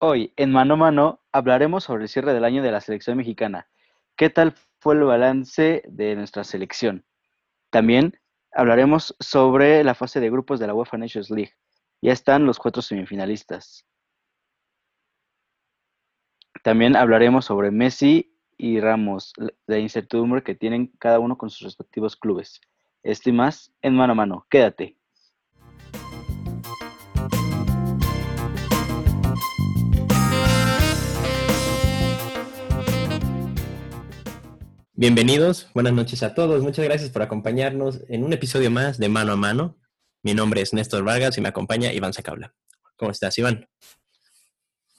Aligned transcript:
Hoy, 0.00 0.32
en 0.36 0.52
Mano 0.52 0.74
a 0.74 0.76
Mano, 0.76 1.20
hablaremos 1.32 1.82
sobre 1.82 2.04
el 2.04 2.08
cierre 2.08 2.32
del 2.32 2.44
año 2.44 2.62
de 2.62 2.70
la 2.70 2.80
selección 2.80 3.16
mexicana. 3.16 3.68
¿Qué 4.16 4.30
tal 4.30 4.54
fue 4.78 4.94
el 4.94 5.02
balance 5.02 5.82
de 5.88 6.14
nuestra 6.14 6.44
selección? 6.44 7.04
También 7.70 8.16
hablaremos 8.52 9.16
sobre 9.18 9.82
la 9.82 9.96
fase 9.96 10.20
de 10.20 10.30
grupos 10.30 10.60
de 10.60 10.68
la 10.68 10.74
UEFA 10.74 10.98
Nations 10.98 11.30
League. 11.30 11.52
Ya 12.00 12.12
están 12.12 12.46
los 12.46 12.60
cuatro 12.60 12.80
semifinalistas. 12.80 13.84
También 16.62 16.94
hablaremos 16.94 17.46
sobre 17.46 17.72
Messi 17.72 18.36
y 18.56 18.78
Ramos, 18.78 19.32
la 19.66 19.78
incertidumbre 19.78 20.44
que 20.44 20.54
tienen 20.54 20.92
cada 21.00 21.18
uno 21.18 21.36
con 21.36 21.50
sus 21.50 21.62
respectivos 21.62 22.14
clubes. 22.14 22.60
Esto 23.02 23.30
y 23.30 23.32
más 23.32 23.72
en 23.82 23.96
mano 23.96 24.12
a 24.12 24.16
mano. 24.16 24.46
Quédate. 24.48 24.97
Bienvenidos, 35.00 35.68
buenas 35.74 35.92
noches 35.92 36.24
a 36.24 36.34
todos. 36.34 36.60
Muchas 36.60 36.84
gracias 36.84 37.10
por 37.10 37.22
acompañarnos 37.22 38.00
en 38.08 38.24
un 38.24 38.32
episodio 38.32 38.68
más 38.68 38.98
de 38.98 39.08
Mano 39.08 39.30
a 39.30 39.36
Mano. 39.36 39.78
Mi 40.24 40.34
nombre 40.34 40.60
es 40.60 40.74
Néstor 40.74 41.04
Vargas 41.04 41.38
y 41.38 41.40
me 41.40 41.48
acompaña 41.48 41.92
Iván 41.92 42.12
Sacabla. 42.12 42.52
¿Cómo 42.96 43.12
estás, 43.12 43.38
Iván? 43.38 43.68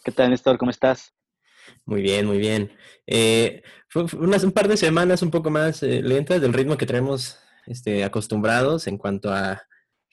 ¿Qué 0.05 0.13
tal, 0.13 0.29
Néstor? 0.29 0.57
¿Cómo 0.57 0.71
estás? 0.71 1.13
Muy 1.83 2.01
bien, 2.01 2.27
muy 2.27 2.37
bien. 2.37 2.71
Eh, 3.07 3.61
fue 3.89 4.05
unas, 4.17 4.45
un 4.45 4.53
par 4.53 4.69
de 4.69 4.77
semanas 4.77 5.21
un 5.21 5.31
poco 5.31 5.49
más 5.49 5.83
eh, 5.83 6.01
lentas 6.01 6.39
del 6.39 6.53
ritmo 6.53 6.77
que 6.77 6.85
tenemos 6.85 7.37
este, 7.65 8.05
acostumbrados 8.05 8.87
en 8.87 8.97
cuanto 8.97 9.33
a 9.33 9.63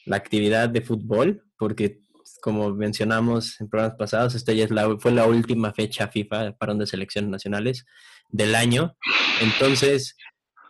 la 0.04 0.16
actividad 0.16 0.68
de 0.68 0.80
fútbol, 0.80 1.44
porque 1.56 2.00
como 2.40 2.74
mencionamos 2.74 3.60
en 3.60 3.68
programas 3.68 3.96
pasados, 3.96 4.34
esta 4.34 4.52
ya 4.52 4.64
es 4.64 4.72
la, 4.72 4.98
fue 4.98 5.12
la 5.12 5.28
última 5.28 5.72
fecha 5.72 6.08
FIFA 6.08 6.56
para 6.56 6.74
de 6.74 6.88
selecciones 6.88 7.30
nacionales 7.30 7.86
del 8.28 8.54
año. 8.54 8.96
Entonces, 9.40 10.16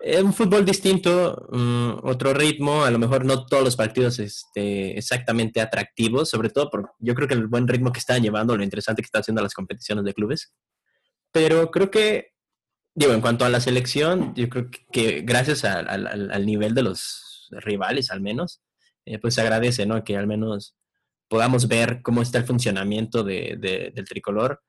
es 0.01 0.23
un 0.23 0.33
fútbol 0.33 0.65
distinto, 0.65 1.49
mm, 1.51 2.07
otro 2.07 2.33
ritmo, 2.35 2.85
a 2.85 2.91
lo 2.91 2.99
mejor 2.99 3.25
no 3.25 3.47
todos 3.47 3.65
los 3.65 3.77
partidos 3.77 4.19
este, 4.19 4.97
exactamente 4.97 5.61
atractivos, 5.61 6.31
sobre 6.31 6.51
todo 6.51 6.71
por 6.71 6.93
yo 6.99 7.15
creo 7.15 7.27
que 7.27 7.35
el 7.35 7.47
buen 7.47 7.67
ritmo 7.67 7.93
que 7.93 7.99
están 7.99 8.23
llevando, 8.23 8.57
lo 8.57 8.65
interesante 8.65 9.03
que 9.03 9.07
están 9.07 9.21
haciendo 9.21 9.43
las 9.43 9.55
competiciones 9.55 10.05
de 10.05 10.15
clubes. 10.15 10.55
Pero 11.33 11.71
creo 11.71 11.91
que, 11.91 12.29
digo, 12.95 13.13
en 13.13 13.21
cuanto 13.21 13.45
a 13.45 13.49
la 13.49 13.61
selección, 13.61 14.35
yo 14.35 14.49
creo 14.49 14.69
que, 14.93 15.23
gracias 15.23 15.65
al 15.65 16.47
nivel 16.47 16.75
de 16.75 16.83
los 16.83 17.49
rivales, 17.51 18.11
al 18.11 18.21
menos, 18.21 18.63
eh, 19.07 19.19
pues 19.19 19.35
se 19.35 19.41
agradece, 19.41 19.87
¿no? 19.87 20.03
Que 20.05 20.17
al 20.17 20.27
menos 20.27 20.77
podamos 21.29 21.69
ver 21.69 22.03
cómo 22.03 22.23
está 22.23 22.39
el 22.39 22.45
funcionamiento 22.45 23.23
de, 23.25 23.93
del 23.95 24.05
tricolor 24.05 24.63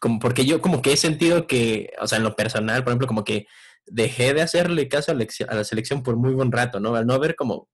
como 0.00 0.18
porque 0.18 0.44
yo 0.44 0.60
como 0.60 0.82
que 0.82 0.92
he 0.92 0.96
sentido 0.96 1.46
que, 1.46 1.92
o 2.00 2.06
sea, 2.06 2.18
en 2.18 2.24
lo 2.24 2.36
personal, 2.36 2.82
por 2.82 2.90
ejemplo, 2.90 3.06
como 3.06 3.24
que 3.24 3.46
dejé 3.86 4.34
de 4.34 4.42
hacerle 4.42 4.88
caso 4.88 5.12
a, 5.12 5.14
la 5.14 5.64
selección 5.64 6.02
por 6.02 6.16
muy 6.16 6.32
buen 6.34 6.52
rato, 6.52 6.80
¿no? 6.80 6.94
Al 6.94 7.06
no 7.06 7.14
haber 7.14 7.36
como 7.36 7.68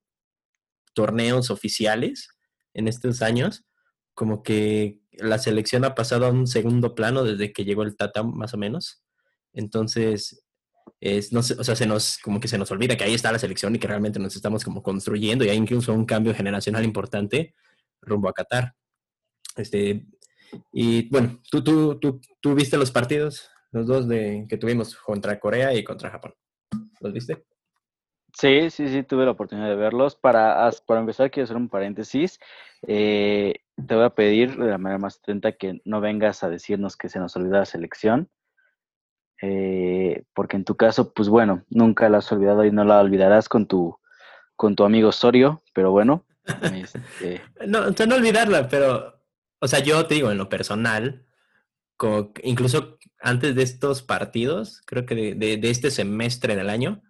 torneos 0.94 1.50
oficiales 1.50 2.28
en 2.74 2.88
estos 2.88 3.22
años, 3.22 3.64
como 4.14 4.42
que 4.42 5.00
la 5.12 5.38
selección 5.38 5.84
ha 5.84 5.94
pasado 5.94 6.26
a 6.26 6.30
un 6.30 6.46
segundo 6.46 6.94
plano 6.94 7.24
desde 7.24 7.52
que 7.52 7.64
llegó 7.64 7.82
el 7.82 7.96
Tata, 7.96 8.22
más 8.22 8.54
o 8.54 8.58
menos. 8.58 9.02
Entonces, 9.52 10.44
es, 11.00 11.32
no 11.32 11.42
sé, 11.42 11.54
o 11.58 11.64
sea, 11.64 11.76
se 11.76 11.86
nos, 11.86 12.18
como 12.18 12.40
que 12.40 12.48
se 12.48 12.58
nos 12.58 12.70
olvida 12.70 12.96
que 12.96 13.04
ahí 13.04 13.14
está 13.14 13.32
la 13.32 13.38
selección 13.38 13.74
y 13.74 13.78
que 13.78 13.88
realmente 13.88 14.18
nos 14.18 14.36
estamos 14.36 14.64
como 14.64 14.82
construyendo 14.82 15.44
y 15.44 15.48
hay 15.48 15.56
incluso 15.56 15.92
un 15.92 16.04
cambio 16.04 16.34
generacional 16.34 16.84
importante 16.84 17.54
rumbo 18.02 18.28
a 18.28 18.32
Qatar. 18.32 18.74
Este, 19.56 20.06
y 20.72 21.08
bueno, 21.08 21.40
¿tú, 21.50 21.62
tú, 21.62 21.98
tú, 21.98 22.20
tú 22.40 22.54
viste 22.54 22.76
los 22.76 22.90
partidos, 22.90 23.50
los 23.72 23.86
dos 23.86 24.08
de, 24.08 24.46
que 24.48 24.56
tuvimos 24.56 24.96
contra 24.96 25.38
Corea 25.38 25.74
y 25.74 25.84
contra 25.84 26.10
Japón. 26.10 26.34
¿Los 27.00 27.12
viste? 27.12 27.44
Sí, 28.36 28.70
sí, 28.70 28.88
sí, 28.88 29.02
tuve 29.02 29.24
la 29.24 29.32
oportunidad 29.32 29.68
de 29.68 29.76
verlos. 29.76 30.16
Para, 30.16 30.70
para 30.86 31.00
empezar, 31.00 31.30
quiero 31.30 31.44
hacer 31.44 31.56
un 31.56 31.68
paréntesis. 31.68 32.38
Eh, 32.86 33.54
te 33.86 33.94
voy 33.94 34.04
a 34.04 34.14
pedir 34.14 34.56
de 34.56 34.70
la 34.70 34.78
manera 34.78 34.98
más 34.98 35.18
atenta 35.18 35.52
que 35.52 35.80
no 35.84 36.00
vengas 36.00 36.42
a 36.42 36.48
decirnos 36.48 36.96
que 36.96 37.08
se 37.08 37.18
nos 37.18 37.36
olvidó 37.36 37.58
la 37.58 37.64
selección. 37.64 38.28
Eh, 39.42 40.24
porque 40.34 40.56
en 40.56 40.64
tu 40.64 40.76
caso, 40.76 41.12
pues 41.12 41.28
bueno, 41.28 41.64
nunca 41.70 42.08
la 42.08 42.18
has 42.18 42.30
olvidado 42.30 42.64
y 42.64 42.70
no 42.70 42.84
la 42.84 43.00
olvidarás 43.00 43.48
con 43.48 43.66
tu, 43.66 43.98
con 44.54 44.76
tu 44.76 44.84
amigo 44.84 45.12
Sorio, 45.12 45.62
pero 45.74 45.90
bueno. 45.90 46.24
Este... 46.74 47.40
no, 47.66 47.90
no 47.90 48.14
olvidarla, 48.14 48.68
pero 48.68 49.19
o 49.60 49.68
sea, 49.68 49.80
yo 49.80 50.06
te 50.06 50.14
digo, 50.14 50.30
en 50.30 50.38
lo 50.38 50.48
personal, 50.48 51.26
incluso 52.42 52.98
antes 53.20 53.54
de 53.54 53.62
estos 53.62 54.02
partidos, 54.02 54.82
creo 54.86 55.04
que 55.04 55.34
de, 55.34 55.60
este 55.70 55.90
semestre 55.90 56.56
del 56.56 56.70
año, 56.70 57.02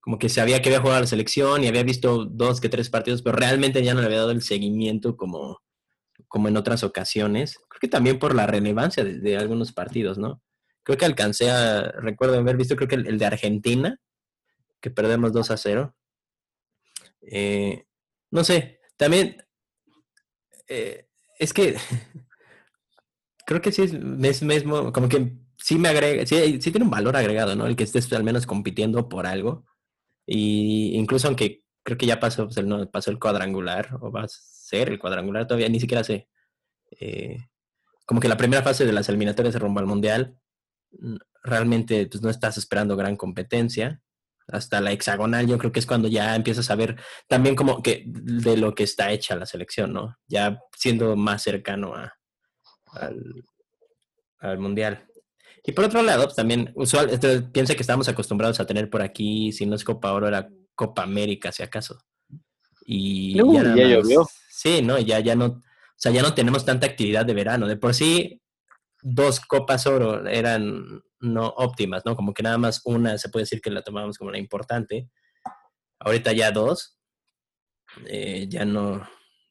como 0.00 0.18
que 0.18 0.28
sabía 0.28 0.60
que 0.62 0.68
había 0.68 0.80
jugado 0.80 0.98
a 0.98 1.00
la 1.02 1.06
selección 1.06 1.62
y 1.62 1.68
había 1.68 1.82
visto 1.82 2.24
dos 2.24 2.60
que 2.60 2.68
tres 2.68 2.90
partidos, 2.90 3.22
pero 3.22 3.36
realmente 3.36 3.82
ya 3.82 3.94
no 3.94 4.00
le 4.00 4.06
había 4.06 4.18
dado 4.18 4.30
el 4.30 4.42
seguimiento 4.42 5.16
como, 5.16 5.62
como 6.28 6.48
en 6.48 6.56
otras 6.56 6.82
ocasiones. 6.82 7.58
Creo 7.68 7.80
que 7.80 7.88
también 7.88 8.18
por 8.18 8.34
la 8.34 8.46
relevancia 8.46 9.04
de, 9.04 9.36
algunos 9.36 9.72
partidos, 9.72 10.18
¿no? 10.18 10.42
Creo 10.82 10.98
que 10.98 11.04
alcancé 11.04 11.50
a, 11.50 11.92
recuerdo 11.92 12.38
haber 12.38 12.56
visto, 12.56 12.76
creo 12.76 12.88
que 12.88 12.96
el, 12.96 13.18
de 13.18 13.26
Argentina, 13.26 13.98
que 14.80 14.90
perdemos 14.90 15.32
2 15.32 15.50
a 15.50 15.56
0. 15.56 15.96
Eh, 17.22 17.84
no 18.30 18.44
sé, 18.44 18.80
también 18.96 19.36
eh, 20.68 21.05
es 21.38 21.52
que 21.52 21.76
creo 23.46 23.60
que 23.60 23.72
sí 23.72 23.82
es, 23.82 24.42
mismo, 24.42 24.92
como 24.92 25.08
que 25.08 25.32
sí 25.56 25.78
me 25.78 25.88
agrega, 25.88 26.26
sí, 26.26 26.58
tiene 26.58 26.84
un 26.84 26.90
valor 26.90 27.16
agregado, 27.16 27.54
¿no? 27.56 27.66
El 27.66 27.76
que 27.76 27.84
estés 27.84 28.12
al 28.12 28.24
menos 28.24 28.46
compitiendo 28.46 29.08
por 29.08 29.26
algo. 29.26 29.64
Y 30.26 30.96
incluso 30.96 31.28
aunque 31.28 31.64
creo 31.82 31.96
que 31.96 32.06
ya 32.06 32.18
pasó, 32.20 32.46
pues, 32.46 32.56
el, 32.56 32.88
pasó 32.88 33.10
el 33.10 33.18
cuadrangular, 33.18 33.96
o 34.00 34.10
va 34.10 34.22
a 34.24 34.28
ser 34.28 34.90
el 34.90 34.98
cuadrangular, 34.98 35.46
todavía 35.46 35.68
ni 35.68 35.80
siquiera 35.80 36.02
sé. 36.04 36.28
Eh, 37.00 37.38
como 38.04 38.20
que 38.20 38.28
la 38.28 38.36
primera 38.36 38.62
fase 38.62 38.84
de 38.84 38.92
las 38.92 39.08
eliminatorias 39.08 39.54
de 39.54 39.60
rumbo 39.60 39.80
al 39.80 39.86
mundial, 39.86 40.38
realmente 41.42 42.06
pues, 42.06 42.22
no 42.22 42.30
estás 42.30 42.58
esperando 42.58 42.96
gran 42.96 43.16
competencia 43.16 44.02
hasta 44.48 44.80
la 44.80 44.92
hexagonal, 44.92 45.46
yo 45.46 45.58
creo 45.58 45.72
que 45.72 45.80
es 45.80 45.86
cuando 45.86 46.08
ya 46.08 46.34
empiezas 46.34 46.70
a 46.70 46.76
ver 46.76 46.96
también 47.28 47.56
como 47.56 47.82
que 47.82 48.04
de 48.06 48.56
lo 48.56 48.74
que 48.74 48.84
está 48.84 49.10
hecha 49.10 49.36
la 49.36 49.46
selección, 49.46 49.92
¿no? 49.92 50.16
Ya 50.28 50.60
siendo 50.76 51.16
más 51.16 51.42
cercano 51.42 51.94
a, 51.94 52.12
al, 54.40 54.58
mundial. 54.58 55.06
Y 55.64 55.72
por 55.72 55.86
otro 55.86 56.02
lado, 56.02 56.24
pues, 56.24 56.36
también, 56.36 56.72
usual, 56.76 57.10
piensa 57.52 57.74
que 57.74 57.82
estamos 57.82 58.08
acostumbrados 58.08 58.60
a 58.60 58.66
tener 58.66 58.88
por 58.88 59.02
aquí, 59.02 59.50
si 59.50 59.66
no 59.66 59.74
es 59.74 59.82
Copa 59.82 60.12
Oro, 60.12 60.28
era 60.28 60.48
Copa 60.76 61.02
América, 61.02 61.50
si 61.50 61.64
acaso. 61.64 61.98
Y 62.84 63.34
ya, 63.34 63.42
llovió. 63.42 64.28
Sí, 64.48 64.80
¿no? 64.80 64.98
Ya, 65.00 65.18
ya 65.18 65.34
no, 65.34 65.46
o 65.46 65.62
sea, 65.96 66.12
ya 66.12 66.22
no 66.22 66.34
tenemos 66.34 66.64
tanta 66.64 66.86
actividad 66.86 67.26
de 67.26 67.34
verano. 67.34 67.66
De 67.66 67.76
por 67.76 67.94
sí, 67.94 68.40
dos 69.02 69.40
Copas 69.40 69.88
Oro 69.88 70.26
eran 70.26 71.02
no 71.20 71.48
óptimas, 71.56 72.04
¿no? 72.04 72.16
Como 72.16 72.34
que 72.34 72.42
nada 72.42 72.58
más 72.58 72.82
una 72.84 73.18
se 73.18 73.28
puede 73.28 73.44
decir 73.44 73.60
que 73.60 73.70
la 73.70 73.82
tomamos 73.82 74.18
como 74.18 74.30
la 74.30 74.38
importante. 74.38 75.08
Ahorita 75.98 76.32
ya 76.32 76.50
dos, 76.50 76.98
eh, 78.06 78.46
ya 78.48 78.64
no, 78.64 78.98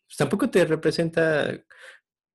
pues 0.07 0.17
tampoco 0.17 0.49
te 0.49 0.65
representa 0.65 1.49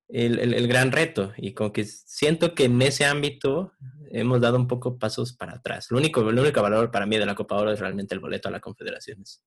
el, 0.08 0.66
gran 0.68 0.90
reto 0.90 1.32
y 1.36 1.54
como 1.54 1.72
que 1.72 1.84
siento 1.84 2.54
que 2.54 2.64
en 2.64 2.82
ese 2.82 3.04
ámbito 3.04 3.72
hemos 4.10 4.40
dado 4.40 4.56
un 4.56 4.66
poco 4.66 4.98
pasos 4.98 5.32
para 5.32 5.54
atrás. 5.54 5.86
Lo 5.90 5.98
único, 5.98 6.28
el 6.28 6.38
único 6.38 6.62
valor 6.62 6.90
para 6.90 7.06
mí 7.06 7.16
de 7.16 7.26
la 7.26 7.34
Copa 7.34 7.56
Oro 7.56 7.72
es 7.72 7.80
realmente 7.80 8.14
el 8.14 8.20
boleto 8.20 8.48
a 8.48 8.52
la 8.52 8.60
Confederaciones. 8.60 9.44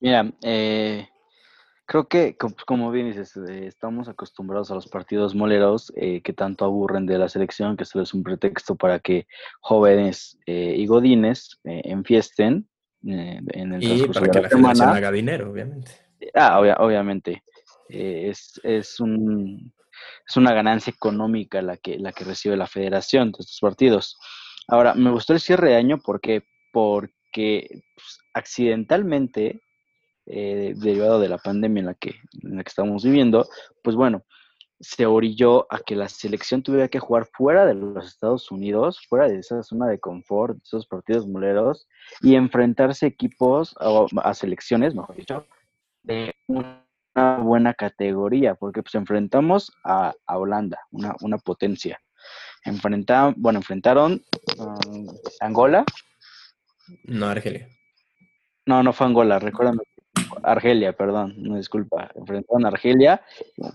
Mira, 0.00 0.30
eh, 0.42 1.08
Creo 1.94 2.08
que, 2.08 2.36
como 2.66 2.90
bien 2.90 3.06
dices, 3.06 3.36
eh, 3.36 3.68
estamos 3.68 4.08
acostumbrados 4.08 4.68
a 4.72 4.74
los 4.74 4.88
partidos 4.88 5.36
moleros 5.36 5.92
eh, 5.94 6.22
que 6.22 6.32
tanto 6.32 6.64
aburren 6.64 7.06
de 7.06 7.18
la 7.18 7.28
selección, 7.28 7.76
que 7.76 7.84
solo 7.84 8.02
es 8.02 8.12
un 8.12 8.24
pretexto 8.24 8.74
para 8.74 8.98
que 8.98 9.28
jóvenes 9.60 10.36
eh, 10.44 10.74
y 10.76 10.86
godines 10.86 11.60
enfiesten 11.62 12.68
en 13.04 13.74
el 13.74 13.80
y 13.80 14.08
para 14.08 14.28
que 14.28 14.40
la, 14.40 14.48
selección 14.48 14.88
haga 14.88 15.12
dinero, 15.12 15.52
obviamente. 15.52 15.92
Ah, 16.34 16.58
obviamente. 16.80 17.44
es, 17.88 18.60
es, 18.64 18.98
un, 18.98 19.72
es 20.26 20.36
una 20.36 20.52
ganancia 20.52 20.90
económica 20.90 21.62
la 21.62 21.76
que, 21.76 21.96
la 22.00 22.10
que 22.10 22.24
recibe 22.24 22.56
la 22.56 22.66
federación 22.66 23.30
de 23.30 23.36
estos 23.38 23.60
partidos. 23.60 24.18
Ahora, 24.66 24.94
me 24.94 25.12
gustó 25.12 25.32
el 25.32 25.38
cierre 25.38 25.68
de 25.68 25.76
año 25.76 26.00
porque, 26.04 26.42
porque 26.72 27.84
pues, 27.94 28.18
accidentalmente 28.32 29.60
eh, 30.26 30.74
derivado 30.76 31.20
de 31.20 31.28
la 31.28 31.38
pandemia 31.38 31.80
en 31.80 31.86
la, 31.86 31.94
que, 31.94 32.14
en 32.42 32.56
la 32.56 32.64
que 32.64 32.68
estamos 32.68 33.04
viviendo, 33.04 33.46
pues 33.82 33.96
bueno, 33.96 34.24
se 34.80 35.06
orilló 35.06 35.66
a 35.72 35.78
que 35.78 35.96
la 35.96 36.08
selección 36.08 36.62
tuviera 36.62 36.88
que 36.88 36.98
jugar 36.98 37.26
fuera 37.32 37.64
de 37.64 37.74
los 37.74 38.06
Estados 38.06 38.50
Unidos, 38.50 39.00
fuera 39.08 39.28
de 39.28 39.38
esa 39.38 39.62
zona 39.62 39.86
de 39.86 39.98
confort, 39.98 40.56
de 40.56 40.62
esos 40.64 40.86
partidos 40.86 41.26
moleros, 41.26 41.86
y 42.20 42.34
enfrentarse 42.34 43.06
equipos 43.06 43.74
a, 43.78 44.34
selecciones, 44.34 44.94
mejor 44.94 45.16
dicho, 45.16 45.46
de 46.02 46.34
un 46.48 46.84
buena 47.40 47.74
categoría, 47.74 48.56
porque 48.56 48.82
pues 48.82 48.94
enfrentamos 48.96 49.72
a, 49.84 50.14
Holanda, 50.26 50.80
una, 50.90 51.14
una 51.20 51.38
potencia. 51.38 52.00
Enfrentaron, 52.64 53.34
bueno, 53.36 53.58
enfrentaron 53.58 54.22
um, 54.58 55.06
Angola. 55.40 55.84
No, 57.04 57.26
Argelia. 57.26 57.68
No, 58.66 58.82
no 58.82 58.92
fue 58.92 59.06
Angola, 59.06 59.38
recuérdame. 59.38 59.82
Argelia, 60.42 60.92
perdón, 60.92 61.34
no 61.38 61.56
disculpa. 61.56 62.10
Enfrentaron 62.14 62.64
a 62.64 62.68
Argelia, 62.68 63.22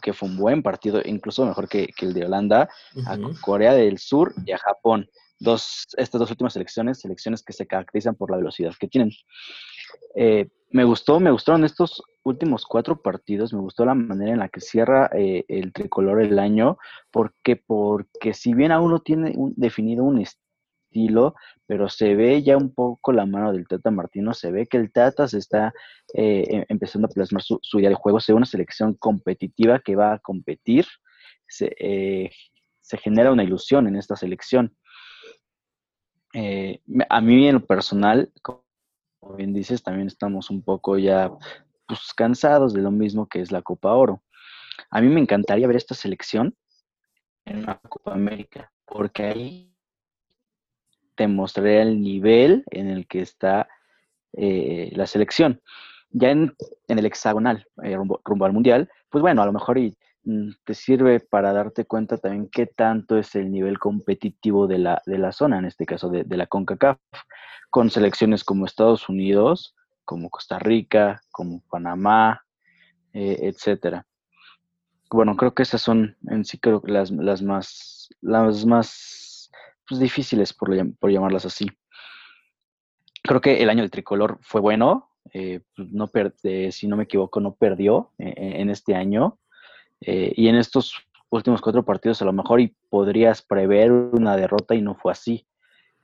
que 0.02 0.14
fue 0.14 0.30
un 0.30 0.38
buen 0.38 0.64
partido, 0.64 1.02
incluso 1.04 1.46
mejor 1.46 1.68
que, 1.68 1.90
el 2.02 2.14
de 2.14 2.26
Holanda, 2.26 2.70
a 3.06 3.18
Corea 3.42 3.74
del 3.74 3.98
Sur 3.98 4.34
y 4.46 4.52
a 4.52 4.58
Japón. 4.58 5.10
Dos, 5.40 5.88
estas 5.98 6.20
dos 6.20 6.32
últimas 6.32 6.54
selecciones, 6.54 7.00
selecciones 7.00 7.44
que 7.44 7.54
se 7.54 7.66
caracterizan 7.66 8.16
por 8.16 8.30
la 8.30 8.38
velocidad 8.38 8.74
que 8.78 8.88
tienen. 8.88 9.12
Eh, 10.16 10.50
me 10.72 10.84
gustó, 10.84 11.20
me 11.20 11.32
gustaron 11.32 11.64
estos 11.64 12.04
últimos 12.24 12.66
cuatro 12.66 13.02
partidos, 13.02 13.54
me 13.54 13.62
gustó 13.62 13.86
la 13.86 13.96
manera 13.96 14.34
en 14.34 14.40
la 14.40 14.50
que 14.50 14.62
cierra 14.62 15.10
eh, 15.14 15.46
el 15.48 15.72
tricolor 15.72 16.22
el 16.22 16.38
año, 16.38 16.78
porque, 17.10 17.56
porque 17.56 18.34
si 18.34 18.54
bien 18.54 18.72
aún 18.72 18.92
no 18.92 19.00
tiene 19.00 19.34
un, 19.36 19.54
definido 19.56 20.04
un 20.04 20.20
estilo, 20.20 20.49
pero 21.66 21.90
se 21.90 22.16
ve 22.16 22.42
ya 22.44 22.58
un 22.58 22.74
poco 22.74 23.12
la 23.12 23.26
mano 23.26 23.52
del 23.52 23.68
Tata 23.68 23.92
Martino, 23.92 24.34
se 24.34 24.52
ve 24.52 24.68
que 24.68 24.78
el 24.78 24.92
Tata 24.92 25.28
se 25.28 25.38
está 25.38 25.74
eh, 26.14 26.46
em, 26.50 26.66
empezando 26.70 27.08
a 27.08 27.10
plasmar 27.10 27.42
su, 27.44 27.60
idea 27.80 27.90
de 27.90 27.96
juego, 27.96 28.20
se 28.20 28.32
ve 28.32 28.38
una 28.38 28.46
selección 28.46 28.96
competitiva 28.96 29.80
que 29.80 29.96
va 29.96 30.14
a 30.14 30.20
competir, 30.20 30.86
se, 31.48 31.76
eh, 31.80 32.32
genera 33.04 33.32
una 33.32 33.44
ilusión 33.44 33.88
en 33.88 33.96
esta 33.96 34.16
selección. 34.16 34.76
a 37.10 37.22
mí 37.22 37.48
en 37.48 37.54
lo 37.56 37.66
personal, 37.66 38.32
como 38.42 38.64
bien 39.38 39.54
dices, 39.54 39.84
también 39.84 40.08
estamos 40.08 40.50
un 40.50 40.64
poco 40.64 40.98
ya 40.98 41.32
pues, 41.88 42.14
cansados 42.16 42.74
de 42.74 42.82
lo 42.82 42.92
mismo 42.92 43.28
que 43.28 43.42
es 43.42 43.52
la 43.52 43.62
Copa 43.62 43.94
Oro. 43.94 44.24
A 44.90 45.02
mí 45.02 45.10
me 45.10 45.20
encantaría 45.20 45.68
ver 45.68 45.76
esta 45.76 45.96
selección 45.96 46.56
en 47.46 47.66
la 47.66 47.80
Copa 47.80 48.14
América, 48.14 48.72
porque 48.86 49.24
ahí 49.24 49.69
te 51.20 51.28
mostraré 51.28 51.82
el 51.82 52.02
nivel 52.02 52.64
en 52.72 52.88
el 52.88 53.06
que 53.06 53.20
está 53.20 53.68
eh, 54.32 54.90
la 54.94 55.06
selección. 55.06 55.62
Ya 56.12 56.30
en, 56.30 56.56
el 56.88 57.06
hexagonal, 57.06 57.68
eh, 57.84 57.98
rumbo, 58.24 58.46
al 58.46 58.54
mundial, 58.54 58.90
pues 59.10 59.22
bueno, 59.22 59.42
a 59.42 59.46
lo 59.46 59.52
mejor 59.52 59.78
mm, 60.24 60.52
te 60.64 60.74
sirve 60.74 61.20
para 61.20 61.52
darte 61.52 61.84
cuenta 61.84 62.18
también 62.18 62.48
qué 62.50 62.68
tanto 62.68 63.18
es 63.18 63.36
el 63.36 63.52
nivel 63.52 63.80
competitivo 63.80 64.66
de 64.66 64.78
la, 64.78 65.02
de 65.06 65.18
la 65.18 65.34
zona, 65.34 65.60
en 65.60 65.66
este 65.66 65.86
caso 65.86 66.08
de, 66.08 66.24
de 66.24 66.38
la 66.38 66.48
CONCACAF 66.48 66.98
con 67.70 67.90
selecciones 67.90 68.46
como 68.46 68.66
Estados 68.66 69.10
Unidos, 69.10 69.76
como 70.06 70.30
Costa 70.30 70.58
Rica, 70.58 71.22
como 71.32 71.62
Panamá, 71.70 72.46
eh, 73.12 73.40
etcétera. 73.42 74.08
Bueno, 75.12 75.36
creo 75.36 75.54
que 75.54 75.64
esas 75.64 75.82
son 75.82 76.16
en 76.30 76.46
sí 76.46 76.58
creo 76.60 76.82
que 76.82 76.94
las, 76.94 77.12
las 77.12 77.42
más, 77.42 78.08
las 78.22 78.66
más 78.66 79.19
pues, 79.90 80.00
difíciles 80.00 80.54
por, 80.54 80.70
por, 80.98 81.12
llamarlas 81.12 81.46
así. 81.46 81.68
Creo 83.24 83.42
que 83.42 83.62
el 83.62 83.70
año 83.70 83.82
del 83.82 83.92
tricolor 83.92 84.38
fue 84.42 84.62
bueno, 84.62 85.10
eh, 85.34 85.62
pues, 85.76 85.92
no 85.92 86.10
si 86.72 86.88
no 86.88 86.96
me 86.96 87.04
equivoco, 87.04 87.40
no 87.40 87.56
perdió 87.56 88.12
eh, 88.18 88.34
en 88.38 88.70
este 88.70 88.96
año. 88.96 89.40
y 90.02 90.48
en 90.48 90.56
estos 90.56 90.96
últimos 91.30 91.62
cuatro 91.62 91.84
partidos 91.84 92.22
a 92.22 92.26
lo 92.26 92.34
mejor 92.34 92.62
y 92.62 92.76
podrías 92.90 93.42
prever 93.42 93.92
una 93.92 94.36
derrota 94.36 94.76
y 94.76 94.82
no 94.82 94.96
fue 94.96 95.12
así. 95.12 95.46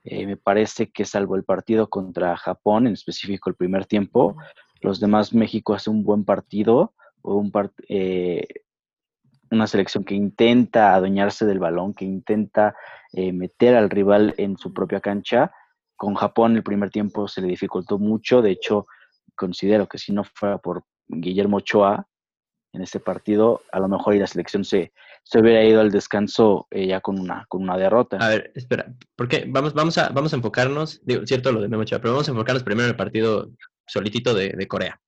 Eh, 0.04 0.24
me 0.24 0.36
parece 0.36 0.90
que 0.90 1.04
salvo 1.04 1.34
el 1.34 1.42
partido 1.42 1.88
contra 1.88 2.36
Japón, 2.36 2.86
en 2.86 2.92
específico 2.92 3.50
el 3.50 3.56
primer 3.56 3.86
tiempo, 3.86 4.36
los 4.80 5.00
demás 5.00 5.34
México 5.34 5.74
hace 5.74 5.90
un 5.90 6.04
buen 6.04 6.24
partido, 6.24 6.94
un 7.22 7.50
eh, 7.88 8.46
una 9.50 9.66
selección 9.66 10.04
que 10.04 10.14
intenta 10.14 10.94
adueñarse 10.94 11.46
del 11.46 11.58
balón, 11.58 11.94
que 11.94 12.04
intenta 12.04 12.74
eh, 13.12 13.32
meter 13.32 13.76
al 13.76 13.90
rival 13.90 14.34
en 14.36 14.56
su 14.56 14.72
propia 14.72 15.00
cancha. 15.00 15.52
Con 15.96 16.14
Japón 16.14 16.56
el 16.56 16.62
primer 16.62 16.90
tiempo 16.90 17.28
se 17.28 17.40
le 17.40 17.48
dificultó 17.48 17.98
mucho, 17.98 18.42
de 18.42 18.50
hecho 18.50 18.86
considero 19.34 19.86
que 19.86 19.98
si 19.98 20.12
no 20.12 20.24
fuera 20.24 20.58
por 20.58 20.84
Guillermo 21.08 21.58
Ochoa, 21.58 22.06
en 22.76 22.82
este 22.82 23.00
partido, 23.00 23.62
a 23.72 23.80
lo 23.80 23.88
mejor 23.88 24.14
la 24.16 24.26
selección 24.26 24.64
se, 24.64 24.92
se 25.22 25.40
hubiera 25.40 25.64
ido 25.64 25.80
al 25.80 25.90
descanso 25.90 26.66
eh, 26.70 26.86
ya 26.86 27.00
con 27.00 27.18
una, 27.18 27.46
con 27.48 27.62
una 27.62 27.76
derrota. 27.76 28.18
A 28.18 28.28
ver, 28.28 28.52
espera, 28.54 28.92
porque 29.16 29.46
vamos, 29.48 29.72
vamos, 29.72 29.96
a, 29.98 30.10
vamos 30.10 30.32
a 30.32 30.36
enfocarnos, 30.36 31.00
digo, 31.04 31.26
cierto 31.26 31.52
lo 31.52 31.60
de 31.60 31.68
Memo 31.68 31.84
pero 31.86 32.12
vamos 32.12 32.28
a 32.28 32.32
enfocarnos 32.32 32.62
primero 32.62 32.84
en 32.84 32.90
el 32.90 32.96
partido 32.96 33.50
solitito 33.86 34.34
de, 34.34 34.68
Corea. 34.68 35.00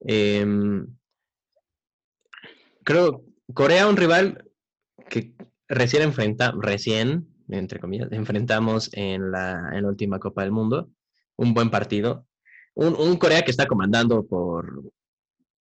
Em, 0.00 0.86
creo, 2.84 3.24
Corea, 3.52 3.88
un 3.88 3.96
rival 3.96 4.44
que 5.08 5.34
recién 5.68 6.02
enfrenta, 6.02 6.52
recién, 6.58 7.28
entre 7.48 7.80
comillas, 7.80 8.10
enfrentamos 8.12 8.90
en 8.92 9.30
la, 9.30 9.70
en 9.72 9.82
la 9.82 9.88
última 9.88 10.18
Copa 10.18 10.42
del 10.42 10.52
Mundo. 10.52 10.90
Un 11.36 11.52
buen 11.52 11.70
partido. 11.70 12.26
Un, 12.74 12.94
un 12.94 13.16
Corea 13.16 13.42
que 13.42 13.50
está 13.50 13.66
comandando 13.66 14.26
por 14.26 14.92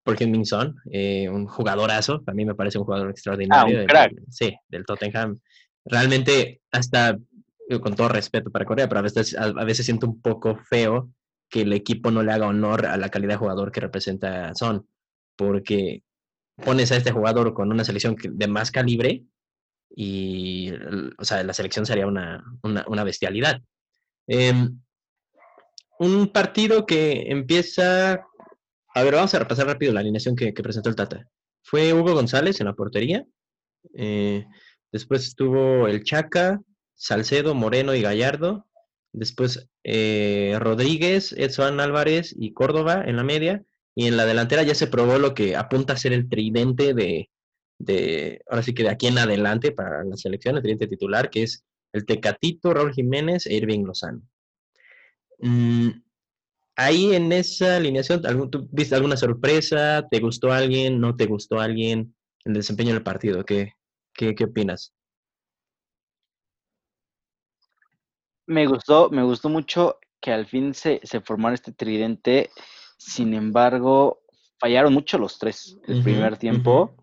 por 0.03 0.27
Min 0.27 0.45
Son, 0.45 0.75
eh, 0.91 1.29
un 1.29 1.45
jugadorazo, 1.47 2.23
a 2.25 2.33
mí 2.33 2.45
me 2.45 2.55
parece 2.55 2.77
un 2.77 2.85
jugador 2.85 3.09
extraordinario. 3.09 3.85
Ah, 3.93 4.09
sí, 4.29 4.53
del 4.67 4.85
Tottenham. 4.85 5.39
Realmente, 5.85 6.61
hasta 6.71 7.17
con 7.81 7.95
todo 7.95 8.09
respeto 8.09 8.51
para 8.51 8.65
Corea, 8.65 8.89
pero 8.89 8.99
a 8.99 9.03
veces, 9.03 9.35
a, 9.37 9.51
veces 9.63 9.85
siento 9.85 10.07
un 10.07 10.21
poco 10.21 10.57
feo 10.57 11.09
que 11.49 11.61
el 11.61 11.71
equipo 11.73 12.11
no 12.11 12.23
le 12.23 12.31
haga 12.31 12.47
honor 12.47 12.85
a 12.85 12.97
la 12.97 13.09
calidad 13.09 13.33
de 13.33 13.37
jugador 13.37 13.71
que 13.71 13.79
representa 13.79 14.53
Son, 14.55 14.85
porque 15.37 16.03
pones 16.65 16.91
a 16.91 16.97
este 16.97 17.11
jugador 17.11 17.53
con 17.53 17.71
una 17.71 17.83
selección 17.83 18.15
de 18.21 18.47
más 18.47 18.71
calibre 18.71 19.23
y, 19.95 20.71
o 21.17 21.25
sea, 21.25 21.43
la 21.43 21.53
selección 21.53 21.85
sería 21.85 22.07
una, 22.07 22.43
una, 22.63 23.03
bestialidad. 23.03 23.61
Em, 24.27 24.79
un 25.99 26.31
partido 26.31 26.85
que 26.85 27.25
empieza 27.27 28.25
a 28.93 29.03
ver, 29.03 29.15
vamos 29.15 29.33
a 29.33 29.39
repasar 29.39 29.67
rápido 29.67 29.93
la 29.93 30.01
alineación 30.01 30.35
que, 30.35 30.51
presentó 30.51 30.89
el 30.89 30.95
Tata. 30.95 31.27
Fue 31.63 31.93
Hugo 31.93 32.13
González 32.13 32.59
en 32.59 32.67
la 32.67 32.73
portería. 32.73 33.25
Eh, 33.95 34.45
después 34.91 35.25
estuvo 35.25 35.87
el 35.87 36.03
Chaca, 36.03 36.61
Salcedo, 36.95 37.55
Moreno 37.55 37.95
y 37.95 38.01
Gallardo. 38.01 38.67
Después 39.13 39.69
eh, 39.83 40.57
Rodríguez, 40.59 41.33
Edson 41.37 41.79
Álvarez 41.79 42.35
y 42.37 42.53
Córdoba 42.53 43.03
en 43.05 43.15
la 43.15 43.23
media. 43.23 43.63
Y 43.95 44.07
en 44.07 44.17
la 44.17 44.25
delantera 44.25 44.63
ya 44.63 44.75
se 44.75 44.87
probó 44.87 45.17
lo 45.17 45.33
que 45.33 45.55
apunta 45.55 45.93
a 45.93 45.97
ser 45.97 46.13
el 46.13 46.29
tridente 46.29 46.93
de, 46.93 47.29
de 47.77 48.41
ahora 48.49 48.63
sí 48.63 48.73
que 48.73 48.83
de 48.83 48.89
aquí 48.89 49.07
en 49.07 49.17
adelante 49.17 49.71
para 49.71 50.03
la 50.03 50.15
selección, 50.15 50.55
el 50.55 50.61
tridente 50.61 50.87
titular, 50.87 51.29
que 51.29 51.43
es 51.43 51.65
el 51.93 52.05
Tecatito, 52.05 52.73
Raúl 52.73 52.93
Jiménez 52.93 53.45
e 53.45 53.55
Irving 53.55 53.83
Lozano. 53.83 54.21
Mm, 55.39 55.89
ahí 56.75 57.15
en 57.15 57.31
esa 57.31 57.77
alineación, 57.77 58.21
¿tú 58.49 58.67
viste 58.71 58.95
alguna 58.95 59.17
sorpresa? 59.17 60.07
¿Te 60.09 60.19
gustó 60.19 60.51
alguien? 60.51 60.99
¿No 60.99 61.15
te 61.15 61.25
gustó 61.25 61.59
alguien? 61.59 62.15
El 62.45 62.53
desempeño 62.53 62.93
del 62.93 63.03
partido, 63.03 63.43
¿qué, 63.43 63.73
qué, 64.13 64.35
opinas? 64.43 64.93
Me 68.47 68.67
gustó, 68.67 69.09
me 69.09 69.23
gustó 69.23 69.49
mucho 69.49 69.99
que 70.19 70.31
al 70.31 70.45
fin 70.45 70.73
se, 70.73 70.99
se 71.03 71.21
formara 71.21 71.55
este 71.55 71.71
tridente. 71.71 72.49
Sin 73.03 73.33
embargo, 73.33 74.21
fallaron 74.59 74.93
mucho 74.93 75.17
los 75.17 75.37
tres 75.39 75.77
el 75.87 76.03
primer 76.03 76.37
tiempo. 76.37 76.95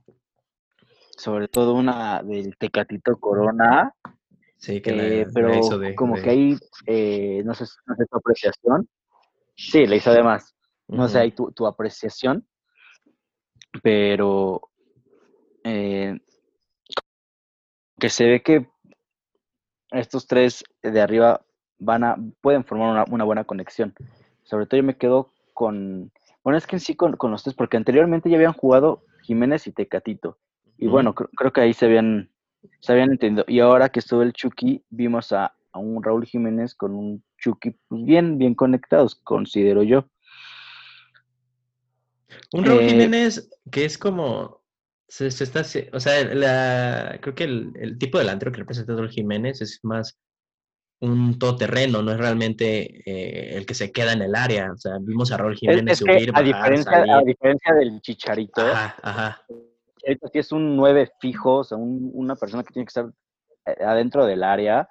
Sobre 1.16 1.48
todo 1.48 1.74
una 1.74 2.22
del 2.22 2.56
Tecatito 2.56 3.16
Corona. 3.18 3.92
Sí, 4.56 4.80
que 4.80 5.22
eh, 5.22 5.26
pero 5.32 5.60
como 5.96 6.14
que 6.14 6.30
ahí, 6.30 6.56
eh, 6.86 7.42
no 7.44 7.54
sé, 7.54 7.64
no 7.86 7.94
sé 7.96 8.06
tu 8.06 8.16
apreciación, 8.16 8.88
Sí, 9.58 9.86
le 9.86 9.96
hizo 9.96 10.10
además. 10.10 10.54
No 10.86 11.08
sé, 11.08 11.18
hay 11.18 11.32
tu, 11.32 11.66
apreciación, 11.66 12.46
pero 13.82 14.70
eh, 15.64 16.18
que 17.98 18.08
se 18.08 18.24
ve 18.24 18.42
que 18.42 18.70
estos 19.90 20.26
tres 20.26 20.64
de 20.82 21.00
arriba 21.00 21.44
van 21.78 22.04
a, 22.04 22.16
pueden 22.40 22.64
formar 22.64 23.04
una, 23.10 23.24
buena 23.24 23.44
conexión. 23.44 23.94
Sobre 24.44 24.64
todo 24.64 24.80
yo 24.80 24.86
me 24.86 24.96
quedo 24.96 25.34
con, 25.58 26.12
bueno, 26.44 26.56
es 26.56 26.68
que 26.68 26.76
en 26.76 26.80
sí 26.80 26.94
con, 26.94 27.16
los 27.20 27.42
tres, 27.42 27.56
porque 27.56 27.76
anteriormente 27.76 28.30
ya 28.30 28.36
habían 28.36 28.52
jugado 28.52 29.02
Jiménez 29.24 29.66
y 29.66 29.72
Tecatito. 29.72 30.38
Y 30.76 30.86
bueno, 30.86 31.16
creo 31.16 31.52
que 31.52 31.60
ahí 31.60 31.74
se 31.74 31.86
habían, 31.86 32.30
se 32.78 32.92
habían 32.92 33.10
entendido. 33.10 33.44
Y 33.48 33.58
ahora 33.58 33.88
que 33.88 33.98
estuvo 33.98 34.22
el 34.22 34.32
Chucky, 34.32 34.84
vimos 34.88 35.32
a, 35.32 35.56
a 35.72 35.78
un 35.80 36.00
Raúl 36.00 36.26
Jiménez 36.26 36.76
con 36.76 36.94
un 36.94 37.24
Chucky 37.38 37.72
pues 37.88 38.04
bien, 38.04 38.38
bien 38.38 38.54
conectados, 38.54 39.16
considero 39.16 39.82
yo. 39.82 40.08
Un 42.52 42.64
Raúl 42.64 42.82
eh, 42.82 42.90
Jiménez 42.90 43.50
que 43.72 43.84
es 43.84 43.98
como, 43.98 44.62
se, 45.08 45.26
está, 45.26 45.62
o 45.92 45.98
sea, 45.98 46.34
la, 46.36 47.18
creo 47.20 47.34
que 47.34 47.44
el, 47.44 47.98
tipo 47.98 48.18
de 48.18 48.24
delantero 48.24 48.52
que 48.52 48.58
representa 48.58 48.94
Raúl 48.94 49.10
Jiménez 49.10 49.60
es 49.60 49.80
más 49.82 50.20
un 51.00 51.38
todoterreno, 51.38 52.02
no 52.02 52.12
es 52.12 52.18
realmente 52.18 53.02
eh, 53.06 53.56
el 53.56 53.66
que 53.66 53.74
se 53.74 53.92
queda 53.92 54.12
en 54.12 54.22
el 54.22 54.34
área. 54.34 54.72
O 54.72 54.76
sea, 54.76 54.98
vimos 55.00 55.30
a 55.30 55.36
Raúl 55.36 55.56
Jiménez 55.56 55.98
subir, 55.98 56.30
a 56.34 56.42
diferencia, 56.42 57.04
A 57.16 57.22
diferencia 57.22 57.74
del 57.74 58.00
Chicharito, 58.00 58.62
ajá, 58.62 58.96
ajá. 59.02 59.42
Chicharito 59.96 60.28
sí 60.32 60.38
es 60.38 60.52
un 60.52 60.76
nueve 60.76 61.10
fijo, 61.20 61.58
o 61.58 61.64
sea, 61.64 61.78
una 61.78 62.34
persona 62.34 62.64
que 62.64 62.72
tiene 62.72 62.86
que 62.86 62.90
estar 62.90 63.10
eh, 63.66 63.84
adentro 63.84 64.26
del 64.26 64.42
área. 64.42 64.88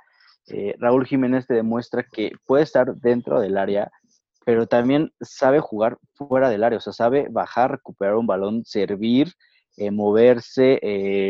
Eh, 0.47 0.75
Raúl 0.79 1.05
Jiménez 1.05 1.45
te 1.45 1.55
demuestra 1.55 2.03
que 2.03 2.31
puede 2.45 2.63
estar 2.63 2.95
dentro 2.95 3.41
del 3.41 3.57
área, 3.57 3.91
pero 4.45 4.65
también 4.65 5.11
sabe 5.19 5.59
jugar 5.59 5.97
fuera 6.13 6.49
del 6.49 6.63
área, 6.63 6.77
o 6.77 6.81
sea, 6.81 6.93
sabe 6.93 7.27
bajar, 7.29 7.71
recuperar 7.71 8.15
un 8.15 8.27
balón, 8.27 8.63
servir, 8.63 9.33
moverse, 9.91 10.79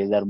dar, 0.07 0.23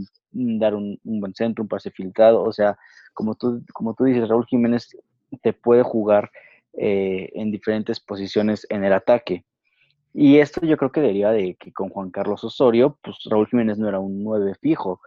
dar 0.60 0.76
un, 0.76 1.00
un, 1.04 1.20
buen 1.20 1.34
centro, 1.34 1.64
un 1.64 1.68
pase 1.68 1.92
filtrado, 1.92 2.44
o 2.44 2.52
sea, 2.52 2.78
como 3.14 3.36
tú, 3.36 3.64
como 3.74 3.94
tú 3.94 4.04
dices, 4.04 4.30
Raúl 4.30 4.46
Jiménez 4.46 4.96
te 5.42 5.54
puede 5.54 5.84
jugar 5.84 6.30
eh, 6.74 7.32
en 7.34 7.50
diferentes 7.50 8.00
posiciones 8.00 8.68
en 8.70 8.84
el 8.84 8.94
ataque. 8.94 9.44
Y 10.14 10.38
esto 10.38 10.62
yo 10.66 10.78
creo 10.78 10.92
que 10.92 11.02
deriva 11.02 11.32
de 11.32 11.56
que 11.56 11.74
con 11.74 11.90
Juan 11.90 12.12
Carlos 12.12 12.44
Osorio, 12.44 13.00
pues 13.04 13.18
Raúl 13.26 13.48
Jiménez 13.48 13.80
no 13.80 13.88
era 13.90 14.00
un 14.00 14.24
9 14.24 14.54
fijo. 14.62 15.02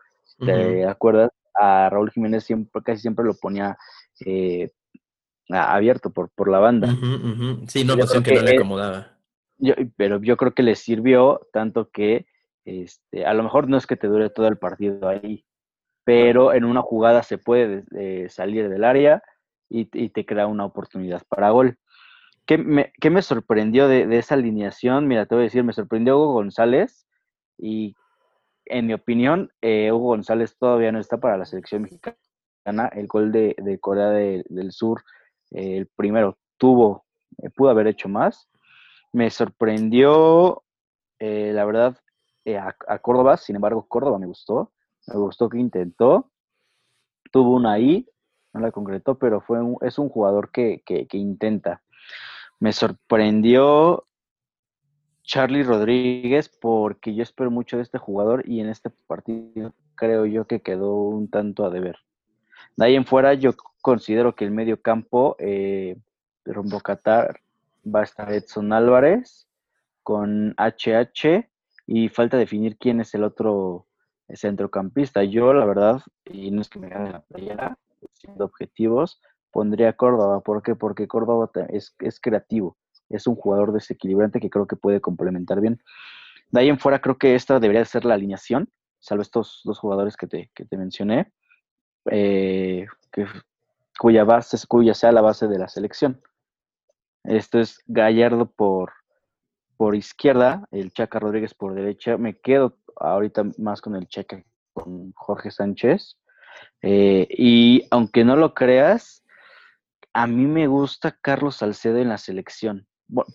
¿Te 0.45 0.85
acuerdas? 0.87 1.31
A 1.55 1.89
Raúl 1.91 2.11
Jiménez 2.11 2.45
siempre, 2.45 2.83
casi 2.83 3.03
siempre 3.03 3.25
lo 3.25 3.35
ponía 3.35 3.77
eh, 4.25 4.71
abierto 5.49 6.11
por, 6.11 6.31
por 6.31 6.51
la 6.51 6.59
banda. 6.59 6.89
Sí, 7.69 7.85
no, 7.85 7.97
pues 7.97 8.11
que 8.21 8.35
no 8.35 8.43
le 8.43 8.57
acomodaba. 8.57 9.19
pero 9.97 10.21
yo 10.23 10.37
creo 10.37 10.53
que 10.53 10.63
le 10.65 10.75
sirvió 10.75 11.47
tanto 11.53 11.91
que 11.91 12.27
este, 12.71 13.27
a 13.27 13.35
lo 13.35 13.43
mejor 13.43 13.69
no 13.69 13.77
es 13.77 13.87
que 13.87 13.97
te 13.97 14.07
dure 14.07 14.31
todo 14.31 14.47
el 14.47 14.57
partido 14.57 15.09
ahí, 15.09 15.45
pero 16.05 16.53
en 16.53 16.65
una 16.65 16.83
jugada 16.83 17.25
se 17.25 17.37
puede 17.37 17.85
eh, 17.97 18.29
salir 18.29 18.69
del 18.69 18.85
área 18.85 19.23
y, 19.69 19.87
te 19.87 20.25
crea 20.25 20.47
una 20.47 20.65
oportunidad 20.65 21.23
para 21.29 21.51
gol. 21.51 21.79
¿Qué 22.47 22.59
me, 22.59 22.93
me 23.03 23.23
sorprendió 23.23 23.89
de, 23.89 24.17
esa 24.17 24.35
alineación? 24.35 25.09
Mira, 25.09 25.27
te 25.27 25.35
voy 25.35 25.43
a 25.43 25.45
decir, 25.45 25.65
me 25.65 25.73
sorprendió 25.73 26.17
Hugo 26.17 26.35
González 26.35 27.09
y 27.59 27.97
en 28.67 28.87
mi 28.87 28.95
opinión, 28.95 29.51
eh, 29.61 29.91
Hugo 29.91 30.09
González 30.09 30.57
todavía 30.57 30.93
no 30.93 31.01
está 31.01 31.19
para 31.19 31.37
la 31.37 31.47
selección 31.47 31.83
mexicana. 31.83 32.17
El 32.93 33.09
gol 33.09 33.33
de, 33.33 33.79
Corea 33.81 34.11
del 34.11 34.71
Sur, 34.71 35.03
eh, 35.51 35.77
el 35.77 35.87
primero, 35.89 36.39
tuvo, 36.57 37.05
pudo 37.57 37.71
haber 37.71 37.89
hecho 37.89 38.09
más. 38.09 38.49
Me 39.13 39.29
sorprendió, 39.31 40.63
la 41.19 41.65
verdad, 41.65 41.97
a, 42.47 42.99
Córdoba, 42.99 43.37
sin 43.37 43.57
embargo, 43.57 43.87
Córdoba 43.89 44.19
me 44.19 44.27
gustó 44.27 44.73
me 45.07 45.17
gustó 45.17 45.49
que 45.49 45.59
intentó, 45.59 46.31
tuvo 47.33 47.55
una 47.55 47.73
ahí, 47.73 48.07
no 48.53 48.61
la 48.61 48.71
concretó, 48.71 49.19
pero 49.19 49.41
fue 49.41 49.59
es 49.83 49.99
un 49.99 50.09
jugador 50.09 50.51
que, 50.51 50.83
intenta. 51.13 51.83
Me 52.59 52.73
sorprendió 52.73 54.07
Charlie 55.23 55.63
Rodríguez 55.63 56.49
porque 56.49 57.15
yo 57.15 57.23
espero 57.23 57.51
mucho 57.51 57.77
de 57.77 57.83
este 57.83 57.99
jugador 57.99 58.49
y 58.49 58.61
en 58.61 58.69
este 58.69 58.91
partido 58.91 59.73
creo 59.95 60.27
yo 60.27 60.47
que 60.47 60.61
quedó 60.61 60.95
un 60.95 61.29
tanto 61.29 61.65
a 61.65 61.71
deber. 61.71 61.97
De 62.77 62.87
ahí 62.87 62.97
en 62.97 63.07
fuera 63.07 63.35
yo 63.35 63.53
considero 63.81 64.35
que 64.35 64.45
el 64.45 64.51
medio 64.51 64.81
campo 64.83 65.37
eh, 65.39 65.97
de 66.45 66.53
Rombo 66.53 66.81
Qatar 66.81 67.41
va 67.87 68.01
a 68.01 68.05
estar 68.05 68.33
Edson 68.33 68.73
Álvarez 68.73 69.47
con 70.03 70.55
HH 70.57 71.49
y 71.93 72.09
falta 72.09 72.37
definir 72.37 72.79
quién 72.79 73.01
es 73.01 73.13
el 73.15 73.25
otro 73.25 73.89
centrocampista. 74.33 75.25
Yo, 75.25 75.53
la 75.53 75.65
verdad, 75.65 76.01
y 76.25 76.53
no 76.53 76.61
es 76.61 76.69
que 76.69 76.79
me 76.79 76.89
gane 76.89 77.11
la 77.11 77.21
playera, 77.23 77.77
siendo 78.13 78.45
objetivos, 78.45 79.21
pondría 79.51 79.89
a 79.89 79.93
Córdoba. 79.95 80.41
¿Por 80.41 80.63
qué? 80.63 80.77
Porque 80.77 81.09
Córdoba 81.09 81.51
es, 81.69 81.97
es 81.99 82.21
creativo, 82.21 82.77
es 83.09 83.27
un 83.27 83.35
jugador 83.35 83.73
desequilibrante 83.73 84.39
que 84.39 84.51
creo 84.51 84.69
que 84.69 84.77
puede 84.77 85.01
complementar 85.01 85.61
bien. 85.61 85.83
De 86.51 86.61
ahí 86.61 86.69
en 86.69 86.79
fuera, 86.79 87.01
creo 87.01 87.19
que 87.19 87.35
esta 87.35 87.59
debería 87.59 87.85
ser 87.85 88.05
la 88.05 88.15
alineación, 88.15 88.71
salvo 89.01 89.23
estos 89.23 89.61
dos 89.65 89.81
jugadores 89.81 90.17
que 90.17 90.29
te, 90.29 90.49
que 90.55 90.65
te 90.67 90.77
mencioné, 90.77 91.33
eh, 92.09 92.87
que, 93.11 93.27
cuya 93.99 94.23
base, 94.23 94.57
cuya 94.69 94.95
sea 94.95 95.11
la 95.11 95.23
base 95.23 95.49
de 95.49 95.59
la 95.59 95.67
selección. 95.67 96.23
Esto 97.25 97.59
es 97.59 97.83
Gallardo 97.89 98.49
por, 98.49 98.93
por 99.81 99.97
izquierda, 99.97 100.69
el 100.73 100.93
Chaca 100.93 101.19
Rodríguez 101.19 101.55
por 101.55 101.75
derecha. 101.75 102.19
Me 102.19 102.39
quedo 102.39 102.77
ahorita 102.97 103.45
más 103.57 103.81
con 103.81 103.97
el 103.97 104.09
Chaca, 104.09 104.45
con 104.75 105.15
Jorge 105.15 105.51
Sánchez. 105.51 106.19
Eh, 106.83 107.27
y 107.31 107.87
aunque 107.91 108.23
no 108.23 108.37
lo 108.37 108.53
creas, 108.53 109.25
a 110.13 110.27
mí 110.27 110.45
me 110.45 110.67
gusta 110.67 111.17
Carlos 111.23 111.57
Salcedo 111.57 111.97
en 111.97 112.11
la 112.11 112.19
selección. 112.19 112.87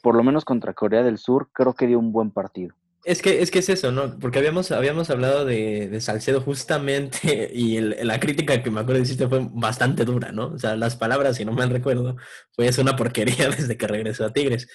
Por 0.03 0.13
lo 0.13 0.23
menos 0.23 0.45
contra 0.45 0.75
Corea 0.75 1.01
del 1.01 1.17
Sur, 1.17 1.49
creo 1.51 1.73
que 1.73 1.87
dio 1.87 1.97
un 1.97 2.11
buen 2.11 2.29
partido. 2.29 2.75
Es 3.05 3.23
que, 3.23 3.41
es 3.41 3.49
que 3.49 3.59
es 3.59 3.69
eso, 3.69 3.91
¿no? 3.91 4.19
Porque 4.19 4.37
habíamos, 4.37 4.71
habíamos 4.71 5.09
hablado 5.09 5.45
de, 5.45 5.99
Salcedo 5.99 6.41
justamente 6.41 7.49
y 7.55 7.79
la 7.81 8.19
crítica 8.19 8.61
que 8.61 8.69
me 8.69 8.81
acuerdo 8.81 8.99
que 9.01 9.07
hiciste 9.07 9.27
fue 9.27 9.47
bastante 9.51 10.05
dura, 10.05 10.31
¿no? 10.31 10.49
O 10.49 10.59
sea, 10.59 10.75
las 10.75 10.95
palabras, 10.95 11.37
si 11.37 11.45
no 11.45 11.53
mal 11.53 11.71
recuerdo, 11.71 12.17
fue 12.51 12.67
es 12.67 12.77
una 12.77 12.95
porquería 12.95 13.49
desde 13.57 13.77
que 13.77 13.87
regresó 13.87 14.25
a 14.25 14.33
Tigres. 14.33 14.67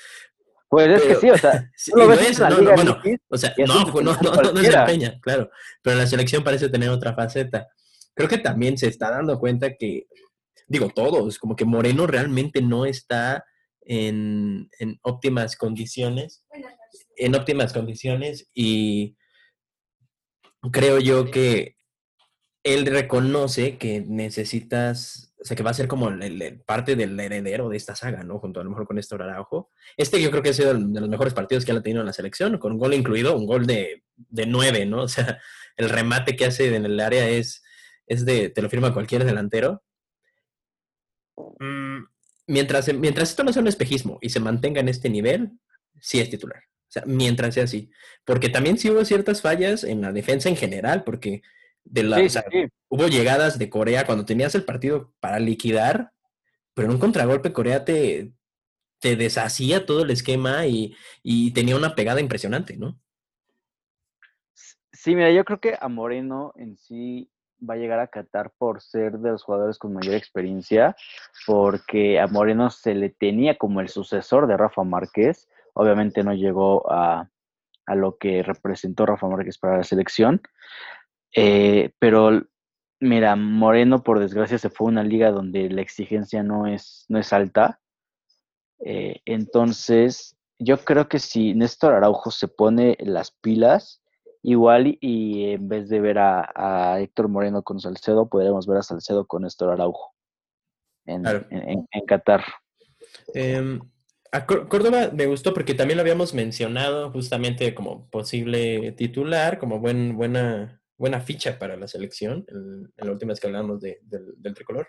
Pues 0.71 0.89
es 0.89 1.03
que 1.03 1.17
sí, 1.17 1.31
o 1.31 1.37
sea, 1.37 1.69
no, 1.97 1.97
lo 1.97 2.09
ves 2.09 2.39
no, 2.39 2.49
no, 2.49 2.75
bueno, 2.75 3.03
o 3.29 3.37
sea, 3.37 3.53
no, 3.59 3.85
no, 3.87 4.15
no, 4.15 4.15
no 4.15 4.53
desempeña, 4.53 5.19
claro, 5.21 5.50
pero 5.83 5.97
la 5.97 6.07
selección 6.07 6.45
parece 6.45 6.69
tener 6.69 6.91
otra 6.91 7.12
faceta. 7.12 7.67
Creo 8.15 8.29
que 8.29 8.39
también 8.39 8.79
se 8.79 8.87
está 8.87 9.11
dando 9.11 9.41
cuenta 9.41 9.75
que, 9.75 10.07
digo, 10.69 10.89
todos, 10.91 11.39
como 11.41 11.57
que 11.57 11.65
Moreno 11.65 12.07
realmente 12.07 12.62
no 12.62 12.87
está 12.87 13.45
en, 13.81 14.71
en 14.79 14.97
óptimas 15.03 15.57
condiciones, 15.57 16.45
en 17.17 17.35
óptimas 17.35 17.73
condiciones 17.73 18.49
y 18.55 19.17
creo 20.71 21.00
yo 21.00 21.33
que 21.33 21.75
él 22.62 22.87
reconoce 22.87 23.79
que 23.79 24.00
necesitas 24.00 25.31
o 25.40 25.45
sea, 25.45 25.57
que 25.57 25.62
va 25.62 25.71
a 25.71 25.75
ser 25.75 25.88
como 25.88 26.11
parte 26.67 26.97
del 26.97 27.19
heredero 27.19 27.71
de 27.71 27.76
esta 27.76 27.97
saga, 27.97 28.23
¿no? 28.23 28.38
Junto 28.38 28.61
a 28.61 28.64
lo 28.64 28.71
mejor 28.71 28.87
con 28.87 28.97
Néstor 28.97 29.23
Araujo. 29.23 29.71
Este 29.97 30.21
yo 30.21 30.31
creo 30.31 30.43
que 30.43 30.50
ha 30.50 30.55
sido 30.55 30.75
de 30.75 31.00
los 31.00 31.09
mejores 31.09 31.33
partidos 31.33 31.64
que 31.64 31.73
ha 31.73 31.83
tenido 31.83 32.00
en 32.00 32.07
la 32.07 32.12
selección, 32.12 32.59
con 32.59 32.73
un 32.73 32.79
gol 32.79 32.93
incluido, 32.93 33.35
un 33.35 33.47
gol 33.47 33.67
de, 33.67 34.05
de 34.17 34.47
nueve, 34.47 34.85
¿no? 34.85 35.02
O 35.02 35.09
sea, 35.09 35.40
el 35.76 35.88
remate 35.88 36.37
que 36.37 36.45
hace 36.45 36.75
en 36.75 36.85
el 36.85 37.00
área 37.00 37.26
es, 37.29 37.62
es 38.07 38.26
de, 38.26 38.50
te 38.50 38.61
lo 38.61 38.69
firma 38.69 38.93
cualquier 38.93 39.25
delantero. 39.25 39.83
Mm, 41.59 42.05
mientras, 42.47 42.93
mientras 42.93 43.31
esto 43.31 43.43
no 43.43 43.52
sea 43.52 43.62
un 43.62 43.69
espejismo 43.69 44.19
y 44.21 44.29
se 44.29 44.40
mantenga 44.40 44.81
en 44.81 44.88
este 44.88 45.09
nivel, 45.09 45.52
sí 46.00 46.21
es 46.21 46.29
titular. 46.29 46.62
O 46.90 46.93
sea, 46.93 47.05
mientras 47.07 47.55
sea 47.55 47.64
así. 47.64 47.90
Porque 48.26 48.50
también 48.50 48.76
sí 48.76 48.90
hubo 48.90 49.07
ciertas 49.07 49.40
fallas 49.40 49.85
en 49.85 50.02
la 50.02 50.12
defensa 50.12 50.50
en 50.50 50.57
general, 50.57 51.02
porque 51.02 51.40
de 51.90 52.02
la, 52.04 52.18
Hubo 52.88 53.06
llegadas 53.06 53.59
de 53.59 53.68
Corea 53.70 54.06
cuando 54.06 54.25
tenías 54.25 54.54
el 54.54 54.64
partido 54.64 55.12
para 55.20 55.38
liquidar, 55.38 56.12
pero 56.75 56.88
en 56.88 56.94
un 56.94 57.00
contragolpe 57.00 57.52
Corea 57.52 57.85
te, 57.85 58.32
te 59.00 59.16
deshacía 59.16 59.87
todo 59.87 60.02
el 60.02 60.11
esquema 60.11 60.66
y, 60.66 60.94
tenía 61.52 61.76
una 61.76 61.94
pegada 61.94 62.20
impresionante, 62.20 62.76
¿no? 62.76 62.99
Sí, 64.92 65.14
mira, 65.14 65.30
yo 65.30 65.44
creo 65.44 65.61
que 65.61 65.76
a 65.80 65.88
Moreno 65.88 66.52
en 66.56 66.76
sí 66.76 67.30
va 67.68 67.75
a 67.75 67.78
llegar 67.78 68.00
a 68.00 68.09
Qatar 68.09 68.52
por 68.59 68.80
ser 68.82 69.18
de 69.18 69.30
los 69.30 69.42
jugadores 69.42 69.78
con 69.78 69.94
mayor 69.94 70.14
experiencia, 70.14 70.94
porque 71.47 72.20
a 72.20 72.26
Moreno 72.26 72.70
se 72.70 72.94
le 72.94 73.09
tenía 73.09 73.56
como 73.56 73.80
el 73.80 73.88
sucesor 73.88 74.47
de 74.47 74.56
Rafa 74.56 74.85
Márquez. 74.85 75.49
Obviamente 75.73 76.23
no 76.23 76.35
llegó 76.35 76.90
a, 76.92 77.30
a 77.87 77.94
lo 77.94 78.18
que 78.18 78.42
representó 78.42 79.06
Rafa 79.06 79.26
Márquez 79.26 79.59
para 79.59 79.78
la 79.78 79.85
selección, 79.85 80.42
eh, 81.34 81.92
pero 81.99 82.42
mira, 83.00 83.37
Moreno 83.37 84.02
por 84.02 84.20
desgracia 84.20 84.58
se 84.58 84.70
fue 84.70 84.88
a 84.88 84.90
una 84.90 85.04
liga 85.04 85.30
donde 85.30 85.70
la 85.70 85.80
exigencia 85.80 86.42
no 86.42 86.66
es, 86.66 87.06
no 87.08 87.18
es 87.18 87.32
alta. 87.32 87.80
Eh, 88.84 89.20
entonces, 89.25 90.37
yo 90.58 90.78
creo 90.78 91.08
que 91.08 91.18
si 91.18 91.54
Néstor 91.54 91.94
Araujo 91.94 92.30
se 92.30 92.49
pone 92.49 92.96
las 93.00 93.30
pilas, 93.30 94.02
igual 94.42 94.99
y, 95.00 95.50
en 95.52 95.68
vez 95.68 95.88
de 95.88 96.00
ver 96.00 96.18
a, 96.18 96.99
Héctor 97.00 97.28
Moreno 97.28 97.62
con 97.62 97.80
Salcedo, 97.80 98.28
podríamos 98.28 98.66
ver 98.66 98.78
a 98.78 98.82
Salcedo 98.82 99.26
con 99.26 99.42
Néstor 99.42 99.70
Araujo 99.70 100.14
en, 101.06 101.22
Qatar. 102.06 102.44
Em, 103.34 103.80
a 104.32 104.46
Córdoba 104.46 105.10
me 105.12 105.26
gustó 105.26 105.52
porque 105.52 105.75
también 105.75 105.96
lo 105.96 106.02
habíamos 106.02 106.34
mencionado 106.34 107.10
justamente 107.10 107.75
como 107.75 108.08
posible 108.10 108.92
titular, 108.92 109.58
como 109.58 109.80
buen, 109.80 110.16
buena, 110.16 110.79
buena 111.00 111.21
ficha 111.23 111.59
para 111.59 111.76
la 111.76 111.88
selección, 111.88 112.45
en, 112.49 112.92
la 112.95 113.11
última 113.11 113.30
vez 113.30 113.40
que 113.40 113.47
hablamos 113.47 113.80
del, 113.80 114.54
tricolor. 114.54 114.88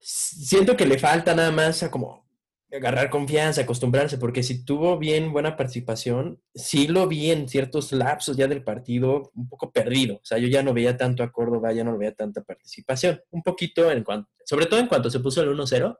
Siento 0.00 0.74
que 0.74 0.86
le 0.86 0.98
falta 0.98 1.34
nada 1.34 1.52
más 1.52 1.82
a 1.82 1.90
como 1.90 2.24
agarrar 2.72 3.10
confianza, 3.10 3.60
acostumbrarse, 3.60 4.16
porque 4.16 4.42
si 4.42 4.64
tuvo 4.64 4.98
bien 4.98 5.32
buena 5.32 5.54
participación, 5.54 6.40
sí 6.54 6.88
lo 6.88 7.06
vi 7.06 7.30
en 7.30 7.46
ciertos 7.46 7.92
lapsos 7.92 8.38
ya 8.38 8.48
del 8.48 8.64
partido 8.64 9.30
un 9.34 9.50
poco 9.50 9.70
perdido. 9.70 10.16
O 10.16 10.24
sea, 10.24 10.38
yo 10.38 10.48
ya 10.48 10.62
no 10.62 10.72
veía 10.72 10.96
tanto 10.96 11.22
a 11.22 11.30
Córdoba, 11.30 11.70
ya 11.72 11.84
no 11.84 11.98
veía 11.98 12.14
tanta 12.14 12.42
participación. 12.42 13.20
Un 13.30 13.42
poquito 13.42 13.90
en 13.90 14.02
cuanto, 14.02 14.30
sobre 14.46 14.64
todo 14.64 14.80
en 14.80 14.88
cuanto 14.88 15.10
se 15.10 15.20
puso 15.20 15.42
el 15.42 15.50
1-0 15.50 15.98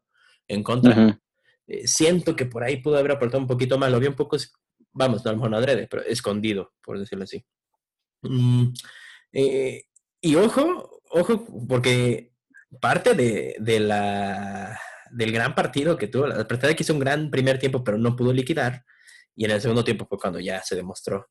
en 0.48 0.62
contra. 0.62 1.20
Eh, 1.66 1.86
siento 1.86 2.34
que 2.34 2.46
por 2.46 2.64
ahí 2.64 2.78
pudo 2.78 2.96
haber 2.96 3.12
aportado 3.12 3.42
un 3.42 3.46
poquito 3.46 3.78
más. 3.78 3.92
Lo 3.92 4.00
vi 4.00 4.06
un 4.06 4.16
poco, 4.16 4.38
vamos, 4.92 5.22
no 5.22 5.28
a 5.28 5.32
lo 5.32 5.36
mejor 5.36 5.50
no 5.50 5.58
adrede, 5.58 5.86
pero 5.86 6.02
escondido, 6.02 6.72
por 6.82 6.98
decirlo 6.98 7.24
así. 7.24 7.44
Mm, 8.24 8.72
eh, 9.32 9.84
y 10.20 10.36
ojo, 10.36 11.00
ojo, 11.10 11.46
porque 11.68 12.32
parte 12.80 13.14
de, 13.14 13.56
de 13.58 13.80
la 13.80 14.78
del 15.14 15.32
gran 15.32 15.54
partido 15.54 15.96
que 15.96 16.08
tuvo. 16.08 16.26
La 16.26 16.36
verdad 16.36 16.74
que 16.74 16.82
hizo 16.82 16.92
un 16.92 16.98
gran 16.98 17.30
primer 17.30 17.58
tiempo, 17.58 17.84
pero 17.84 17.98
no 17.98 18.16
pudo 18.16 18.32
liquidar. 18.32 18.84
Y 19.36 19.44
en 19.44 19.52
el 19.52 19.60
segundo 19.60 19.84
tiempo 19.84 20.06
fue 20.06 20.18
cuando 20.18 20.40
ya 20.40 20.60
se 20.62 20.76
demostró 20.76 21.28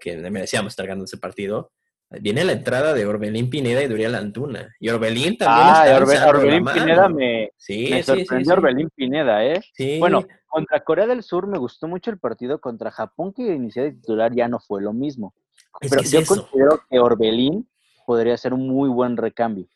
que 0.00 0.16
merecíamos 0.16 0.72
estar 0.72 0.86
ganando 0.86 1.04
ese 1.04 1.18
partido. 1.18 1.72
Viene 2.10 2.42
la 2.42 2.52
entrada 2.52 2.94
de 2.94 3.04
Orbelín 3.04 3.50
Pineda 3.50 3.82
y 3.82 3.88
Duriel 3.88 4.14
Antuna. 4.14 4.74
Y 4.80 4.88
Orbelín 4.88 5.36
también 5.36 5.66
ah, 5.68 6.28
Orbelín 6.28 6.64
Pineda 6.64 7.08
me, 7.08 7.50
sí, 7.56 8.02
sorprendió 8.02 8.54
Orbelín 8.54 8.88
Pineda, 8.94 9.44
¿eh? 9.44 9.60
Bueno, 9.98 10.24
contra 10.46 10.80
Corea 10.80 11.06
del 11.06 11.22
Sur 11.22 11.46
me 11.46 11.58
gustó 11.58 11.86
mucho 11.86 12.10
el 12.10 12.18
partido. 12.18 12.60
Contra 12.60 12.90
Japón, 12.90 13.34
que 13.34 13.42
inició 13.42 13.82
de 13.82 13.92
titular, 13.92 14.34
ya 14.34 14.48
no 14.48 14.58
fue 14.58 14.80
lo 14.80 14.94
mismo. 14.94 15.34
Pero 15.80 16.02
yo 16.02 16.26
considero 16.26 16.80
que 16.90 16.98
Orbelín 16.98 17.68
podría 18.06 18.36
ser 18.36 18.54
un 18.54 18.68
muy 18.68 18.88
buen 18.88 19.16
recambio. 19.16 19.66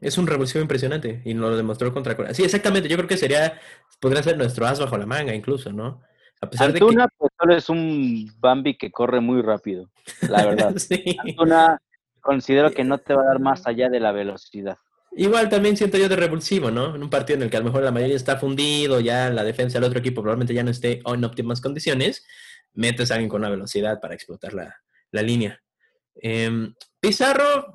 Es 0.00 0.18
un 0.18 0.26
revulsivo 0.26 0.62
impresionante 0.62 1.22
y 1.24 1.34
nos 1.34 1.50
lo 1.50 1.56
demostró 1.56 1.92
contra 1.92 2.16
Corea. 2.16 2.34
Sí, 2.34 2.42
exactamente. 2.42 2.88
Yo 2.88 2.96
creo 2.96 3.08
que 3.08 3.16
sería, 3.16 3.60
podría 4.00 4.22
ser 4.22 4.36
nuestro 4.36 4.66
as 4.66 4.80
bajo 4.80 4.96
la 4.96 5.06
manga, 5.06 5.34
incluso, 5.34 5.72
¿no? 5.72 6.02
A 6.40 6.50
pesar 6.50 6.72
de 6.72 6.80
que... 6.80 6.84
pues, 6.84 7.32
solo 7.38 7.56
es 7.56 7.68
un 7.68 8.30
Bambi 8.38 8.76
que 8.76 8.90
corre 8.90 9.20
muy 9.20 9.42
rápido, 9.42 9.88
la 10.28 10.44
verdad. 10.44 10.74
sí. 10.76 11.16
Antuna 11.18 11.80
considero 12.20 12.72
que 12.72 12.84
no 12.84 12.98
te 12.98 13.14
va 13.14 13.22
a 13.22 13.26
dar 13.26 13.40
más 13.40 13.66
allá 13.66 13.88
de 13.88 14.00
la 14.00 14.12
velocidad. 14.12 14.76
Igual 15.12 15.48
también 15.48 15.76
siento 15.76 15.96
yo 15.96 16.08
de 16.08 16.16
revulsivo, 16.16 16.70
¿no? 16.70 16.94
En 16.94 17.02
un 17.02 17.08
partido 17.08 17.38
en 17.38 17.44
el 17.44 17.50
que 17.50 17.56
a 17.56 17.60
lo 17.60 17.66
mejor 17.66 17.82
la 17.82 17.92
mayoría 17.92 18.16
está 18.16 18.36
fundido, 18.36 19.00
ya 19.00 19.30
la 19.30 19.44
defensa 19.44 19.78
del 19.78 19.88
otro 19.88 20.00
equipo 20.00 20.20
probablemente 20.20 20.52
ya 20.52 20.64
no 20.64 20.70
esté 20.70 21.00
en 21.06 21.24
óptimas 21.24 21.60
condiciones, 21.60 22.26
metes 22.74 23.10
a 23.10 23.14
alguien 23.14 23.30
con 23.30 23.40
una 23.40 23.48
velocidad 23.48 23.98
para 24.00 24.14
explotar 24.14 24.52
la, 24.52 24.76
la 25.10 25.22
línea. 25.22 25.60
Em, 26.14 26.74
Pizarro, 27.00 27.74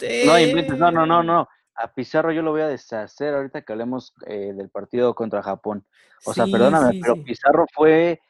no, 0.00 0.76
no, 0.76 0.90
no, 0.90 1.06
no, 1.06 1.22
no. 1.22 1.48
A 1.74 1.92
Pizarro 1.94 2.32
yo 2.32 2.42
lo 2.42 2.50
voy 2.50 2.60
a 2.60 2.68
deshacer 2.68 3.34
ahorita 3.34 3.62
que 3.62 3.72
hablemos 3.72 4.12
eh, 4.26 4.52
del 4.54 4.68
partido 4.68 5.14
contra 5.14 5.42
Japón. 5.42 5.86
O 6.24 6.34
sea, 6.34 6.44
perdóname, 6.44 6.98
pero 7.00 7.22
Pizarro 7.22 7.66
fue 7.72 8.20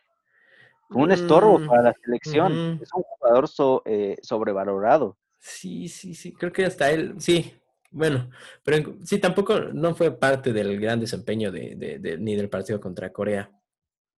un 0.90 1.11
estorbo 1.11 1.59
mm, 1.59 1.66
para 1.66 1.82
la 1.82 1.94
selección. 2.04 2.78
Es 2.80 2.92
un 2.94 3.02
jugador 3.02 3.49
eh, 3.87 4.16
sobrevalorado. 4.23 5.16
Sí, 5.38 5.88
sí, 5.88 6.14
sí, 6.14 6.32
creo 6.32 6.52
que 6.52 6.66
hasta 6.66 6.90
él, 6.90 7.14
sí, 7.18 7.61
bueno, 7.90 8.30
pero 8.62 8.94
sí, 9.04 9.18
tampoco 9.18 9.59
no 9.59 9.94
fue 9.94 10.16
parte 10.16 10.52
del 10.52 10.78
gran 10.78 11.00
desempeño 11.00 11.50
de, 11.50 12.18
ni 12.20 12.37
del 12.37 12.49
partido 12.50 12.80
contra 12.80 13.12
Corea. 13.12 13.50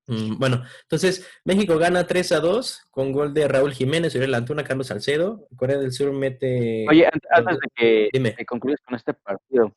Mm, 0.06 0.38
bueno, 0.38 0.64
entonces 0.82 1.26
México 1.44 1.78
gana 1.78 2.06
3 2.06 2.32
a 2.32 2.40
2 2.40 2.88
con 2.90 3.12
gol 3.12 3.32
de 3.32 3.46
Raúl 3.46 3.72
Jiménez, 3.72 4.14
Uriel 4.14 4.34
Antuna, 4.34 4.64
Carlos 4.64 4.88
Salcedo. 4.88 5.46
Corea 5.56 5.78
del 5.78 5.92
Sur 5.92 6.12
mete. 6.12 6.86
Oye, 6.88 7.06
antes 7.06 7.58
de 7.58 7.68
que, 7.74 8.08
Dime. 8.12 8.36
concluyas 8.46 8.80
con 8.84 8.96
este 8.96 9.14
partido, 9.14 9.74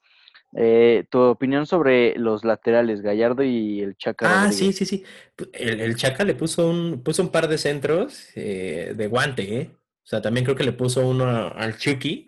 eh, 0.58 1.06
tu 1.10 1.20
opinión 1.20 1.66
sobre 1.66 2.18
los 2.18 2.46
laterales, 2.46 3.02
Gallardo 3.02 3.44
y 3.44 3.82
el 3.82 3.98
Chaca. 3.98 4.46
Ah, 4.46 4.52
sí, 4.52 4.72
sí, 4.74 4.86
sí. 4.86 5.04
El, 5.54 5.96
Chaca 5.96 6.24
le 6.24 6.34
puso 6.34 6.70
un, 6.70 7.04
puso 7.04 7.22
un 7.22 7.30
par 7.30 7.48
de 7.48 7.58
centros 7.58 8.30
eh, 8.36 8.94
de 8.96 9.08
guante, 9.08 9.58
¿eh? 9.58 9.72
O 9.74 10.08
sea, 10.08 10.22
también 10.22 10.46
creo 10.46 10.56
que 10.56 10.64
le 10.64 10.72
puso 10.72 11.06
uno 11.08 11.28
al 11.28 11.78
Chucky, 11.78 12.26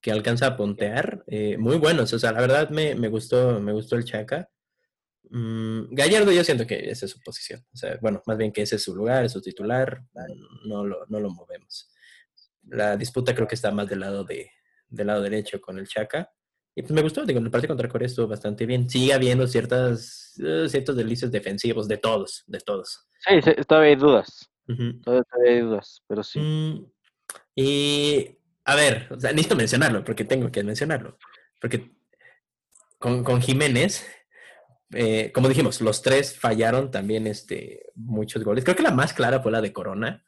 que 0.00 0.10
alcanza 0.10 0.46
a 0.46 0.56
pontear. 0.56 1.22
Eh, 1.26 1.56
muy 1.58 1.76
buenos. 1.76 2.12
O 2.12 2.18
sea, 2.18 2.32
la 2.32 2.40
verdad 2.40 2.70
me, 2.70 2.94
me, 2.94 3.08
gustó, 3.08 3.60
me 3.60 3.72
gustó 3.72 3.96
el 3.96 4.04
Chaca. 4.04 4.48
Mm, 5.30 5.94
Gallardo 5.94 6.32
yo 6.32 6.44
siento 6.44 6.66
que 6.66 6.90
esa 6.90 7.06
es 7.06 7.12
su 7.12 7.20
posición. 7.20 7.64
O 7.72 7.76
sea, 7.76 7.98
bueno, 8.00 8.22
más 8.26 8.36
bien 8.38 8.52
que 8.52 8.62
ese 8.62 8.76
es 8.76 8.82
su 8.82 8.94
lugar, 8.94 9.24
es 9.24 9.32
su 9.32 9.40
titular, 9.40 10.02
no 10.64 10.84
lo, 10.84 11.06
no 11.08 11.20
lo 11.20 11.30
movemos. 11.30 11.90
La 12.68 12.96
disputa 12.96 13.34
creo 13.34 13.46
que 13.46 13.54
está 13.54 13.70
más 13.70 13.88
del 13.88 14.00
lado, 14.00 14.24
de, 14.24 14.50
del 14.88 15.06
lado 15.06 15.22
derecho 15.22 15.60
con 15.60 15.78
el 15.78 15.88
Chaca. 15.88 16.30
Y 16.74 16.82
pues 16.82 16.92
me 16.92 17.02
gustó, 17.02 17.24
digo, 17.24 17.40
el 17.40 17.50
partido 17.50 17.70
contra 17.70 17.88
Corea 17.88 18.06
estuvo 18.06 18.28
bastante 18.28 18.66
bien. 18.66 18.88
Sigue 18.88 19.14
habiendo 19.14 19.46
ciertas, 19.46 20.34
uh, 20.38 20.68
ciertos 20.68 20.94
delicios 20.96 21.32
defensivos 21.32 21.88
de 21.88 21.96
todos, 21.96 22.44
de 22.46 22.58
todos. 22.58 23.08
Sí, 23.20 23.40
todavía 23.66 23.90
hay 23.90 23.96
dudas. 23.96 24.50
todavía, 25.02 25.24
hay 25.46 25.60
dudas, 25.60 26.02
pero 26.06 26.22
sí. 26.22 26.38
Mm, 26.38 26.86
y, 27.54 28.38
a 28.64 28.74
ver, 28.74 29.08
o 29.10 29.18
sea, 29.18 29.30
necesito 29.30 29.56
mencionarlo, 29.56 30.04
porque 30.04 30.24
tengo 30.24 30.52
que 30.52 30.62
mencionarlo. 30.62 31.18
Porque 31.60 31.96
con, 32.98 33.24
con 33.24 33.40
Jiménez, 33.40 34.06
eh, 34.92 35.32
como 35.32 35.48
dijimos, 35.48 35.80
los 35.80 36.02
tres 36.02 36.38
fallaron 36.38 36.90
también 36.90 37.26
este, 37.26 37.86
muchos 37.94 38.44
goles. 38.44 38.64
Creo 38.64 38.76
que 38.76 38.82
la 38.82 38.92
más 38.92 39.12
clara 39.12 39.40
fue 39.40 39.52
la 39.52 39.60
de 39.60 39.72
Corona, 39.72 40.24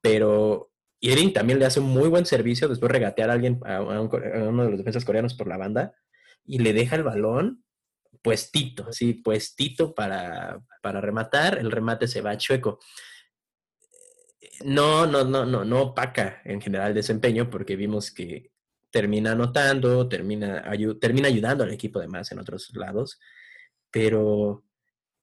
pero 0.00 0.70
Irving 1.00 1.32
también 1.32 1.58
le 1.58 1.66
hace 1.66 1.80
un 1.80 1.90
muy 1.90 2.08
buen 2.08 2.24
servicio 2.24 2.68
después 2.68 2.90
regatear 2.90 3.30
a 3.30 3.34
alguien, 3.34 3.60
a, 3.64 3.80
uno 3.82 4.64
de 4.64 4.70
los 4.70 4.78
defensas 4.78 5.04
coreanos 5.04 5.34
por 5.34 5.46
la 5.46 5.58
banda, 5.58 5.94
y 6.44 6.58
le 6.58 6.72
deja 6.72 6.96
el 6.96 7.02
balón 7.02 7.64
puestito, 8.22 8.88
así, 8.88 9.14
puestito 9.14 9.94
para, 9.94 10.60
para 10.80 11.00
rematar. 11.00 11.58
El 11.58 11.70
remate 11.70 12.06
se 12.06 12.20
va 12.20 12.36
chueco. 12.36 12.78
No, 14.64 15.06
no, 15.06 15.24
no, 15.24 15.44
no, 15.44 15.64
no 15.64 15.82
opaca 15.82 16.40
en 16.44 16.60
general 16.60 16.88
el 16.88 16.94
desempeño 16.94 17.50
porque 17.50 17.74
vimos 17.76 18.10
que 18.12 18.52
termina 18.90 19.32
anotando, 19.32 20.08
termina, 20.08 20.64
termina 21.00 21.28
ayudando 21.28 21.64
al 21.64 21.72
equipo 21.72 21.98
de 21.98 22.08
más 22.08 22.30
en 22.30 22.38
otros 22.38 22.70
lados 22.74 23.18
pero 23.92 24.64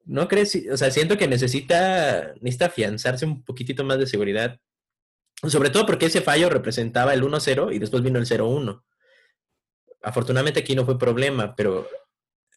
¿no 0.06 0.28
crees? 0.30 0.58
O 0.72 0.78
sea, 0.78 0.90
siento 0.92 1.18
que 1.18 1.28
necesita, 1.28 2.34
necesita 2.42 2.68
afianzarse 2.68 3.26
un 3.26 3.44
poquitito 3.44 3.84
más 3.84 4.00
de 4.00 4.08
seguridad, 4.08 4.60
sobre 5.48 5.70
todo 5.70 5.86
porque 5.86 6.06
ese 6.06 6.22
fallo 6.22 6.50
representaba 6.50 7.14
el 7.14 7.24
1-0 7.24 7.74
y 7.76 7.80
después 7.80 8.02
vino 8.04 8.20
el 8.20 8.26
0-1. 8.26 8.84
Afortunadamente 10.02 10.62
aquí 10.62 10.76
no 10.76 10.86
fue 10.86 10.98
problema, 10.98 11.56
pero 11.56 11.88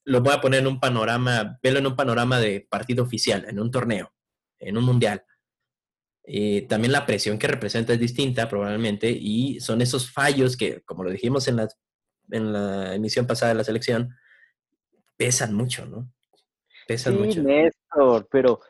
lo 0.04 0.20
voy 0.20 0.32
a 0.32 0.40
poner 0.40 0.60
en 0.60 0.66
un 0.66 0.80
panorama, 0.80 1.58
velo 1.62 1.78
en 1.78 1.86
un 1.86 1.96
panorama 1.96 2.40
de 2.40 2.66
partido 2.68 3.04
oficial, 3.04 3.44
en 3.48 3.58
un 3.58 3.70
torneo, 3.70 4.12
en 4.58 4.76
un 4.76 4.84
mundial. 4.84 5.24
y 6.24 6.62
también 6.62 6.92
la 6.92 7.04
presión 7.04 7.38
que 7.38 7.48
representa 7.48 7.92
es 7.92 8.00
distinta 8.00 8.48
probablemente 8.48 9.10
y 9.10 9.60
son 9.60 9.80
esos 9.82 10.10
fallos 10.10 10.56
que, 10.56 10.82
como 10.82 11.02
lo 11.02 11.10
dijimos 11.10 11.48
en 11.48 11.56
la, 11.56 11.68
en 12.30 12.52
la 12.52 12.94
emisión 12.94 13.26
pasada 13.26 13.50
de 13.52 13.58
la 13.58 13.64
selección, 13.64 14.14
pesan 15.16 15.54
mucho, 15.54 15.86
¿no? 15.86 16.10
Pesan 16.86 17.18
mucho. 17.18 17.42
Néstor, 17.42 18.28
pero 18.30 18.60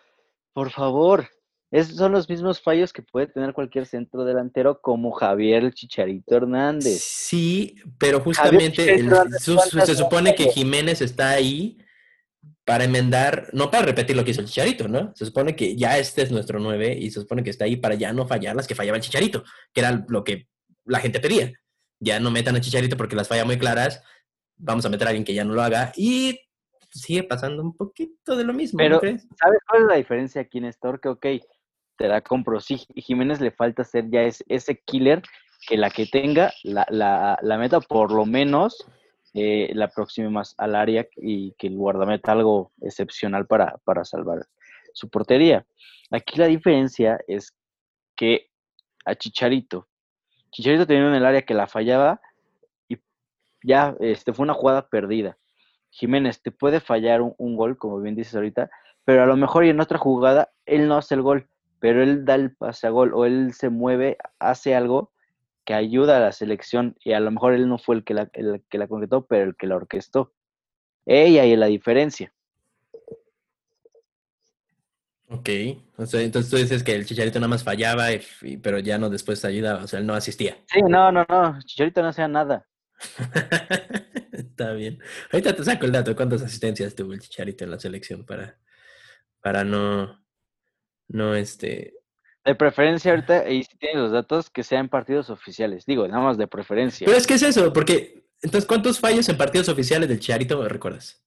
por 0.53 0.71
favor, 0.71 1.29
esos 1.71 1.97
son 1.97 2.13
los 2.13 2.29
mismos 2.29 2.61
fallos 2.61 2.93
que 2.93 3.03
puede 3.03 3.29
tener 3.29 3.55
cualquier 3.55 3.87
centro 3.87 4.25
delantero 4.25 4.81
como 4.81 5.11
Javier 5.13 5.73
Chicharito 5.73 6.37
Hernández. 6.37 7.01
Sí, 7.03 7.77
pero 7.99 8.21
justamente 8.21 8.99
se 9.39 9.97
supone 9.97 10.35
que 10.35 10.51
Jiménez 10.51 11.01
está 11.01 11.31
ahí 11.31 11.79
para 12.65 12.85
enmendar, 12.85 13.49
no 13.53 13.71
para 13.71 13.87
repetir 13.87 14.15
lo 14.15 14.25
que 14.25 14.33
hizo 14.33 14.41
el 14.41 14.47
Chicharito, 14.47 14.87
¿no? 14.87 15.13
Se 15.17 15.25
supone 15.25 15.57
que 15.57 15.75
ya 15.75 15.99
este 15.99 16.23
es 16.23 16.31
nuestro 16.31 16.61
9 16.61 16.97
y 17.01 17.11
se 17.11 17.21
supone 17.21 17.43
que 17.43 17.51
está 17.51 17.65
ahí 17.65 17.77
para 17.77 17.95
ya 17.95 18.13
no 18.13 18.27
fallar 18.27 18.55
las 18.55 18.67
que 18.67 18.75
fallaba 18.75 18.99
el 18.99 19.03
Chicharito, 19.03 19.43
que 19.73 19.81
era 19.81 20.05
lo 20.09 20.23
que 20.23 20.49
la 20.85 21.01
gente 21.01 21.21
pedía. 21.21 21.53
Ya 22.01 22.21
no 22.21 22.31
metan 22.31 22.55
a 22.55 22.61
Chicharito 22.61 22.97
porque 22.97 23.17
las 23.17 23.29
falla 23.29 23.45
muy 23.45 23.59
claras, 23.59 24.03
vamos 24.63 24.87
a 24.87 24.89
meter 24.89 25.07
a 25.07 25.11
alguien 25.11 25.25
que 25.25 25.35
ya 25.35 25.45
no 25.45 25.55
lo 25.55 25.63
haga 25.63 25.93
y 25.97 26.39
sigue 26.91 27.25
pasando 27.25 27.63
un 27.63 27.77
poquito 27.77 28.37
de 28.37 28.45
lo 28.45 28.53
mismo. 28.53 28.79
Pero, 28.79 29.01
¿sabes 29.01 29.61
cuál 29.69 29.83
es 29.83 29.89
la 29.89 29.97
diferencia 29.97 30.43
aquí, 30.43 30.61
Néstor? 30.61 31.01
Que, 31.01 31.09
ok, 31.09 31.27
te 31.97 32.09
la 32.09 32.21
compro. 32.21 32.61
Sí, 32.61 32.87
Jiménez 32.95 33.41
le 33.41 33.51
falta 33.51 33.85
ser 33.85 34.09
ya 34.11 34.23
ese 34.23 34.81
killer 34.85 35.23
que 35.67 35.77
la 35.77 35.91
que 35.91 36.07
tenga 36.07 36.53
la, 36.65 36.87
la, 37.41 37.59
meta 37.59 37.81
por 37.81 38.13
lo 38.13 38.27
menos 38.27 38.85
eh, 39.35 39.71
la 39.75 39.89
próxima 39.89 40.29
más 40.29 40.55
al 40.59 40.75
área 40.75 41.07
y 41.17 41.53
que 41.53 41.69
el 41.69 41.77
guardameta 41.77 42.33
algo 42.33 42.73
excepcional 42.81 43.47
para, 43.47 43.79
para 43.85 44.05
salvar 44.05 44.47
su 44.93 45.09
portería. 45.09 45.65
Aquí 46.11 46.39
la 46.39 46.47
diferencia 46.47 47.19
es 47.27 47.55
que 48.17 48.51
a 49.05 49.15
Chicharito, 49.15 49.89
Chicharito 50.51 50.87
tenía 50.87 51.09
en 51.09 51.15
el 51.15 51.25
área 51.25 51.43
que 51.43 51.55
la 51.55 51.67
fallaba 51.67 52.21
ya 53.63 53.97
este, 54.01 54.33
fue 54.33 54.45
una 54.45 54.55
jugada 54.55 54.89
perdida. 54.89 55.39
Jiménez 55.91 56.41
te 56.43 56.51
puede 56.51 56.81
fallar 56.81 57.21
un, 57.21 57.57
gol, 57.57 57.77
como 57.77 58.01
bien 58.01 58.15
dices 58.15 58.35
ahorita, 58.35 58.71
pero 59.05 59.23
a 59.23 59.27
lo 59.27 59.37
mejor 59.37 59.65
y 59.65 59.69
en 59.69 59.81
otra 59.81 59.99
jugada 59.99 60.51
él 60.65 60.89
no 60.89 60.97
hace 60.97 61.15
el 61.15 61.23
gol, 61.23 61.49
pero 61.81 62.03
él 62.03 62.25
da 62.25 62.35
el 62.35 62.55
pase 62.57 62.87
a 62.87 62.91
gol 62.91 63.13
o 63.15 63.27
él 63.27 63.53
se 63.53 63.69
mueve, 63.69 64.17
hace 64.39 64.75
algo 64.75 65.13
que 65.65 65.75
ayuda 65.75 66.17
a 66.17 66.21
la 66.21 66.33
selección 66.33 66.97
y 67.05 67.13
a 67.13 67.21
lo 67.21 67.31
mejor 67.31 67.55
él 67.55 67.69
no 67.69 67.79
fue 67.79 67.97
el 67.97 68.05
que 68.05 68.15
la, 68.15 68.31
el 68.33 68.63
que 68.69 68.79
la 68.79 68.89
concretó, 68.89 69.27
pero 69.27 69.45
el 69.45 69.57
que 69.57 69.67
la 69.67 69.77
orquestó. 69.77 70.33
Ella 71.05 71.45
y 71.45 71.57
la 71.57 71.67
diferencia. 71.67 72.33
Ok, 75.29 75.49
entonces 75.97 76.51
tú 76.51 76.57
dices 76.57 76.83
que 76.85 76.95
el 76.95 77.07
Chicharito 77.07 77.39
nada 77.39 77.49
más 77.49 77.65
fallaba, 77.65 78.09
pero 78.63 78.79
ya 78.81 78.99
no 78.99 79.09
después 79.09 79.43
ayudaba, 79.47 79.83
o 79.83 79.87
sea, 79.87 79.99
él 79.99 80.07
no 80.07 80.15
asistía. 80.15 80.59
Sí, 80.67 80.81
no, 80.87 81.11
no, 81.11 81.25
no, 81.27 81.59
Chicharito 81.65 82.03
no 82.03 82.09
hacía 82.09 82.29
nada. 82.29 82.67
Está 84.33 84.73
bien. 84.73 84.99
Ahorita 85.31 85.55
te 85.55 85.65
saco 85.65 85.87
el 85.87 85.93
dato, 85.93 86.15
¿cuántas 86.17 86.43
asistencias 86.43 86.95
tuvo 86.95 87.13
el 87.13 87.21
Chicharito 87.21 87.65
en 87.65 87.71
la 87.71 87.79
selección 87.79 88.25
para, 88.25 88.59
para 89.41 89.65
no, 89.65 90.23
no, 91.09 91.35
este... 91.35 91.95
De 92.45 92.55
preferencia 92.57 93.13
ahorita, 93.13 93.49
y 93.49 93.63
si 93.63 93.77
tienes 93.77 93.99
los 93.99 94.13
datos, 94.13 94.51
que 94.51 94.65
sean 94.65 94.89
partidos 94.89 95.31
oficiales, 95.31 95.87
digo, 95.87 96.09
nada 96.09 96.23
más 96.23 96.39
de 96.39 96.49
preferencia. 96.49 97.05
Pero 97.05 97.17
es 97.17 97.27
que 97.27 97.35
es 97.35 97.43
eso, 97.43 97.73
porque, 97.73 98.25
entonces, 98.41 98.67
¿cuántos 98.67 98.99
fallos 98.99 99.29
en 99.29 99.37
partidos 99.37 99.69
oficiales 99.69 100.09
del 100.09 100.19
Chicharito 100.19 100.67
recuerdas? 100.69 101.25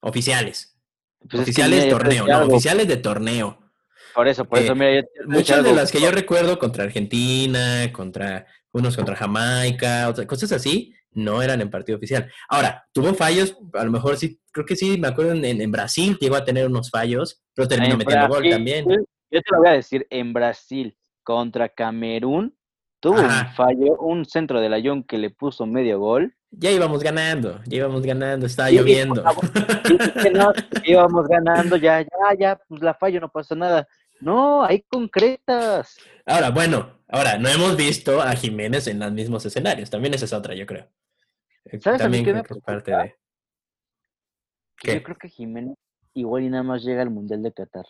Oficiales. 0.00 0.76
Pues 1.30 1.42
oficiales 1.42 1.84
de 1.84 1.90
torneo, 1.90 2.26
no, 2.26 2.46
oficiales 2.46 2.88
de 2.88 2.96
torneo. 2.96 3.58
Por 4.14 4.28
eso, 4.28 4.44
por 4.44 4.58
eso, 4.58 4.74
mira, 4.74 5.04
Muchas 5.26 5.62
de 5.64 5.72
las 5.72 5.92
que 5.92 6.00
yo 6.00 6.10
recuerdo 6.10 6.58
contra 6.58 6.84
Argentina, 6.84 7.90
contra 7.92 8.46
unos 8.72 8.96
contra 8.96 9.16
Jamaica, 9.16 10.08
otras 10.08 10.26
cosas 10.26 10.52
así, 10.52 10.94
no 11.12 11.42
eran 11.42 11.60
en 11.60 11.70
partido 11.70 11.98
oficial. 11.98 12.30
Ahora, 12.48 12.84
tuvo 12.92 13.14
fallos, 13.14 13.56
a 13.74 13.84
lo 13.84 13.90
mejor 13.90 14.16
sí, 14.16 14.40
creo 14.50 14.66
que 14.66 14.76
sí, 14.76 14.98
me 14.98 15.08
acuerdo 15.08 15.32
en, 15.32 15.70
Brasil 15.70 16.16
llegó 16.20 16.36
a 16.36 16.44
tener 16.44 16.66
unos 16.66 16.90
fallos, 16.90 17.42
pero 17.54 17.68
terminó 17.68 17.96
metiendo 17.96 18.28
gol 18.28 18.48
también. 18.48 18.86
Yo 18.88 19.40
te 19.40 19.52
lo 19.52 19.58
voy 19.58 19.68
a 19.68 19.72
decir, 19.72 20.06
en 20.10 20.32
Brasil 20.32 20.96
contra 21.22 21.68
Camerún 21.68 22.54
tuvo 23.00 23.20
un 23.20 23.54
fallo, 23.54 23.98
un 24.00 24.24
centro 24.24 24.60
de 24.60 24.68
la 24.68 24.80
que 25.06 25.18
le 25.18 25.30
puso 25.30 25.66
medio 25.66 25.98
gol 25.98 26.34
ya 26.52 26.70
íbamos 26.70 27.02
ganando, 27.02 27.60
ya 27.64 27.78
íbamos 27.78 28.02
ganando, 28.02 28.44
estaba 28.46 28.70
lloviendo. 28.70 29.24
íbamos 30.84 31.26
ganando, 31.26 31.76
ya, 31.76 32.02
ya, 32.02 32.08
ya, 32.38 32.60
pues 32.68 32.82
la 32.82 32.92
fallo, 32.92 33.20
no 33.20 33.30
pasó 33.30 33.56
nada. 33.56 33.88
No, 34.22 34.64
hay 34.64 34.82
concretas. 34.82 35.96
Ahora, 36.24 36.50
bueno, 36.50 37.00
ahora, 37.08 37.38
no 37.38 37.48
hemos 37.48 37.76
visto 37.76 38.20
a 38.20 38.34
Jiménez 38.34 38.86
en 38.86 39.00
los 39.00 39.12
mismos 39.12 39.44
escenarios. 39.44 39.90
También 39.90 40.14
esa 40.14 40.24
es 40.24 40.32
otra, 40.32 40.54
yo 40.54 40.66
creo. 40.66 40.88
Eh, 41.64 41.80
¿Sabes 41.80 42.00
También 42.00 42.24
qué 42.24 42.34
me 42.34 42.42
parte 42.42 42.92
de... 42.92 43.14
Yo 44.84 45.02
creo 45.02 45.16
que 45.16 45.28
Jiménez 45.28 45.76
igual 46.14 46.42
y 46.42 46.50
nada 46.50 46.62
más 46.62 46.82
llega 46.82 47.02
al 47.02 47.10
Mundial 47.10 47.42
de 47.42 47.52
Qatar. 47.52 47.86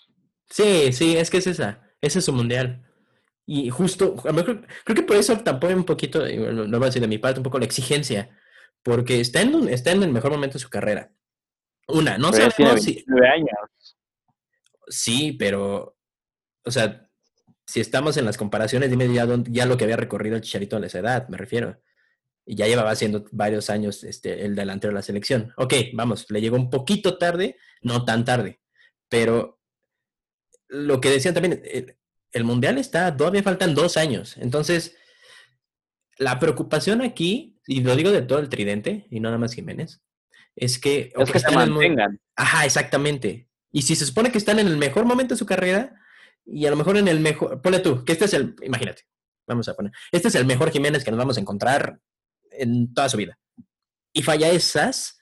Sí, 0.48 0.92
sí, 0.92 1.16
es 1.16 1.30
que 1.30 1.38
es 1.38 1.46
esa. 1.46 1.82
Ese 2.00 2.18
es 2.18 2.24
su 2.24 2.32
Mundial. 2.32 2.84
Y 3.46 3.70
justo, 3.70 4.14
creo, 4.16 4.62
creo 4.84 4.96
que 4.96 5.02
por 5.02 5.16
eso 5.16 5.36
tampoco 5.38 5.74
un 5.74 5.84
poquito, 5.84 6.20
no 6.20 6.78
voy 6.78 6.84
a 6.84 6.86
decir 6.86 7.02
de 7.02 7.08
mi 7.08 7.18
parte, 7.18 7.40
un 7.40 7.44
poco 7.44 7.58
la 7.58 7.64
exigencia 7.64 8.30
porque 8.82 9.20
está 9.20 9.42
en, 9.42 9.68
está 9.68 9.92
en 9.92 10.02
el 10.02 10.12
mejor 10.12 10.32
momento 10.32 10.54
de 10.54 10.60
su 10.60 10.70
carrera. 10.70 11.10
Una, 11.88 12.18
no 12.18 12.32
sé 12.32 12.50
si... 12.50 13.04
años. 13.24 13.96
Sí, 14.88 15.32
pero, 15.32 15.96
o 16.64 16.70
sea, 16.70 17.08
si 17.66 17.80
estamos 17.80 18.16
en 18.16 18.24
las 18.24 18.36
comparaciones, 18.36 18.90
dime 18.90 19.12
ya, 19.12 19.26
ya 19.48 19.66
lo 19.66 19.76
que 19.76 19.84
había 19.84 19.96
recorrido 19.96 20.36
el 20.36 20.42
Chicharito 20.42 20.76
a 20.76 20.86
esa 20.86 20.98
edad, 20.98 21.28
me 21.28 21.36
refiero. 21.36 21.80
Y 22.44 22.56
ya 22.56 22.66
llevaba 22.66 22.90
haciendo 22.90 23.24
varios 23.30 23.70
años 23.70 24.02
este, 24.02 24.44
el 24.44 24.56
delantero 24.56 24.92
de 24.92 24.96
la 24.96 25.02
selección. 25.02 25.52
Ok, 25.56 25.74
vamos, 25.94 26.26
le 26.30 26.40
llegó 26.40 26.56
un 26.56 26.70
poquito 26.70 27.18
tarde, 27.18 27.56
no 27.82 28.04
tan 28.04 28.24
tarde, 28.24 28.60
pero 29.08 29.60
lo 30.68 31.00
que 31.00 31.10
decían 31.10 31.34
también, 31.34 31.62
el, 31.64 31.96
el 32.32 32.44
Mundial 32.44 32.78
está, 32.78 33.16
todavía 33.16 33.42
faltan 33.42 33.74
dos 33.74 33.96
años. 33.96 34.36
Entonces, 34.38 34.96
la 36.18 36.38
preocupación 36.38 37.02
aquí 37.02 37.52
y 37.66 37.82
lo 37.82 37.94
digo 37.96 38.10
de 38.10 38.22
todo 38.22 38.38
el 38.38 38.48
tridente, 38.48 39.06
y 39.10 39.20
no 39.20 39.28
nada 39.28 39.38
más 39.38 39.54
Jiménez, 39.54 40.02
es 40.56 40.78
que... 40.78 41.12
Es 41.16 41.30
que 41.30 41.38
se 41.38 41.50
mantengan. 41.50 42.20
Ajá, 42.36 42.64
exactamente. 42.64 43.48
Y 43.70 43.82
si 43.82 43.94
se 43.94 44.06
supone 44.06 44.32
que 44.32 44.38
están 44.38 44.58
en 44.58 44.66
el 44.66 44.76
mejor 44.76 45.04
momento 45.04 45.34
de 45.34 45.38
su 45.38 45.46
carrera, 45.46 45.94
y 46.44 46.66
a 46.66 46.70
lo 46.70 46.76
mejor 46.76 46.96
en 46.96 47.08
el 47.08 47.20
mejor... 47.20 47.60
Ponle 47.62 47.80
tú, 47.80 48.04
que 48.04 48.12
este 48.12 48.26
es 48.26 48.34
el... 48.34 48.54
Imagínate, 48.62 49.02
vamos 49.46 49.68
a 49.68 49.74
poner... 49.74 49.92
Este 50.10 50.28
es 50.28 50.34
el 50.34 50.46
mejor 50.46 50.70
Jiménez 50.70 51.04
que 51.04 51.10
nos 51.10 51.18
vamos 51.18 51.36
a 51.36 51.40
encontrar 51.40 51.98
en 52.50 52.92
toda 52.92 53.08
su 53.08 53.16
vida. 53.16 53.38
Y 54.12 54.22
falla 54.22 54.50
esas, 54.50 55.18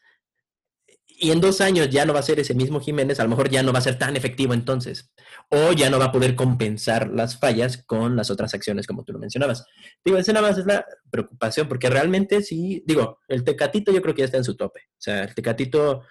y 1.23 1.33
en 1.33 1.41
dos 1.41 1.61
años 1.61 1.91
ya 1.91 2.07
no 2.07 2.15
va 2.15 2.21
a 2.21 2.25
ser 2.25 2.41
ese 2.41 2.55
mismo 2.55 2.81
Jiménez, 2.81 3.21
a 3.21 3.25
lo 3.25 3.29
mejor 3.29 3.51
ya 3.51 3.63
no 3.63 3.73
va 3.73 3.79
a 3.79 3.83
ser 3.83 3.99
tan 3.99 4.17
efectivo 4.17 4.55
entonces, 4.55 5.13
o 5.51 5.73
ya 5.73 5.91
no 5.91 5.99
va 5.99 6.07
a 6.07 6.13
poder 6.13 6.35
compensar 6.35 7.11
las 7.11 7.39
fallas 7.39 7.85
con 7.85 8.17
las 8.17 8.31
otras 8.31 8.55
acciones 8.55 8.87
como 8.87 9.05
tú 9.05 9.13
lo 9.13 9.19
mencionabas. 9.19 9.67
Digo, 10.03 10.17
esa 10.17 10.33
nada 10.33 10.49
más 10.49 10.59
es 10.59 10.65
la 10.65 10.87
preocupación, 11.11 11.69
porque 11.69 11.91
realmente 11.91 12.43
sí, 12.43 12.83
digo, 12.87 13.19
el 13.29 13.45
Tecatito 13.45 13.93
yo 13.93 14.01
creo 14.01 14.15
que 14.15 14.21
ya 14.21 14.27
está 14.27 14.39
en 14.39 14.45
su 14.45 14.57
tope. 14.57 14.81
O 14.93 15.01
sea, 15.01 15.25
el 15.25 15.35
Tecatito, 15.35 16.05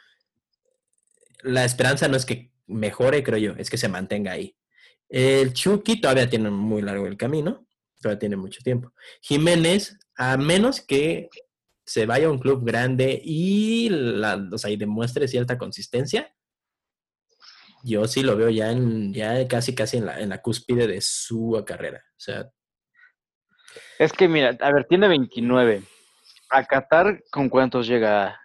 la 1.42 1.66
esperanza 1.66 2.08
no 2.08 2.16
es 2.16 2.26
que 2.26 2.52
mejore, 2.68 3.24
creo 3.24 3.40
yo, 3.40 3.54
es 3.58 3.72
que 3.72 3.78
se 3.78 3.88
mantenga 3.88 4.34
ahí. 4.34 4.56
El 5.10 5.54
Chucky 5.54 6.00
todavía 6.00 6.30
tiene 6.30 6.52
muy 6.52 6.82
largo 6.84 7.08
el 7.08 7.18
camino, 7.18 7.66
todavía 8.00 8.20
tiene 8.20 8.36
mucho 8.36 8.62
tiempo. 8.64 8.94
Jiménez, 9.22 9.98
a 10.16 10.38
menos 10.38 10.82
que 10.82 11.30
se 11.84 12.06
vaya 12.06 12.28
a 12.28 12.32
un 12.32 12.38
club 12.38 12.64
grande 12.64 13.20
y, 13.24 13.90
la, 13.90 14.48
o 14.52 14.58
sea, 14.60 14.70
y 14.70 14.78
demuestre 14.78 15.28
cierta 15.28 15.58
consistencia, 15.58 16.32
yo 17.84 18.08
sí 18.08 18.22
lo 18.22 18.38
veo 18.38 18.50
ya 18.50 18.72
en, 18.72 19.14
ya 19.14 19.48
casi 19.48 19.74
casi 19.74 19.98
en 19.98 20.06
la, 20.06 20.20
en 20.20 20.30
la 20.30 20.42
cúspide 20.42 20.86
de 20.86 21.02
su 21.02 21.64
carrera. 21.66 22.04
O 22.12 22.20
sea. 22.20 22.50
Es 23.98 24.14
que 24.14 24.28
mira, 24.28 24.56
a 24.60 24.72
ver, 24.72 24.86
tiene 24.86 25.08
29. 25.08 25.82
¿A 26.52 26.66
Qatar 26.66 27.24
con 27.32 27.50
cuántos 27.50 27.88
llega? 27.88 28.40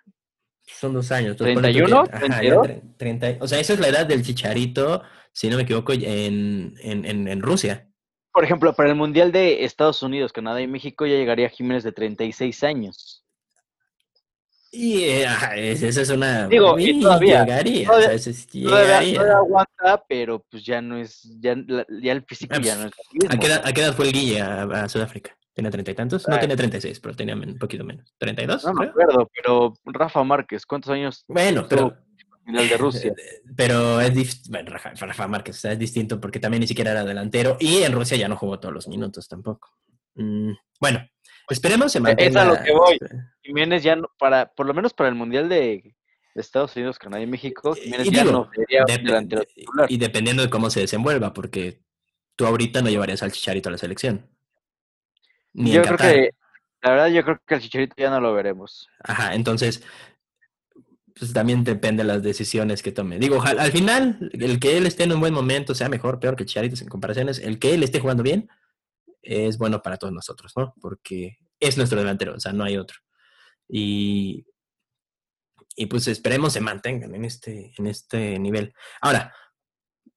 Son 0.66 0.94
dos 0.94 1.10
años. 1.12 1.36
¿31? 1.36 2.96
30, 2.96 3.36
o 3.40 3.48
sea, 3.48 3.60
esa 3.60 3.74
es 3.74 3.80
la 3.80 3.88
edad 3.88 4.06
del 4.06 4.22
chicharito, 4.22 5.02
si 5.34 5.50
no 5.50 5.56
me 5.56 5.64
equivoco, 5.64 5.92
en, 5.92 6.74
en, 6.80 7.28
en 7.28 7.42
Rusia. 7.42 7.86
Por 8.32 8.44
ejemplo, 8.44 8.74
para 8.74 8.88
el 8.88 8.94
Mundial 8.94 9.30
de 9.30 9.64
Estados 9.64 10.02
Unidos, 10.02 10.32
Canadá 10.32 10.60
y 10.60 10.66
México 10.66 11.04
ya 11.06 11.14
llegaría 11.14 11.50
Jiménez 11.50 11.84
de 11.84 11.92
36 11.92 12.64
años. 12.64 13.24
Y 14.76 15.04
eh, 15.04 15.24
esa 15.54 16.02
es 16.02 16.10
una. 16.10 16.48
Digo, 16.48 16.76
y 16.76 17.00
todavía. 17.00 17.44
Llegaría, 17.44 17.86
todavía, 17.86 19.36
aguanta, 19.36 20.04
pero 20.08 20.44
pues 20.50 20.64
ya 20.64 20.82
no 20.82 20.96
es. 20.96 21.22
Ya, 21.38 21.54
ya 22.02 22.12
el 22.12 22.24
físico 22.24 22.56
ya 22.60 22.74
no 22.74 22.86
es. 22.88 22.92
¿A 23.30 23.38
qué, 23.38 23.46
edad, 23.46 23.62
¿A 23.64 23.72
qué 23.72 23.82
edad 23.82 23.94
fue 23.94 24.06
el 24.06 24.12
Guille 24.12 24.40
a, 24.40 24.88
Sudáfrica? 24.88 25.36
¿Tiene 25.52 25.70
treinta 25.70 25.92
y 25.92 25.94
tantos? 25.94 26.26
No, 26.26 26.36
tiene 26.40 26.56
treinta 26.56 26.78
y 26.78 26.80
seis, 26.80 26.98
pero 26.98 27.14
tenía 27.14 27.36
un 27.36 27.56
poquito 27.56 27.84
menos. 27.84 28.12
¿32? 28.18 28.64
No 28.64 28.74
me 28.74 28.86
acuerdo, 28.86 29.30
pero 29.32 29.74
Rafa 29.84 30.24
Márquez, 30.24 30.66
¿cuántos 30.66 30.90
años? 30.90 31.24
Bueno, 31.28 31.66
pero. 31.68 31.96
Final 32.44 32.68
de 32.68 32.76
Rusia. 32.76 33.14
Pero 33.56 34.00
es 34.00 34.48
bueno, 34.48 34.70
Rafa, 34.70 35.28
Márquez 35.28 35.64
es 35.64 35.78
distinto 35.78 36.20
porque 36.20 36.40
también 36.40 36.60
ni 36.60 36.66
siquiera 36.66 36.90
era 36.90 37.04
delantero 37.04 37.56
y 37.60 37.82
en 37.82 37.92
Rusia 37.92 38.16
ya 38.16 38.28
no 38.28 38.36
jugó 38.36 38.60
todos 38.60 38.74
los 38.74 38.88
minutos 38.88 39.28
tampoco. 39.28 39.70
Mm, 40.14 40.52
bueno, 40.80 41.06
Esperemos 41.48 41.92
se 41.92 42.00
mantenga. 42.00 42.30
Es 42.30 42.36
a 42.36 42.44
lo 42.44 42.62
que 42.62 42.72
voy. 42.72 42.98
Jiménez 43.42 43.82
ya 43.82 43.96
no, 43.96 44.10
para, 44.18 44.46
por 44.46 44.66
lo 44.66 44.74
menos 44.74 44.94
para 44.94 45.08
el 45.08 45.14
Mundial 45.14 45.48
de, 45.48 45.94
Estados 46.34 46.74
Unidos, 46.76 46.98
Canadá 46.98 47.22
y 47.22 47.26
México, 47.26 47.74
Jiménez 47.74 48.10
ya 48.10 48.24
no 48.24 48.50
sería 48.54 48.84
titular. 48.84 49.90
Y 49.90 49.98
dependiendo 49.98 50.42
de 50.42 50.50
cómo 50.50 50.70
se 50.70 50.80
desenvuelva, 50.80 51.32
porque 51.32 51.80
tú 52.34 52.46
ahorita 52.46 52.82
no 52.82 52.90
llevarías 52.90 53.22
al 53.22 53.32
Chicharito 53.32 53.68
a 53.68 53.72
la 53.72 53.78
selección. 53.78 54.26
Ni 55.52 55.70
yo 55.70 55.82
creo 55.82 55.96
que, 55.96 56.30
la 56.82 56.90
verdad, 56.90 57.06
yo 57.08 57.22
creo 57.22 57.40
que 57.46 57.54
al 57.54 57.60
Chicharito 57.60 57.94
ya 57.96 58.10
no 58.10 58.20
lo 58.20 58.34
veremos. 58.34 58.88
Ajá, 59.04 59.34
entonces, 59.34 59.84
pues 61.18 61.32
también 61.32 61.62
depende 61.62 62.02
de 62.02 62.08
las 62.08 62.22
decisiones 62.22 62.82
que 62.82 62.92
tome. 62.92 63.18
Digo, 63.18 63.40
al, 63.42 63.58
al, 63.58 63.70
final, 63.70 64.30
el 64.32 64.58
que 64.58 64.76
él 64.76 64.86
esté 64.86 65.04
en 65.04 65.12
un 65.12 65.20
buen 65.20 65.32
momento, 65.32 65.74
sea 65.74 65.88
mejor, 65.88 66.18
peor 66.18 66.34
que 66.36 66.44
Chicharito 66.44 66.80
en 66.82 66.88
comparaciones, 66.88 67.38
el 67.38 67.58
que 67.58 67.74
él 67.74 67.82
esté 67.82 68.00
jugando 68.00 68.22
bien, 68.22 68.48
es 69.22 69.56
bueno 69.56 69.80
para 69.82 69.96
todos 69.96 70.12
nosotros, 70.12 70.52
¿no? 70.56 70.74
Porque 70.80 71.38
es 71.60 71.76
nuestro 71.76 71.98
delantero, 71.98 72.34
o 72.34 72.40
sea, 72.40 72.52
no 72.52 72.64
hay 72.64 72.76
otro. 72.76 72.98
Y, 73.68 74.44
y 75.76 75.86
pues 75.86 76.08
esperemos 76.08 76.52
se 76.52 76.60
mantengan 76.60 77.14
en 77.14 77.24
este, 77.24 77.72
en 77.78 77.86
este 77.86 78.38
nivel. 78.38 78.74
Ahora, 79.00 79.32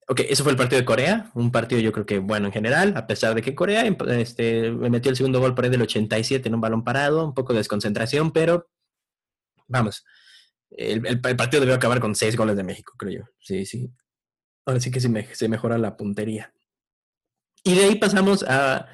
ok, 0.07 0.21
eso 0.27 0.43
fue 0.43 0.51
el 0.51 0.57
partido 0.57 0.79
de 0.79 0.85
Corea, 0.85 1.31
un 1.35 1.51
partido 1.51 1.81
yo 1.81 1.91
creo 1.91 2.05
que 2.05 2.19
bueno 2.19 2.47
en 2.47 2.53
general, 2.53 2.93
a 2.95 3.07
pesar 3.07 3.35
de 3.35 3.41
que 3.41 3.55
Corea 3.55 3.85
este, 3.85 4.71
me 4.71 4.89
metió 4.89 5.09
el 5.09 5.17
segundo 5.17 5.39
gol 5.39 5.55
por 5.55 5.65
ahí 5.65 5.71
del 5.71 5.81
87 5.81 6.47
en 6.47 6.55
un 6.55 6.61
balón 6.61 6.83
parado, 6.83 7.25
un 7.25 7.33
poco 7.33 7.53
de 7.53 7.59
desconcentración, 7.59 8.31
pero 8.31 8.69
vamos, 9.67 10.05
el, 10.71 11.05
el, 11.05 11.19
partido 11.19 11.61
debió 11.61 11.75
acabar 11.75 11.99
con 11.99 12.15
seis 12.15 12.35
goles 12.35 12.55
de 12.55 12.63
México, 12.63 12.93
creo 12.97 13.19
yo. 13.19 13.25
Sí, 13.39 13.65
sí. 13.65 13.89
Ahora 14.65 14.79
sí 14.79 14.91
que 14.91 15.07
me, 15.07 15.23
se 15.33 15.47
mejora 15.47 15.77
la 15.77 15.95
puntería. 15.95 16.53
Y 17.63 17.75
de 17.75 17.85
ahí 17.85 17.95
pasamos 17.95 18.43
a, 18.47 18.87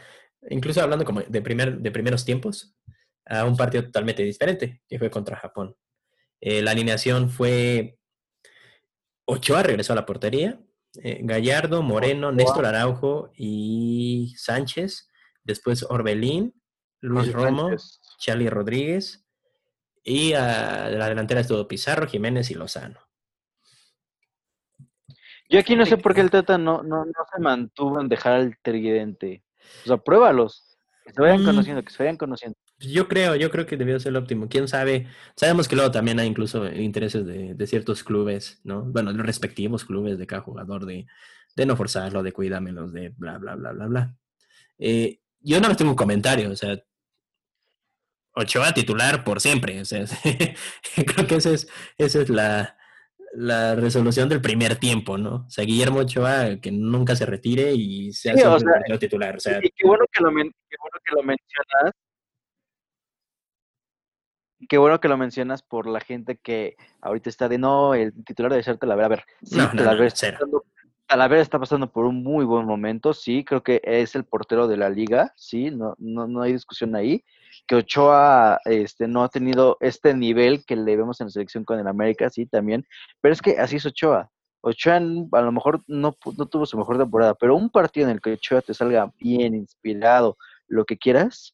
incluso 0.49 0.81
hablando 0.81 1.05
como 1.05 1.21
de, 1.21 1.41
primer, 1.41 1.79
de 1.79 1.91
primeros 1.91 2.25
tiempos, 2.25 2.75
a 3.25 3.45
un 3.45 3.55
partido 3.55 3.85
totalmente 3.85 4.23
diferente, 4.23 4.81
que 4.87 4.99
fue 4.99 5.09
contra 5.09 5.37
Japón. 5.37 5.75
Eh, 6.41 6.61
la 6.61 6.71
alineación 6.71 7.29
fue 7.29 7.97
Ochoa 9.25 9.63
regresó 9.63 9.93
a 9.93 9.95
la 9.95 10.05
portería, 10.05 10.59
eh, 11.01 11.19
Gallardo, 11.23 11.81
Moreno, 11.81 12.31
Néstor 12.31 12.65
Araujo 12.65 13.31
y 13.35 14.33
Sánchez, 14.37 15.09
después 15.43 15.83
Orbelín, 15.83 16.53
Luis 16.99 17.31
Romo, 17.31 17.69
Charlie 18.19 18.49
Rodríguez, 18.49 19.22
y 20.03 20.33
a 20.33 20.89
la 20.89 21.09
delantera 21.09 21.41
estuvo 21.41 21.67
Pizarro, 21.67 22.07
Jiménez 22.07 22.51
y 22.51 22.55
Lozano. 22.55 22.99
Yo 25.49 25.59
aquí 25.59 25.75
no 25.75 25.85
sé 25.85 25.97
por 25.97 26.13
qué 26.15 26.21
el 26.21 26.31
Tata 26.31 26.57
no, 26.57 26.81
no, 26.83 27.05
no 27.05 27.11
se 27.33 27.39
mantuvo 27.41 28.01
en 28.01 28.09
dejar 28.09 28.33
al 28.33 28.57
tridente. 28.61 29.43
O 29.83 29.87
sea, 29.87 29.97
pruébalos. 29.97 30.69
Que 31.05 31.13
se 31.13 31.21
vayan 31.21 31.41
Mm. 31.43 31.45
conociendo, 31.45 31.83
que 31.83 31.91
se 31.91 32.01
vayan 32.03 32.17
conociendo. 32.17 32.57
Yo 32.79 33.07
creo, 33.07 33.35
yo 33.35 33.51
creo 33.51 33.65
que 33.65 33.77
debió 33.77 33.99
ser 33.99 34.11
el 34.11 34.15
óptimo. 34.17 34.47
Quién 34.49 34.67
sabe. 34.67 35.07
Sabemos 35.35 35.67
que 35.67 35.75
luego 35.75 35.91
también 35.91 36.19
hay 36.19 36.27
incluso 36.27 36.65
intereses 36.67 37.25
de, 37.25 37.53
de 37.53 37.67
ciertos 37.67 38.03
clubes, 38.03 38.61
¿no? 38.63 38.83
Bueno, 38.83 39.11
los 39.11 39.25
respectivos 39.25 39.85
clubes 39.85 40.17
de 40.17 40.25
cada 40.27 40.41
jugador, 40.41 40.85
de, 40.85 41.05
de 41.55 41.65
no 41.65 41.75
forzarlo, 41.75 42.23
de 42.23 42.31
cuídamelos, 42.31 42.91
de 42.93 43.09
bla, 43.09 43.37
bla, 43.37 43.55
bla, 43.55 43.71
bla, 43.73 43.85
bla. 43.87 44.15
Eh, 44.79 45.19
yo 45.41 45.57
nada 45.57 45.69
más 45.69 45.77
tengo 45.77 45.91
un 45.91 45.97
comentario, 45.97 46.49
o 46.51 46.55
sea, 46.55 46.81
Ochoa 48.35 48.73
titular 48.73 49.23
por 49.23 49.39
siempre. 49.41 49.79
O 49.81 49.85
sea, 49.85 50.05
creo 50.95 51.27
que 51.27 51.35
esa 51.35 51.51
es, 51.51 51.67
esa 51.97 52.21
es 52.21 52.29
la, 52.29 52.77
la 53.33 53.75
resolución 53.75 54.27
del 54.29 54.41
primer 54.41 54.75
tiempo, 54.77 55.17
¿no? 55.17 55.45
O 55.47 55.49
sea, 55.49 55.63
Guillermo 55.65 55.99
Ochoa 55.99 56.59
que 56.61 56.71
nunca 56.71 57.15
se 57.15 57.25
retire 57.25 57.73
y 57.73 58.11
sea 58.13 58.35
Sí, 58.35 58.43
o 58.43 58.59
sea, 58.59 58.99
titular. 58.99 59.35
O 59.37 59.39
sea, 59.39 59.59
Y 59.61 59.69
qué 59.69 59.87
bueno 59.87 60.05
que 60.11 60.23
lo, 60.23 60.31
men- 60.31 60.51
qué 60.69 60.75
bueno 60.79 60.97
que 61.05 61.15
lo 61.15 61.23
mencionas. 61.23 61.91
Qué 64.69 64.77
bueno 64.77 64.99
que 65.01 65.09
lo 65.09 65.17
mencionas 65.17 65.61
por 65.61 65.87
la 65.87 65.99
gente 65.99 66.37
que 66.37 66.75
ahorita 67.01 67.29
está 67.29 67.49
de 67.49 67.57
no, 67.57 67.93
el 67.95 68.13
titular 68.23 68.49
debe 68.51 68.63
ser 68.63 68.77
Talavera. 68.77 69.07
A 69.07 69.09
ver, 69.09 69.25
sí, 69.43 69.57
No, 69.57 69.73
no, 69.73 69.83
no, 69.95 70.09
cero. 70.13 70.37
Talavera 71.13 71.43
está 71.43 71.59
pasando 71.59 71.91
por 71.91 72.05
un 72.05 72.23
muy 72.23 72.43
buen 72.43 72.65
momento, 72.65 73.13
sí, 73.13 73.45
creo 73.45 73.61
que 73.61 73.79
es 73.83 74.15
el 74.15 74.23
portero 74.23 74.67
de 74.67 74.77
la 74.77 74.89
liga, 74.89 75.31
sí, 75.35 75.69
no, 75.69 75.93
no, 75.99 76.27
no 76.27 76.41
hay 76.41 76.53
discusión 76.53 76.95
ahí. 76.95 77.23
Que 77.67 77.75
Ochoa 77.75 78.59
este, 78.65 79.07
no 79.07 79.23
ha 79.23 79.29
tenido 79.29 79.77
este 79.79 80.15
nivel 80.15 80.65
que 80.65 80.75
le 80.75 80.97
vemos 80.97 81.21
en 81.21 81.27
la 81.27 81.31
selección 81.31 81.65
con 81.65 81.79
el 81.79 81.85
América, 81.85 82.31
sí, 82.31 82.47
también. 82.47 82.87
Pero 83.21 83.31
es 83.31 83.43
que 83.43 83.59
así 83.59 83.75
es 83.75 83.85
Ochoa. 83.85 84.31
Ochoa 84.61 84.95
a 84.95 85.41
lo 85.41 85.51
mejor 85.51 85.83
no, 85.85 86.17
no 86.35 86.45
tuvo 86.47 86.65
su 86.65 86.79
mejor 86.79 86.97
temporada, 86.97 87.35
pero 87.35 87.55
un 87.55 87.69
partido 87.69 88.07
en 88.07 88.13
el 88.15 88.19
que 88.19 88.33
Ochoa 88.33 88.63
te 88.63 88.73
salga 88.73 89.13
bien, 89.19 89.53
inspirado, 89.53 90.35
lo 90.67 90.83
que 90.83 90.97
quieras, 90.97 91.53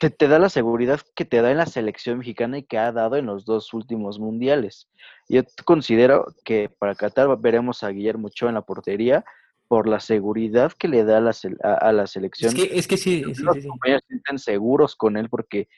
te, 0.00 0.08
te 0.08 0.28
da 0.28 0.38
la 0.38 0.48
seguridad 0.48 1.02
que 1.14 1.26
te 1.26 1.42
da 1.42 1.50
en 1.50 1.58
la 1.58 1.66
selección 1.66 2.18
mexicana 2.18 2.56
y 2.56 2.62
que 2.62 2.78
ha 2.78 2.90
dado 2.90 3.16
en 3.16 3.26
los 3.26 3.44
dos 3.44 3.74
últimos 3.74 4.18
mundiales. 4.18 4.88
Yo 5.28 5.42
considero 5.66 6.34
que 6.42 6.70
para 6.70 6.94
Qatar 6.94 7.38
veremos 7.38 7.82
a 7.82 7.90
Guillermo 7.90 8.28
Ochoa 8.28 8.48
en 8.48 8.54
la 8.54 8.62
portería 8.62 9.26
por 9.68 9.86
la 9.86 10.00
seguridad 10.00 10.72
que 10.72 10.88
le 10.88 11.04
da 11.04 11.18
a 11.18 11.20
la, 11.20 11.36
a, 11.62 11.74
a 11.74 11.92
la 11.92 12.04
es 12.04 12.10
selección. 12.12 12.54
que, 12.54 12.70
es 12.72 12.88
que 12.88 12.96
sí, 12.96 13.22
sí, 13.34 13.42
los 13.42 13.56
sí, 13.56 13.68
compañeros 13.68 14.02
se 14.02 14.14
sienten 14.14 14.38
seguros 14.38 14.96
con 14.96 15.18
él 15.18 15.28
porque 15.28 15.68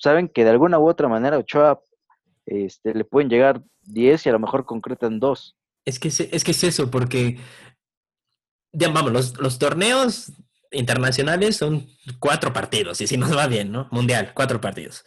saben 0.00 0.28
que 0.28 0.44
de 0.44 0.50
alguna 0.50 0.78
u 0.78 0.88
otra 0.88 1.06
manera 1.06 1.36
Ochoa 1.36 1.78
este, 2.46 2.94
le 2.94 3.04
pueden 3.04 3.28
llegar 3.28 3.62
10 3.82 4.24
y 4.24 4.28
a 4.30 4.32
lo 4.32 4.38
mejor 4.38 4.64
concretan 4.64 5.20
dos. 5.20 5.58
Es 5.84 5.98
que, 5.98 6.08
es, 6.08 6.20
es 6.20 6.42
que 6.42 6.52
es 6.52 6.64
eso, 6.64 6.90
porque, 6.90 7.36
ya, 8.72 8.88
vamos, 8.88 9.12
los, 9.12 9.38
los 9.38 9.58
torneos 9.58 10.32
internacionales 10.70 11.56
son 11.56 11.88
cuatro 12.18 12.52
partidos, 12.52 13.00
y 13.00 13.06
si 13.06 13.16
nos 13.16 13.36
va 13.36 13.46
bien, 13.46 13.72
¿no? 13.72 13.88
Mundial, 13.90 14.32
cuatro 14.34 14.60
partidos. 14.60 15.04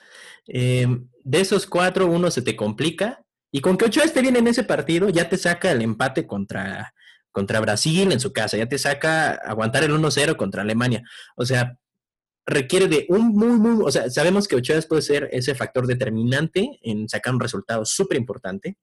Eh, 0.48 0.88
de 1.24 1.40
esos 1.40 1.66
cuatro, 1.66 2.08
uno 2.08 2.32
se 2.32 2.42
te 2.42 2.56
complica, 2.56 3.24
y 3.52 3.62
con 3.62 3.78
que 3.78 3.86
Ochoa 3.86 4.06
esté 4.06 4.22
bien 4.22 4.36
en 4.38 4.48
ese 4.48 4.64
partido, 4.64 5.10
ya 5.10 5.30
te 5.30 5.38
saca 5.38 5.72
el 5.72 5.82
empate 5.82 6.26
contra, 6.26 6.94
contra 7.32 7.60
Brasil 7.60 8.12
en 8.12 8.20
su 8.20 8.32
casa, 8.32 8.58
ya 8.58 8.68
te 8.68 8.78
saca 8.78 9.34
aguantar 9.34 9.84
el 9.84 9.92
1-0 9.92 10.36
contra 10.38 10.62
Alemania. 10.62 11.04
O 11.36 11.46
sea, 11.46 11.78
requiere 12.46 12.88
de 12.88 13.06
un 13.10 13.30
muy, 13.30 13.60
muy, 13.60 13.84
o 13.86 13.92
sea, 13.92 14.10
sabemos 14.10 14.48
que 14.48 14.56
Ochoa 14.56 14.82
puede 14.82 15.02
ser 15.02 15.30
ese 15.32 15.54
factor 15.54 15.86
determinante 15.86 16.80
en 16.82 17.10
sacar 17.10 17.34
un 17.34 17.40
resultado 17.40 17.86
súper 17.86 18.18
importante. 18.18 18.78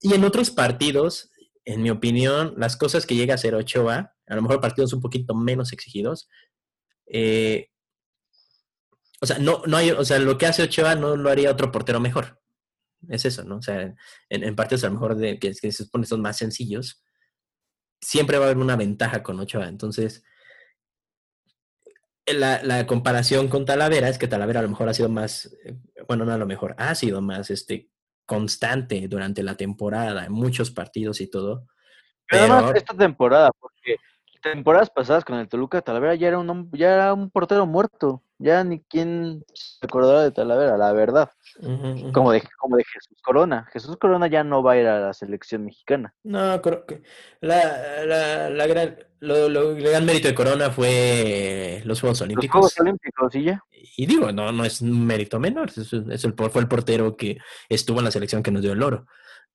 Y 0.00 0.14
en 0.14 0.24
otros 0.24 0.50
partidos, 0.50 1.30
en 1.68 1.82
mi 1.82 1.90
opinión, 1.90 2.54
las 2.56 2.78
cosas 2.78 3.04
que 3.04 3.14
llega 3.14 3.34
a 3.34 3.36
hacer 3.36 3.54
Ochoa, 3.54 4.14
a 4.26 4.34
lo 4.34 4.40
mejor 4.40 4.58
partidos 4.58 4.94
un 4.94 5.02
poquito 5.02 5.34
menos 5.34 5.70
exigidos, 5.74 6.26
eh, 7.06 7.68
o 9.20 9.26
sea, 9.26 9.38
no, 9.38 9.62
no 9.66 9.76
hay, 9.76 9.90
o 9.90 10.02
sea, 10.02 10.18
lo 10.18 10.38
que 10.38 10.46
hace 10.46 10.62
Ochoa 10.62 10.94
no 10.94 11.14
lo 11.16 11.28
haría 11.28 11.50
otro 11.50 11.70
portero 11.70 12.00
mejor. 12.00 12.40
Es 13.10 13.26
eso, 13.26 13.44
¿no? 13.44 13.58
O 13.58 13.62
sea, 13.62 13.82
en, 14.30 14.44
en 14.44 14.56
partidos 14.56 14.84
a 14.84 14.86
lo 14.86 14.94
mejor 14.94 15.18
que, 15.38 15.52
se 15.52 15.70
supone 15.72 16.06
son 16.06 16.22
más 16.22 16.38
sencillos, 16.38 17.04
siempre 18.00 18.38
va 18.38 18.46
a 18.46 18.48
haber 18.48 18.62
una 18.62 18.76
ventaja 18.76 19.22
con 19.22 19.38
Ochoa. 19.38 19.68
Entonces, 19.68 20.24
la, 22.24 22.62
la, 22.62 22.86
comparación 22.86 23.48
con 23.48 23.66
Talavera 23.66 24.08
es 24.08 24.16
que 24.16 24.28
Talavera 24.28 24.60
a 24.60 24.62
lo 24.62 24.70
mejor 24.70 24.88
ha 24.88 24.94
sido 24.94 25.10
más, 25.10 25.54
bueno, 26.06 26.24
no 26.24 26.32
a 26.32 26.38
lo 26.38 26.46
mejor, 26.46 26.74
ha 26.78 26.94
sido 26.94 27.20
más 27.20 27.50
este, 27.50 27.90
constante 28.28 29.08
durante 29.08 29.42
la 29.42 29.56
temporada, 29.56 30.26
en 30.26 30.32
muchos 30.32 30.70
partidos 30.70 31.22
y 31.22 31.30
todo. 31.30 31.64
Pero, 32.28 32.42
pero 32.42 32.52
además 32.52 32.76
esta 32.76 32.94
temporada, 32.94 33.50
porque 33.58 33.77
temporadas 34.52 34.90
pasadas 34.90 35.24
con 35.24 35.38
el 35.38 35.48
Toluca, 35.48 35.82
Talavera 35.82 36.14
ya 36.14 36.28
era 36.28 36.38
un, 36.38 36.70
ya 36.72 36.94
era 36.94 37.14
un 37.14 37.30
portero 37.30 37.66
muerto. 37.66 38.22
Ya 38.40 38.62
ni 38.62 38.78
quien 38.78 39.44
se 39.52 39.84
acordará 39.84 40.22
de 40.22 40.30
Talavera, 40.30 40.78
la 40.78 40.92
verdad. 40.92 41.32
Uh 41.58 41.70
-huh, 41.70 42.12
como, 42.12 42.30
de, 42.30 42.40
como 42.56 42.76
de 42.76 42.84
Jesús 42.84 43.20
Corona. 43.20 43.66
Jesús 43.72 43.96
Corona 43.96 44.28
ya 44.28 44.44
no 44.44 44.62
va 44.62 44.74
a 44.74 44.76
ir 44.76 44.86
a 44.86 45.00
la 45.00 45.12
selección 45.12 45.64
mexicana. 45.64 46.14
No, 46.22 46.62
creo 46.62 46.86
que 46.86 47.02
la, 47.40 48.04
la, 48.06 48.48
la 48.48 48.66
gran, 48.68 48.96
lo, 49.18 49.48
lo, 49.48 49.72
el 49.72 49.82
gran 49.82 50.04
mérito 50.04 50.28
de 50.28 50.36
Corona 50.36 50.70
fue 50.70 51.82
los 51.84 52.00
Juegos 52.00 52.20
Olímpicos. 52.20 52.60
Los 52.62 52.74
Juegos 52.74 52.80
Olímpicos, 52.80 53.34
y 53.34 53.42
ya. 53.42 53.64
Y 53.96 54.06
digo, 54.06 54.30
no, 54.30 54.52
no 54.52 54.64
es 54.64 54.82
un 54.82 55.04
mérito 55.04 55.40
menor, 55.40 55.70
es, 55.70 55.92
es 55.92 56.24
el, 56.24 56.34
fue 56.34 56.62
el 56.62 56.68
portero 56.68 57.16
que 57.16 57.38
estuvo 57.68 57.98
en 57.98 58.04
la 58.04 58.12
selección 58.12 58.44
que 58.44 58.52
nos 58.52 58.62
dio 58.62 58.72
el 58.72 58.82
oro. 58.84 59.06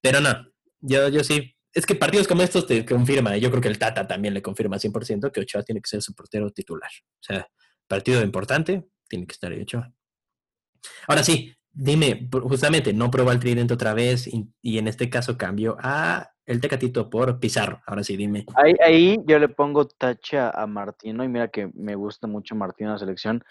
Pero 0.02 0.20
no, 0.20 0.46
yo, 0.82 1.08
yo 1.08 1.24
sí, 1.24 1.53
es 1.74 1.86
que 1.86 1.96
partidos 1.96 2.28
como 2.28 2.42
estos 2.42 2.66
te 2.66 2.86
confirma, 2.86 3.36
yo 3.36 3.50
creo 3.50 3.60
que 3.60 3.68
el 3.68 3.78
Tata 3.78 4.06
también 4.06 4.32
le 4.32 4.42
confirma 4.42 4.78
100% 4.78 5.32
que 5.32 5.40
Ochoa 5.40 5.64
tiene 5.64 5.80
que 5.80 5.88
ser 5.88 6.02
su 6.02 6.14
portero 6.14 6.50
titular. 6.50 6.90
O 7.20 7.22
sea, 7.22 7.48
partido 7.88 8.22
importante, 8.22 8.84
tiene 9.08 9.26
que 9.26 9.32
estar 9.32 9.52
Ochoa. 9.52 9.92
Ahora 11.08 11.24
sí, 11.24 11.52
dime, 11.72 12.28
justamente, 12.30 12.92
no 12.92 13.10
probó 13.10 13.32
el 13.32 13.40
tridente 13.40 13.74
otra 13.74 13.92
vez 13.92 14.28
y, 14.28 14.78
en 14.78 14.86
este 14.86 15.10
caso 15.10 15.36
cambió 15.36 15.76
a 15.80 16.30
el 16.46 16.60
Tecatito 16.60 17.10
por 17.10 17.40
Pizarro. 17.40 17.80
Ahora 17.86 18.04
sí, 18.04 18.16
dime. 18.16 18.46
Ahí, 18.84 19.18
yo 19.26 19.38
le 19.38 19.48
pongo 19.48 19.86
tacha 19.86 20.50
a 20.50 20.66
Martino 20.66 21.24
y 21.24 21.28
mira 21.28 21.48
que 21.48 21.70
me 21.74 21.96
gusta 21.96 22.26
mucho 22.26 22.54
Martino 22.54 22.92
la 22.92 22.98
selección, 22.98 23.42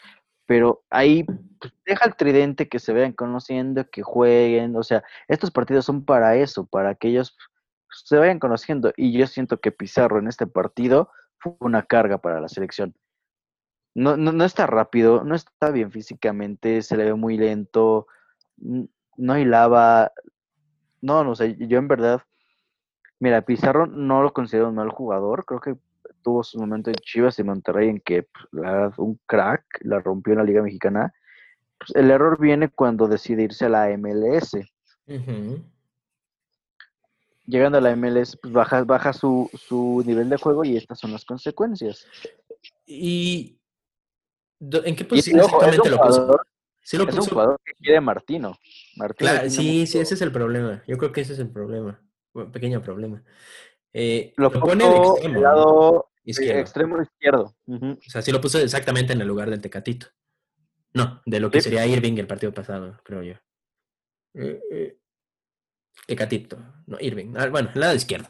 pero 0.46 0.84
ahí 0.90 1.24
pues, 1.24 1.74
deja 1.86 2.06
el 2.06 2.16
tridente 2.16 2.70
que 2.70 2.80
se 2.80 2.94
vayan 2.94 3.14
conociendo, 3.14 3.90
que 3.90 4.04
jueguen, 4.04 4.76
o 4.76 4.84
sea, 4.84 5.04
estos 5.28 5.52
partidos 5.52 5.86
son 5.86 6.06
para 6.06 6.36
eso, 6.38 6.66
para 6.68 6.96
que 6.96 7.10
ellos 7.10 7.36
se 7.94 8.18
vayan 8.18 8.40
conociendo 8.40 8.94
y 8.98 9.18
yo 9.18 9.28
siento 9.28 9.60
que 9.60 9.72
Pizarro 9.72 10.20
en 10.20 10.28
este 10.28 10.48
partido 10.48 11.10
fue 11.38 11.56
una 11.60 11.84
carga 11.84 12.18
para 12.18 12.42
la 12.42 12.48
selección. 12.48 12.96
No, 13.96 14.18
no, 14.18 14.32
no, 14.32 14.44
está 14.44 14.66
rápido, 14.66 15.24
no 15.24 15.36
está 15.36 15.70
bien 15.70 15.92
físicamente, 15.92 16.82
se 16.82 16.98
le 16.98 17.06
ve 17.06 17.14
muy 17.14 17.38
lento, 17.38 18.08
no 18.58 19.38
hilaba. 19.38 20.12
No, 21.02 21.24
no 21.24 21.36
sé, 21.36 21.56
yo 21.68 21.78
en 21.78 21.88
verdad, 21.88 22.22
mira, 23.20 23.42
Pizarro 23.42 23.86
no 23.86 24.24
lo 24.24 24.34
considero 24.34 24.70
un 24.70 24.76
mal 24.76 24.90
jugador, 24.90 25.46
creo 25.46 25.62
que 25.62 25.76
tuvo 26.24 26.44
su 26.44 26.58
momento 26.58 26.90
en 26.90 26.96
Chivas 26.96 27.38
y 27.38 27.44
Monterrey 27.44 27.90
en 27.90 28.00
que 28.00 28.24
pues, 28.24 28.46
la, 28.52 28.92
un 28.98 29.20
crack 29.28 29.64
la 29.82 30.00
rompió 30.00 30.34
en 30.34 30.40
la 30.40 30.46
Liga 30.46 30.64
Mexicana. 30.64 31.14
Pues, 31.78 31.96
el 31.96 32.10
error 32.10 32.40
viene 32.40 32.70
cuando 32.70 33.08
decide 33.08 33.44
irse 33.44 33.66
a 33.66 33.70
la 33.70 33.98
MLS. 33.98 34.56
Llegando 37.46 37.78
a 37.78 37.82
la 37.82 37.96
MLS, 37.96 38.38
pues 38.42 38.54
baja, 38.54 38.84
baja 38.84 39.12
su, 39.14 39.50
su 39.54 40.04
nivel 40.06 40.30
de 40.30 40.38
juego 40.38 40.64
y 40.64 40.78
estas 40.78 41.00
son 41.00 41.12
las 41.12 41.26
consecuencias. 41.26 42.08
Y 42.86 43.60
¿En 44.72 44.96
qué 44.96 45.06
posición 45.06 45.40
exactamente 45.40 45.90
lo 45.90 45.98
jugador, 45.98 46.28
puso? 46.28 46.42
¿Sí 46.82 46.98
lo 46.98 47.04
es 47.04 47.10
puso? 47.10 47.22
un 47.24 47.30
jugador 47.30 47.62
que 47.66 47.74
quiere 47.74 48.02
Martino. 48.02 48.58
Martino 48.96 49.32
claro, 49.32 49.50
sí, 49.50 49.80
mucho... 49.80 49.92
sí, 49.92 50.00
ese 50.00 50.14
es 50.14 50.22
el 50.22 50.32
problema. 50.32 50.84
Yo 50.88 50.98
creo 50.98 51.12
que 51.12 51.22
ese 51.22 51.34
es 51.34 51.40
el 51.40 51.50
problema. 51.50 52.02
Bueno, 52.34 52.52
pequeño 52.52 52.82
problema. 52.82 53.24
Eh, 53.92 54.34
lo, 54.38 54.50
lo 54.50 54.60
pone 54.60 54.84
de 54.88 54.98
extremo, 54.98 55.42
lado 55.42 56.10
izquierdo. 56.24 56.60
extremo 56.62 57.02
izquierdo. 57.02 57.56
Uh 57.68 57.76
-huh. 57.76 57.98
O 57.98 58.10
sea, 58.10 58.22
sí 58.22 58.32
lo 58.32 58.42
puso 58.42 58.60
exactamente 58.60 59.14
en 59.14 59.22
el 59.22 59.28
lugar 59.28 59.50
del 59.50 59.62
Tecatito. 59.62 60.08
No, 60.94 61.22
de 61.26 61.40
lo 61.40 61.52
que 61.52 61.60
sí. 61.60 61.66
sería 61.66 61.86
Irving 61.86 62.18
el 62.18 62.28
partido 62.28 62.54
pasado, 62.54 63.00
creo 63.04 63.24
yo. 63.24 63.34
Eh, 64.36 64.62
eh, 64.72 64.98
Tecatito, 66.08 66.58
no, 66.88 66.98
Irving. 67.00 67.34
Ah, 67.38 67.48
bueno, 67.48 67.70
el 67.74 67.80
lado 67.80 67.96
izquierdo. 67.96 68.30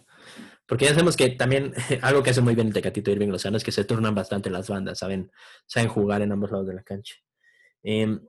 Porque 0.65 0.85
ya 0.85 0.91
sabemos 0.91 1.17
que 1.17 1.29
también 1.29 1.73
algo 2.01 2.23
que 2.23 2.29
hace 2.29 2.41
muy 2.41 2.55
bien 2.55 2.67
el 2.67 2.73
Tecatito 2.73 3.11
Irving 3.11 3.29
Lozano 3.29 3.57
es 3.57 3.63
que 3.63 3.71
se 3.71 3.85
turnan 3.85 4.15
bastante 4.15 4.49
las 4.49 4.69
bandas, 4.69 4.99
saben, 4.99 5.31
saben 5.65 5.89
jugar 5.89 6.21
en 6.21 6.31
ambos 6.31 6.51
lados 6.51 6.67
de 6.67 6.73
la 6.73 6.83
cancha. 6.83 7.15
Eh, 7.83 8.19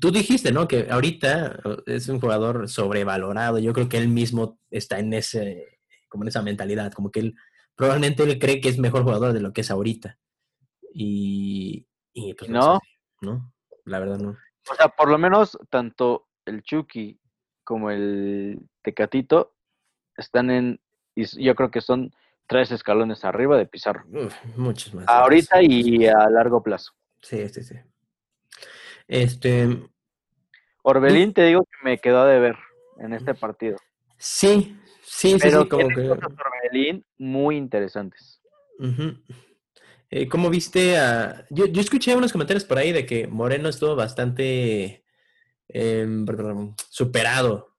tú 0.00 0.10
dijiste, 0.10 0.52
¿no? 0.52 0.68
Que 0.68 0.88
ahorita 0.90 1.60
es 1.86 2.08
un 2.08 2.20
jugador 2.20 2.68
sobrevalorado. 2.68 3.58
Yo 3.58 3.72
creo 3.72 3.88
que 3.88 3.98
él 3.98 4.08
mismo 4.08 4.58
está 4.70 4.98
en 4.98 5.12
ese, 5.12 5.80
como 6.08 6.24
en 6.24 6.28
esa 6.28 6.42
mentalidad, 6.42 6.92
como 6.92 7.10
que 7.10 7.20
él 7.20 7.34
probablemente 7.74 8.22
él 8.24 8.38
cree 8.38 8.60
que 8.60 8.68
es 8.68 8.78
mejor 8.78 9.04
jugador 9.04 9.32
de 9.32 9.40
lo 9.40 9.52
que 9.52 9.62
es 9.62 9.70
ahorita. 9.70 10.18
Y, 10.92 11.86
y 12.12 12.34
pues 12.34 12.50
no, 12.50 12.74
sé, 12.74 13.26
¿no? 13.26 13.52
La 13.84 14.00
verdad 14.00 14.18
no. 14.18 14.36
O 14.70 14.74
sea, 14.74 14.88
por 14.88 15.08
lo 15.08 15.18
menos 15.18 15.56
tanto 15.70 16.28
el 16.44 16.62
Chucky 16.62 17.18
como 17.70 17.92
el 17.92 18.58
Tecatito 18.82 19.54
están 20.16 20.50
en 20.50 20.80
y 21.14 21.24
yo 21.40 21.54
creo 21.54 21.70
que 21.70 21.80
son 21.80 22.12
tres 22.48 22.72
escalones 22.72 23.24
arriba 23.24 23.56
de 23.56 23.64
Pizarro. 23.64 24.04
muchos 24.56 24.92
más. 24.92 25.06
Ahorita 25.06 25.62
y 25.62 26.04
a 26.08 26.28
largo 26.28 26.64
plazo. 26.64 26.90
Sí, 27.22 27.48
sí, 27.48 27.62
sí. 27.62 27.76
Este. 29.06 29.68
Orbelín, 30.82 31.32
te 31.32 31.44
digo 31.44 31.62
que 31.62 31.84
me 31.84 31.98
quedó 31.98 32.26
de 32.26 32.40
ver 32.40 32.56
en 32.98 33.12
este 33.12 33.34
partido. 33.34 33.76
Sí, 34.18 34.76
sí, 35.04 35.38
sí, 35.38 35.48
sí, 35.48 35.68
como 35.68 35.86
que. 35.90 36.10
Orbelín 36.10 37.04
muy 37.18 37.56
interesantes. 37.56 38.42
Eh, 40.10 40.26
¿Cómo 40.26 40.50
viste 40.50 40.98
a.? 40.98 41.46
Yo, 41.50 41.66
yo 41.66 41.80
escuché 41.80 42.16
unos 42.16 42.32
comentarios 42.32 42.64
por 42.64 42.78
ahí 42.78 42.90
de 42.90 43.06
que 43.06 43.28
Moreno 43.28 43.68
estuvo 43.68 43.94
bastante 43.94 45.04
em, 45.72 46.26
superado 46.88 47.76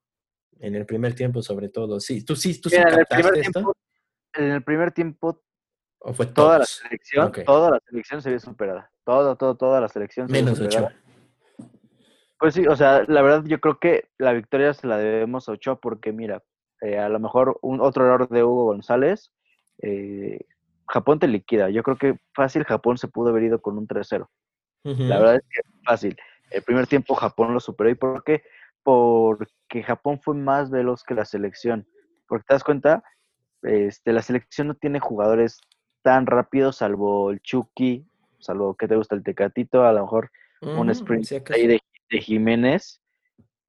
en 0.60 0.76
el 0.76 0.86
primer 0.86 1.16
tiempo, 1.16 1.42
sobre 1.42 1.70
todo. 1.70 2.00
Sí, 2.00 2.24
tú 2.24 2.36
sí, 2.36 2.60
tú 2.62 2.70
sí 2.70 2.76
en 2.76 2.88
el 2.88 3.06
primer 3.06 3.34
Tiempo, 3.34 3.76
en 4.34 4.52
el 4.52 4.64
primer 4.64 4.92
tiempo, 4.92 5.42
¿O 6.00 6.14
fue 6.14 6.26
toda 6.26 6.60
la 6.60 6.66
selección, 6.66 7.32
toda 7.46 7.72
la 7.72 7.80
selección 7.88 8.22
se 8.22 8.30
vio 8.30 8.40
superada. 8.40 8.92
Todo, 9.04 9.36
todo, 9.36 9.56
toda 9.56 9.82
la 9.82 9.88
selección 9.88 10.28
se 10.28 10.34
Menos 10.34 10.60
Ochoa. 10.60 10.94
Pues 12.40 12.56
sí, 12.56 12.66
o 12.66 12.76
sea, 12.76 13.04
la 13.08 13.22
verdad 13.22 13.44
yo 13.46 13.60
creo 13.60 13.78
que 13.78 14.10
la 14.18 14.34
victoria 14.34 14.74
se 14.74 14.88
la 14.88 14.98
debemos 14.98 15.48
a 15.48 15.52
Ochoa 15.52 15.80
porque, 15.80 16.12
mira, 16.12 16.44
eh, 16.82 16.98
a 16.98 17.08
lo 17.08 17.20
mejor 17.20 17.60
un 17.62 17.82
otro 17.82 18.06
error 18.06 18.28
de 18.30 18.44
Hugo 18.44 18.66
González, 18.66 19.32
eh, 19.84 20.40
Japón 20.88 21.20
te 21.20 21.28
liquida. 21.28 21.70
Yo 21.70 21.84
creo 21.84 21.98
que 21.98 22.20
fácil 22.34 22.64
Japón 22.64 22.98
se 22.98 23.08
pudo 23.08 23.30
haber 23.30 23.44
ido 23.44 23.62
con 23.62 23.78
un 23.78 23.88
3-0. 23.88 24.28
La 24.84 25.20
verdad 25.20 25.36
es 25.36 25.44
que 25.44 25.62
fácil. 25.86 26.18
El 26.52 26.64
primer 26.64 26.88
tiempo 26.88 27.16
Japón 27.16 27.54
lo 27.54 27.60
superó. 27.60 27.90
¿Y 27.90 27.96
por 27.96 28.24
qué? 28.24 28.44
Porque 28.84 29.84
Japón 29.84 30.20
fue 30.22 30.36
más 30.36 30.70
veloz 30.70 31.04
que 31.04 31.16
la 31.16 31.26
selección. 31.26 31.88
Porque 32.28 32.46
te 32.48 32.54
das 32.54 32.64
cuenta, 32.64 33.04
este, 33.64 34.14
la 34.14 34.22
selección 34.22 34.68
no 34.68 34.76
tiene 34.76 35.00
jugadores 35.00 35.60
tan 36.02 36.26
rápidos, 36.26 36.78
salvo 36.78 37.32
el 37.32 37.42
Chucky, 37.42 38.06
salvo 38.40 38.76
que 38.76 38.88
te 38.88 38.96
gusta 38.96 39.16
el 39.16 39.24
Tecatito, 39.24 39.84
a 39.86 39.94
lo 39.94 40.02
mejor 40.02 40.32
un 40.62 40.90
sprint 40.90 41.52
ahí 41.52 41.68
de, 41.68 41.82
Jiménez. 42.20 43.02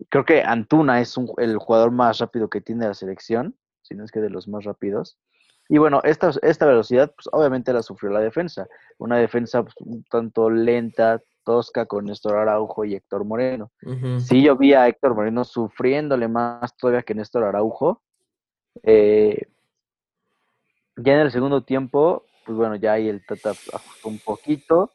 Creo 0.09 0.25
que 0.25 0.43
Antuna 0.43 1.01
es 1.01 1.15
el 1.39 1.59
jugador 1.59 1.93
más 1.93 2.19
rápido 2.19 2.51
que 2.51 2.61
tiene 2.61 2.87
la 2.87 2.95
selección, 2.95 3.57
si 3.83 3.95
no 3.95 4.05
es 4.05 4.11
que 4.11 4.21
de 4.21 4.31
los 4.31 4.49
más 4.49 4.65
rápidos. 4.65 5.19
Y 5.69 5.79
bueno, 5.79 6.01
esta, 6.05 6.33
esta 6.43 6.67
velocidad, 6.67 7.13
pues 7.15 7.29
obviamente 7.33 7.73
la 7.73 7.83
sufrió 7.83 8.11
la 8.11 8.21
defensa. 8.21 8.67
Una 8.99 9.17
defensa 9.19 9.63
pues, 9.63 9.75
un 9.79 10.03
tanto 10.05 10.51
lenta, 10.51 11.23
tosca 11.45 11.87
con 11.87 12.07
Néstor 12.07 12.37
Araujo 12.37 12.85
y 12.85 12.95
Héctor 12.95 13.25
Moreno. 13.25 13.71
Sí, 14.21 14.43
yo 14.43 14.57
vi 14.57 14.75
a 14.75 14.89
Héctor 14.89 15.15
Moreno 15.15 15.45
sufriéndole 15.45 16.29
más 16.29 16.77
todavía 16.77 17.03
que 17.03 17.15
Néstor 17.15 17.45
Araujo. 17.45 18.03
Eh, 18.83 19.47
ya 20.97 21.15
en 21.15 21.21
el 21.21 21.31
segundo 21.31 21.63
tiempo, 21.63 22.25
pues 22.45 22.57
bueno, 22.57 22.77
ya 22.77 22.95
ahí 22.95 23.09
el 23.09 23.25
Tata 23.25 23.51
ajustó 23.51 24.09
un 24.09 24.19
poquito 24.19 24.91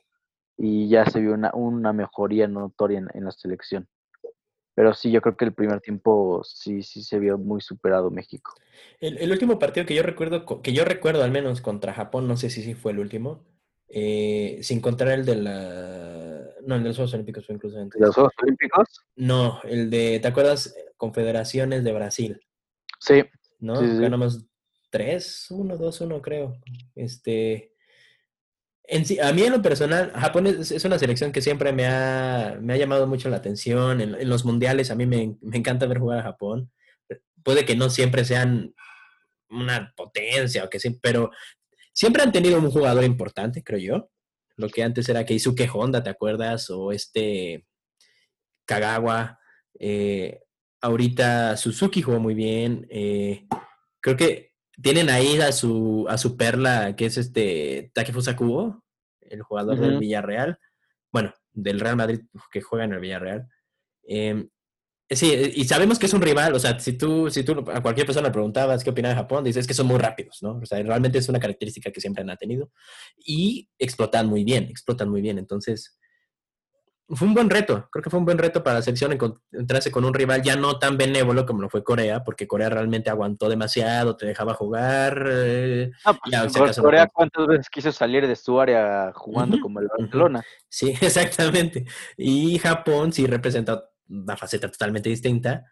y 0.58 0.90
ya 0.90 1.06
se 1.06 1.20
vio 1.20 1.34
una, 1.34 1.52
una 1.54 1.94
mejoría 1.94 2.48
notoria 2.48 3.06
en, 3.14 3.26
la 3.26 3.32
selección. 3.32 3.88
Pero 4.74 4.94
sí, 4.94 5.12
yo 5.12 5.22
creo 5.22 5.36
que 5.36 5.46
el 5.46 5.54
primer 5.54 5.82
tiempo 5.82 6.42
sí, 6.44 6.84
sí 6.84 7.04
se 7.04 7.20
vio 7.20 7.38
muy 7.38 7.62
superado 7.62 8.12
México. 8.12 8.54
El, 9.00 9.32
último 9.32 9.58
partido 9.58 9.86
que 9.86 9.96
yo 9.96 10.04
recuerdo, 10.04 10.46
que 10.62 10.74
yo 10.74 10.86
recuerdo 10.86 11.24
al 11.24 11.32
menos 11.32 11.62
contra 11.62 11.94
Japón, 11.94 12.28
no 12.28 12.38
sé 12.38 12.50
si 12.50 12.62
sí 12.62 12.76
fue 12.76 12.92
el 12.92 13.00
último, 13.00 13.44
eh, 13.90 14.60
sin 14.62 14.82
contar 14.82 15.10
el 15.10 15.26
de 15.26 15.36
la... 15.36 16.17
No, 16.68 16.76
el 16.76 16.84
de 16.84 16.90
los 16.90 16.98
Juegos 16.98 17.14
Olímpicos 17.14 17.46
fue 17.46 17.56
incluso 17.56 17.80
antes. 17.80 18.00
¿Los 18.00 18.14
Juegos 18.14 18.34
Olímpicos? 18.44 18.88
No, 19.16 19.62
el 19.64 19.90
de, 19.90 20.20
¿te 20.20 20.28
acuerdas? 20.28 20.76
Confederaciones 20.98 21.84
de 21.84 21.94
Brasil. 21.94 22.42
Sí. 23.00 23.24
¿No? 23.60 23.80
Ganamos 24.00 24.46
3-1, 24.92 25.78
2-1 25.78 26.22
creo. 26.22 26.62
Este... 26.94 27.74
En 28.84 29.04
a 29.22 29.34
mí 29.34 29.44
en 29.44 29.52
lo 29.52 29.62
personal, 29.62 30.12
Japón 30.12 30.48
es, 30.48 30.86
una 30.86 31.00
selección 31.00 31.32
que 31.32 31.42
siempre 31.42 31.74
me 31.74 31.88
ha, 31.88 32.58
me 32.62 32.74
ha 32.74 32.78
llamado 32.78 33.08
mucho 33.08 33.30
la 33.30 33.38
atención. 33.38 34.00
En, 34.00 34.30
los 34.30 34.46
mundiales 34.46 34.92
a 34.92 34.96
mí 34.96 35.06
me, 35.06 35.38
me, 35.42 35.58
encanta 35.58 35.88
ver 35.88 36.00
jugar 36.00 36.20
a 36.20 36.24
Japón. 36.24 36.72
Puede 37.44 37.66
que 37.66 37.76
no 37.76 37.90
siempre 37.90 38.24
sean 38.24 38.74
una 39.50 39.94
potencia 39.96 40.64
o 40.64 40.70
que 40.70 40.80
sí, 40.80 40.98
pero 41.02 41.32
Siempre 41.98 42.22
han 42.22 42.32
tenido 42.32 42.60
un 42.60 42.70
jugador 42.70 43.04
importante, 43.06 43.64
creo 43.64 43.80
yo. 43.80 44.12
Lo 44.58 44.70
que 44.70 44.84
antes 44.84 45.08
era 45.08 45.26
Keisuke 45.26 45.70
Honda, 45.72 46.04
¿te 46.04 46.10
acuerdas? 46.10 46.70
O 46.70 46.92
este 46.92 47.66
Kagawa. 48.66 49.40
Eh, 49.80 50.42
ahorita 50.82 51.56
Suzuki 51.58 52.02
jugó 52.02 52.20
muy 52.20 52.34
bien. 52.34 52.88
Eh, 52.90 53.48
creo 54.00 54.18
que 54.18 54.54
tienen 54.82 55.10
ahí 55.10 55.40
a 55.40 55.52
su, 55.52 56.06
a 56.10 56.18
su 56.18 56.36
perla, 56.36 56.96
que 56.96 57.06
es 57.06 57.18
este 57.18 57.92
Takefusa 57.94 58.36
Kubo, 58.36 58.84
el 59.22 59.42
jugador 59.44 59.80
del 59.80 60.00
Villarreal. 60.00 60.60
Bueno, 61.12 61.34
del 61.52 61.80
Real 61.80 61.96
Madrid 61.96 62.22
que 62.52 62.62
juega 62.62 62.86
en 62.86 62.94
el 62.94 63.00
Villarreal. 63.00 63.48
Eh, 64.08 64.48
Sí, 65.10 65.54
y 65.56 65.64
sabemos 65.64 66.00
que 66.00 66.06
es 66.06 66.14
un 66.14 66.22
rival, 66.22 66.54
o 66.54 66.60
sea, 66.60 66.78
si 66.80 66.94
tú, 66.94 67.30
si 67.30 67.44
tú 67.44 67.64
a 67.74 67.82
cualquier 67.82 68.06
persona 68.06 68.28
le 68.28 68.34
preguntabas 68.34 68.84
qué 68.84 68.90
opina 68.90 69.08
de 69.08 69.16
Japón, 69.16 69.42
dices 69.44 69.66
que 69.66 69.74
son 69.74 69.88
muy 69.88 69.98
rápidos, 69.98 70.40
¿no? 70.42 70.60
O 70.62 70.66
sea, 70.66 70.84
realmente 70.84 71.18
es 71.18 71.30
una 71.30 71.40
característica 71.40 71.92
que 71.92 72.02
siempre 72.02 72.26
han 72.30 72.38
tenido. 72.38 72.72
Y 73.18 73.70
explotan 73.80 74.28
muy 74.28 74.44
bien, 74.44 74.66
explotan 74.66 75.10
muy 75.10 75.22
bien. 75.22 75.38
Entonces, 75.38 75.98
fue 77.10 77.26
un 77.26 77.34
buen 77.34 77.50
reto, 77.50 77.88
creo 77.90 78.04
que 78.04 78.10
fue 78.10 78.20
un 78.20 78.26
buen 78.26 78.38
reto 78.38 78.62
para 78.62 78.78
la 78.78 78.82
selección 78.82 79.14
encontrarse 79.14 79.92
con 79.92 80.04
un 80.04 80.14
rival 80.14 80.42
ya 80.42 80.58
no 80.58 80.78
tan 80.78 80.98
benévolo 80.98 81.46
como 81.46 81.62
lo 81.62 81.70
fue 81.70 81.86
Corea, 81.86 82.26
porque 82.26 82.48
Corea 82.48 82.70
realmente 82.70 83.10
aguantó 83.10 83.48
demasiado, 83.48 84.18
te 84.18 84.26
dejaba 84.26 84.56
jugar. 84.56 85.26
Eh, 85.26 85.92
pues, 86.04 86.78
Corea 86.78 87.08
cuántas 87.08 87.48
veces 87.48 87.70
quiso 87.70 87.94
salir 87.94 88.28
de 88.28 88.36
su 88.36 88.60
área 88.60 89.14
jugando 89.16 89.58
como 89.62 89.80
el 89.80 89.88
Barcelona. 89.88 90.44
Sí, 90.68 90.90
exactamente. 91.02 91.86
Y 92.18 92.60
Japón 92.60 93.14
sí 93.14 93.26
representa 93.26 93.86
una 94.10 94.38
faceta 94.38 94.70
totalmente 94.70 95.10
distinta, 95.10 95.66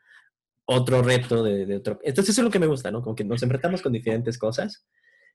otro 0.66 1.02
reto 1.02 1.44
de, 1.44 1.76
otro... 1.76 2.00
Entonces 2.04 2.34
eso 2.34 2.42
es 2.42 2.46
lo 2.46 2.52
que 2.52 2.60
me 2.60 2.68
gusta, 2.68 2.92
¿no? 2.92 3.02
Como 3.02 3.16
que 3.16 3.24
nos 3.24 3.42
enfrentamos 3.44 3.82
con 3.82 3.94
diferentes 3.94 4.38
cosas. 4.38 4.86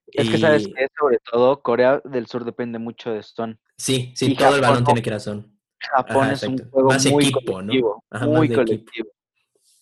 Es 0.07 0.29
que 0.29 0.39
sabes 0.39 0.67
que 0.67 0.89
sobre 0.99 1.19
todo 1.31 1.63
Corea 1.63 2.01
del 2.05 2.27
Sur 2.27 2.45
depende 2.45 2.79
mucho 2.79 3.13
de 3.13 3.23
Son. 3.23 3.61
Sí, 3.77 4.13
sí, 4.17 4.35
todo 4.35 4.57
el 4.57 4.61
balón 4.61 4.85
tiene 4.85 5.03
que 5.03 5.21
Son. 5.21 5.57
Japón 5.79 6.31
es 6.31 6.43
un 6.43 6.59
juego 6.71 6.89
más 6.89 7.07
muy 7.07 7.25
equipo, 7.27 7.63
¿no? 7.63 8.03
muy 8.27 8.53
colectivo. 8.53 9.11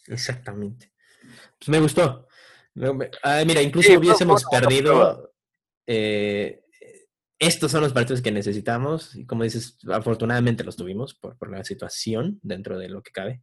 Exactamente. 0.07 0.92
Pues 1.59 1.68
me 1.68 1.81
gustó. 1.81 2.28
mira, 2.74 3.62
incluso 3.62 3.98
hubiésemos 3.98 4.44
perdido. 4.44 5.33
Eh, 5.87 6.62
estos 7.38 7.70
son 7.70 7.83
los 7.83 7.92
partidos 7.92 8.20
que 8.20 8.33
necesitamos 8.33 9.14
y 9.14 9.24
como 9.24 9.44
dices, 9.44 9.79
afortunadamente 9.92 10.64
los 10.64 10.77
tuvimos 10.77 11.14
por, 11.14 11.51
la 11.51 11.64
situación 11.64 12.40
dentro 12.42 12.79
de 12.79 12.88
lo 12.88 13.03
que 13.03 13.12
cabe. 13.12 13.42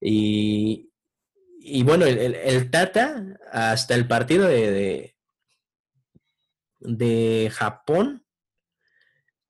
Y, 0.00 0.90
bueno, 1.84 2.04
el, 2.04 2.70
Tata 2.70 3.38
hasta 3.50 3.94
el 3.94 4.06
partido 4.06 4.46
de, 4.46 5.16
de, 6.80 7.50
Japón 7.52 8.24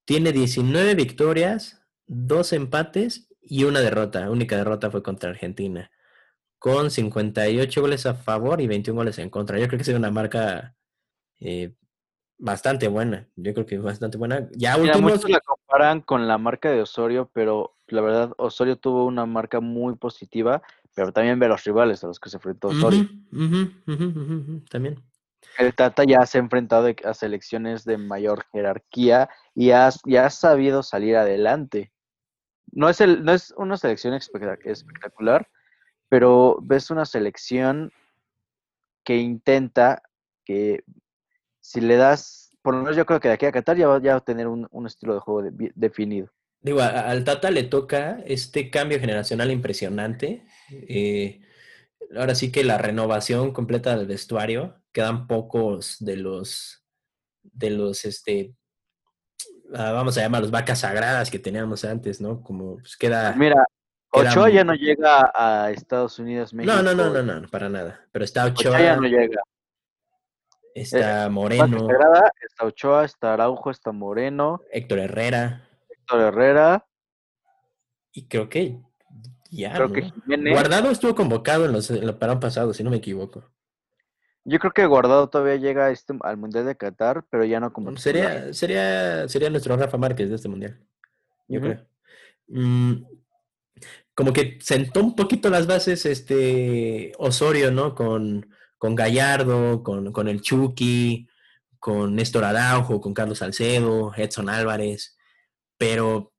tiene 0.04 0.32
19 0.32 0.94
victorias, 0.94 1.82
dos 2.06 2.52
empates 2.52 3.28
y 3.42 3.64
una 3.64 3.80
derrota. 3.80 4.20
La 4.20 4.30
única 4.30 4.56
derrota 4.56 4.92
fue 4.92 5.02
contra 5.02 5.30
Argentina, 5.30 5.90
con 6.58 6.92
58 6.92 7.80
goles 7.80 8.06
a 8.06 8.14
favor 8.14 8.60
y 8.60 8.68
21 8.68 8.96
goles 8.96 9.18
en 9.18 9.28
contra. 9.28 9.58
Yo 9.58 9.66
creo 9.66 9.78
que 9.78 9.90
es 9.90 9.96
una 9.96 10.12
marca 10.12 10.76
eh, 11.40 11.74
bastante 12.38 12.88
buena. 12.88 13.26
Yo 13.36 13.54
creo 13.54 13.66
que 13.66 13.78
bastante 13.78 14.18
buena. 14.18 14.48
Ya 14.52 14.76
muchos 14.76 15.28
la 15.28 15.40
comparan 15.40 16.00
con 16.00 16.28
la 16.28 16.38
marca 16.38 16.70
de 16.70 16.82
Osorio, 16.82 17.30
pero 17.32 17.76
la 17.88 18.00
verdad 18.00 18.32
Osorio 18.36 18.76
tuvo 18.76 19.04
una 19.06 19.26
marca 19.26 19.60
muy 19.60 19.96
positiva, 19.96 20.62
pero 20.94 21.12
también 21.12 21.38
ve 21.38 21.48
los 21.48 21.64
rivales 21.64 22.02
a 22.04 22.08
los 22.08 22.20
que 22.20 22.28
se 22.28 22.36
enfrentó 22.36 22.68
Osorio. 22.68 23.08
también. 24.70 25.02
El 25.58 25.74
Tata 25.74 26.04
ya 26.04 26.26
se 26.26 26.38
ha 26.38 26.40
enfrentado 26.40 26.88
a 27.04 27.14
selecciones 27.14 27.84
de 27.84 27.96
mayor 27.96 28.44
jerarquía 28.52 29.30
y 29.54 29.70
ha, 29.70 29.86
ha 29.88 30.30
sabido 30.30 30.82
salir 30.82 31.16
adelante. 31.16 31.92
No 32.72 32.88
es, 32.90 33.00
el, 33.00 33.24
no 33.24 33.32
es 33.32 33.54
una 33.56 33.76
selección 33.76 34.12
espectacular, 34.12 35.48
pero 36.08 36.58
ves 36.62 36.90
una 36.90 37.06
selección 37.06 37.92
que 39.04 39.16
intenta 39.16 40.02
que 40.44 40.84
si 41.66 41.80
le 41.80 41.96
das, 41.96 42.56
por 42.62 42.74
lo 42.74 42.80
menos 42.80 42.96
yo 42.96 43.04
creo 43.04 43.18
que 43.18 43.26
de 43.26 43.34
aquí 43.34 43.44
a 43.44 43.50
Qatar 43.50 43.76
ya 43.76 43.88
va, 43.88 43.96
a 43.96 44.20
tener 44.20 44.46
un, 44.46 44.86
estilo 44.86 45.14
de 45.14 45.20
juego 45.20 45.50
definido. 45.74 46.30
Digo, 46.60 46.80
al 46.80 47.24
Tata 47.24 47.50
le 47.50 47.64
toca 47.64 48.20
este 48.24 48.70
cambio 48.70 49.00
generacional 49.00 49.50
impresionante. 49.50 50.46
Eh, 50.70 51.40
ahora 52.16 52.36
sí 52.36 52.52
que 52.52 52.62
la 52.62 52.78
renovación 52.78 53.52
completa 53.52 53.96
del 53.96 54.06
vestuario, 54.06 54.80
quedan 54.92 55.26
pocos 55.26 55.96
de 55.98 56.16
los, 56.16 56.84
de 57.42 57.70
los, 57.70 58.04
este, 58.04 58.54
ah, 59.74 59.90
vamos 59.90 60.16
a 60.16 60.20
llamar 60.20 60.42
los 60.42 60.52
vacas 60.52 60.80
sagradas 60.80 61.32
que 61.32 61.40
teníamos 61.40 61.84
antes, 61.84 62.20
¿no? 62.20 62.42
Como 62.42 62.76
pues 62.76 62.96
queda... 62.96 63.34
Mira, 63.36 63.64
Ochoa 64.12 64.50
ya 64.50 64.62
no 64.62 64.74
llega 64.74 65.32
a 65.34 65.72
Estados 65.72 66.20
Unidos, 66.20 66.54
México. 66.54 66.74
No, 66.76 66.82
no, 66.82 66.94
no, 66.94 67.10
no, 67.10 67.40
no, 67.40 67.48
para 67.48 67.68
nada. 67.68 68.06
Pero 68.12 68.24
está 68.24 68.44
Ochoa. 68.44 68.70
Ochoa 68.70 68.80
ya 68.80 68.96
no 68.96 69.08
llega. 69.08 69.42
Está 70.76 71.30
Moreno. 71.30 71.88
está 72.46 72.66
Ochoa, 72.66 73.06
está 73.06 73.32
Araujo, 73.32 73.70
está 73.70 73.92
Moreno. 73.92 74.60
Héctor 74.70 74.98
Herrera. 74.98 75.66
Héctor 75.88 76.20
Herrera. 76.20 76.86
Y 78.12 78.28
creo 78.28 78.50
que 78.50 78.78
ya. 79.50 79.72
Creo 79.72 79.90
que 79.90 80.12
Guardado 80.50 80.90
estuvo 80.90 81.14
convocado 81.14 81.64
en, 81.64 81.72
los, 81.72 81.90
en 81.90 82.02
el 82.02 82.14
parón 82.16 82.40
pasado, 82.40 82.74
si 82.74 82.84
no 82.84 82.90
me 82.90 82.98
equivoco. 82.98 83.50
Yo 84.44 84.58
creo 84.58 84.72
que 84.72 84.84
Guardado 84.84 85.30
todavía 85.30 85.56
llega 85.56 85.90
este, 85.90 86.12
al 86.20 86.36
Mundial 86.36 86.66
de 86.66 86.76
Qatar, 86.76 87.24
pero 87.30 87.46
ya 87.46 87.58
no 87.58 87.72
como. 87.72 87.96
Sería, 87.96 88.52
sería, 88.52 89.26
sería 89.30 89.48
nuestro 89.48 89.78
Rafa 89.78 89.96
Márquez 89.96 90.28
de 90.28 90.36
este 90.36 90.50
Mundial. 90.50 90.78
Yo 91.48 91.62
creo. 91.62 91.86
Mm, 92.48 93.02
como 94.14 94.34
que 94.34 94.58
sentó 94.60 95.00
un 95.00 95.16
poquito 95.16 95.48
las 95.48 95.66
bases 95.66 96.04
este 96.04 97.12
Osorio, 97.16 97.70
¿no? 97.70 97.94
Con, 97.94 98.54
con 98.78 98.94
Gallardo, 98.94 99.82
con, 99.82 100.12
con 100.12 100.28
el 100.28 100.40
Chucky, 100.40 101.28
con 101.78 102.14
Néstor 102.14 102.44
Araujo, 102.44 103.00
con 103.00 103.14
Carlos 103.14 103.38
Salcedo, 103.38 104.12
Edson 104.16 104.48
Álvarez, 104.48 105.16
pero 105.78 106.32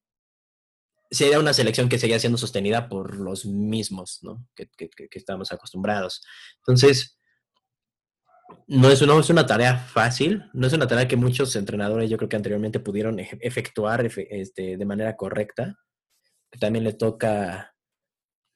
sería 1.09 1.39
una 1.39 1.53
selección 1.53 1.89
que 1.89 1.99
seguía 1.99 2.19
siendo 2.19 2.37
sostenida 2.37 2.89
por 2.89 3.15
los 3.15 3.45
mismos, 3.45 4.19
¿no? 4.23 4.45
Que, 4.55 4.67
que, 4.77 4.89
que 4.89 5.07
estamos 5.19 5.51
acostumbrados. 5.51 6.21
Entonces, 6.57 7.17
no 8.67 8.89
es, 8.89 9.01
es 9.01 9.29
una 9.29 9.45
tarea 9.45 9.77
fácil, 9.77 10.43
no 10.53 10.67
es 10.67 10.73
una 10.73 10.87
tarea 10.87 11.07
que 11.07 11.15
muchos 11.15 11.55
entrenadores 11.55 12.09
yo 12.09 12.17
creo 12.17 12.29
que 12.29 12.35
anteriormente 12.35 12.79
pudieron 12.79 13.19
efectuar 13.19 14.05
este, 14.05 14.77
de 14.77 14.85
manera 14.85 15.15
correcta. 15.15 15.77
También 16.59 16.83
le 16.83 16.93
toca, 16.93 17.75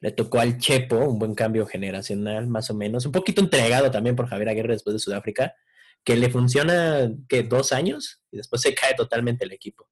le 0.02 0.12
tocó 0.12 0.40
al 0.40 0.58
Chepo 0.58 0.98
un 0.98 1.20
buen 1.20 1.36
cambio 1.36 1.66
generacional, 1.66 2.48
más 2.48 2.70
o 2.72 2.74
menos, 2.74 3.06
un 3.06 3.12
poquito 3.12 3.40
entregado 3.40 3.92
también 3.92 4.16
por 4.16 4.28
Javier 4.28 4.50
Aguirre 4.50 4.74
después 4.74 4.96
de 4.96 5.00
Sudáfrica, 5.00 5.56
que 6.04 6.16
le 6.16 6.30
funciona, 6.32 7.10
que 7.30 7.44
dos 7.44 7.72
años 7.72 8.24
y 8.32 8.38
después 8.38 8.64
se 8.64 8.74
cae 8.74 8.96
totalmente 8.96 9.46
el 9.46 9.54
equipo. 9.54 9.88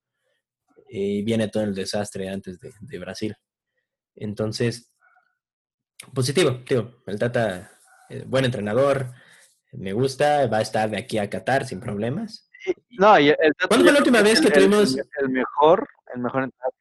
Y 0.89 1.21
viene 1.21 1.47
todo 1.47 1.63
el 1.63 1.75
desastre 1.75 2.27
antes 2.27 2.59
de, 2.59 2.73
de 2.79 2.99
Brasil. 2.99 3.35
Entonces, 4.15 4.91
positivo, 6.13 6.63
tío, 6.63 7.03
el 7.05 7.19
Tata, 7.19 7.71
eh, 8.09 8.23
buen 8.25 8.45
entrenador, 8.45 9.13
me 9.73 9.93
gusta, 9.93 10.47
va 10.47 10.57
a 10.57 10.61
estar 10.61 10.89
de 10.89 10.97
aquí 10.97 11.19
a 11.19 11.29
Qatar 11.29 11.67
sin 11.67 11.79
problemas. 11.79 12.49
No, 12.97 13.15
el, 13.15 13.35
¿Cuándo 13.67 13.85
fue 13.85 13.93
la 13.93 13.99
última 13.99 14.23
vez 14.23 14.41
que 14.41 14.49
tuvimos 14.49 14.97
el, 14.97 15.29
mejor, 15.29 15.87
el 16.15 16.21
mejor 16.21 16.43
entrenador? 16.45 16.73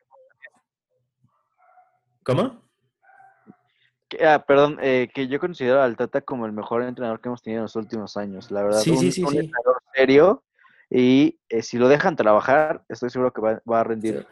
¿Cómo? 2.24 2.67
Ah, 4.24 4.44
perdón, 4.46 4.78
eh, 4.80 5.08
que 5.12 5.28
yo 5.28 5.38
considero 5.38 5.82
al 5.82 5.96
Tata 5.96 6.20
como 6.20 6.46
el 6.46 6.52
mejor 6.52 6.82
entrenador 6.82 7.20
que 7.20 7.28
hemos 7.28 7.42
tenido 7.42 7.60
en 7.60 7.64
los 7.64 7.76
últimos 7.76 8.16
años, 8.16 8.50
la 8.50 8.62
verdad. 8.62 8.80
Sí, 8.80 8.90
un, 8.90 8.98
sí, 8.98 9.12
sí, 9.12 9.22
un 9.22 9.34
entrenador 9.34 9.82
serio 9.94 10.44
y 10.90 11.38
eh, 11.48 11.62
si 11.62 11.76
lo 11.76 11.88
dejan 11.88 12.16
trabajar, 12.16 12.82
estoy 12.88 13.10
seguro 13.10 13.32
que 13.32 13.40
va, 13.40 13.80
a 13.80 13.84
rendir. 13.84 14.26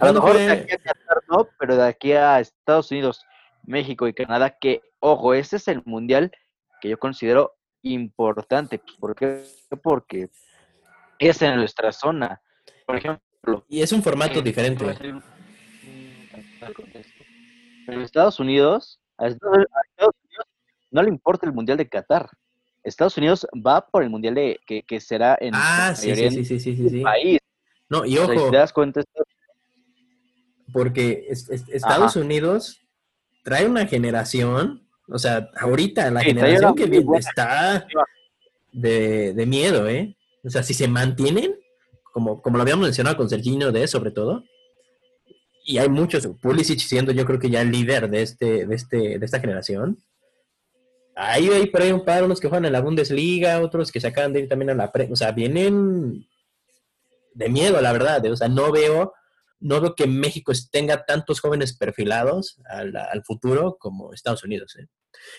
A 0.00 0.06
lo 0.06 0.14
mejor 0.14 0.36
de 0.36 0.50
aquí 0.52 0.72
a 0.72 0.78
Qatar 0.78 1.22
no, 1.28 1.48
pero 1.58 1.76
de 1.76 1.86
aquí 1.86 2.12
a 2.12 2.38
Estados 2.38 2.90
Unidos, 2.92 3.24
México 3.64 4.06
y 4.06 4.14
Canadá, 4.14 4.56
que, 4.58 4.82
ojo, 5.00 5.34
ese 5.34 5.56
es 5.56 5.66
el 5.66 5.82
mundial 5.84 6.30
que 6.80 6.88
yo 6.88 6.98
considero 6.98 7.56
importante. 7.82 8.80
¿Por 9.00 9.16
qué? 9.16 9.44
Porque 9.82 10.30
es 11.18 11.42
en 11.42 11.56
nuestra 11.56 11.90
zona. 11.90 12.40
Por 12.86 12.96
ejemplo. 12.96 13.64
Y 13.68 13.82
es 13.82 13.90
un 13.92 14.02
formato 14.02 14.40
diferente. 14.40 14.84
En 17.86 18.00
Estados 18.00 18.40
Unidos, 18.40 19.00
a 19.18 19.28
Estados 19.28 19.66
Unidos 19.98 20.14
no 20.90 21.02
le 21.02 21.08
importa 21.08 21.46
el 21.46 21.52
Mundial 21.52 21.78
de 21.78 21.88
Qatar. 21.88 22.28
Estados 22.82 23.16
Unidos 23.16 23.46
va 23.54 23.86
por 23.86 24.02
el 24.02 24.10
Mundial 24.10 24.34
de 24.34 24.60
que, 24.66 24.82
que 24.82 25.00
será 25.00 25.36
en 25.40 25.52
ah, 25.54 25.94
sí, 25.94 26.14
sí, 26.14 26.44
sí, 26.44 26.60
sí, 26.60 27.00
país. 27.00 27.38
No, 27.88 28.04
y 28.04 28.18
ojo. 28.18 28.50
te 28.50 28.56
das 28.56 28.72
cuenta, 28.72 29.02
porque 30.72 31.26
Estados 31.28 32.16
Unidos 32.16 32.80
trae 33.42 33.66
una 33.66 33.86
generación 33.86 34.86
o 35.08 35.18
sea, 35.18 35.50
ahorita 35.56 36.10
la 36.10 36.20
generación 36.20 36.74
que 36.74 36.86
viene 36.86 37.18
está 37.18 37.86
de, 38.72 39.44
miedo, 39.46 39.88
¿eh? 39.88 40.16
O 40.44 40.50
sea, 40.50 40.62
si 40.62 40.74
se 40.74 40.88
mantienen, 40.88 41.56
como, 42.12 42.42
como 42.42 42.56
lo 42.56 42.62
habíamos 42.62 42.84
mencionado 42.84 43.16
con 43.16 43.28
Serginho 43.28 43.72
de 43.72 43.86
sobre 43.86 44.10
todo, 44.10 44.44
y 45.66 45.78
hay 45.78 45.88
muchos, 45.88 46.26
Pulisic 46.40 46.78
siendo 46.78 47.12
yo 47.12 47.26
creo 47.26 47.40
que 47.40 47.50
ya 47.50 47.60
el 47.60 47.72
líder 47.72 48.08
de 48.08 48.22
este, 48.22 48.66
de 48.66 48.74
este, 48.74 49.18
de 49.18 49.24
esta 49.24 49.40
generación. 49.40 49.98
Ahí 51.16 51.48
hay 51.48 51.66
por 51.66 51.82
ahí 51.82 51.92
un 51.92 52.04
par, 52.04 52.22
unos 52.22 52.40
que 52.40 52.48
juegan 52.48 52.66
en 52.66 52.72
la 52.72 52.80
Bundesliga, 52.80 53.60
otros 53.60 53.90
que 53.90 54.00
se 54.00 54.06
acaban 54.06 54.32
de 54.32 54.40
ir 54.40 54.48
también 54.48 54.70
a 54.70 54.74
la 54.74 54.92
pre, 54.92 55.08
o 55.10 55.16
sea, 55.16 55.32
vienen 55.32 56.26
de 57.34 57.48
miedo, 57.48 57.80
la 57.80 57.92
verdad, 57.92 58.24
¿eh? 58.24 58.30
o 58.30 58.36
sea, 58.36 58.48
no 58.48 58.70
veo 58.70 59.12
no 59.58 59.80
veo 59.80 59.94
que 59.94 60.06
México 60.06 60.52
tenga 60.70 61.04
tantos 61.04 61.40
jóvenes 61.40 61.76
perfilados 61.76 62.60
al, 62.68 63.24
futuro 63.24 63.76
como 63.78 64.12
Estados 64.12 64.44
Unidos. 64.44 64.76
¿eh? 64.76 64.86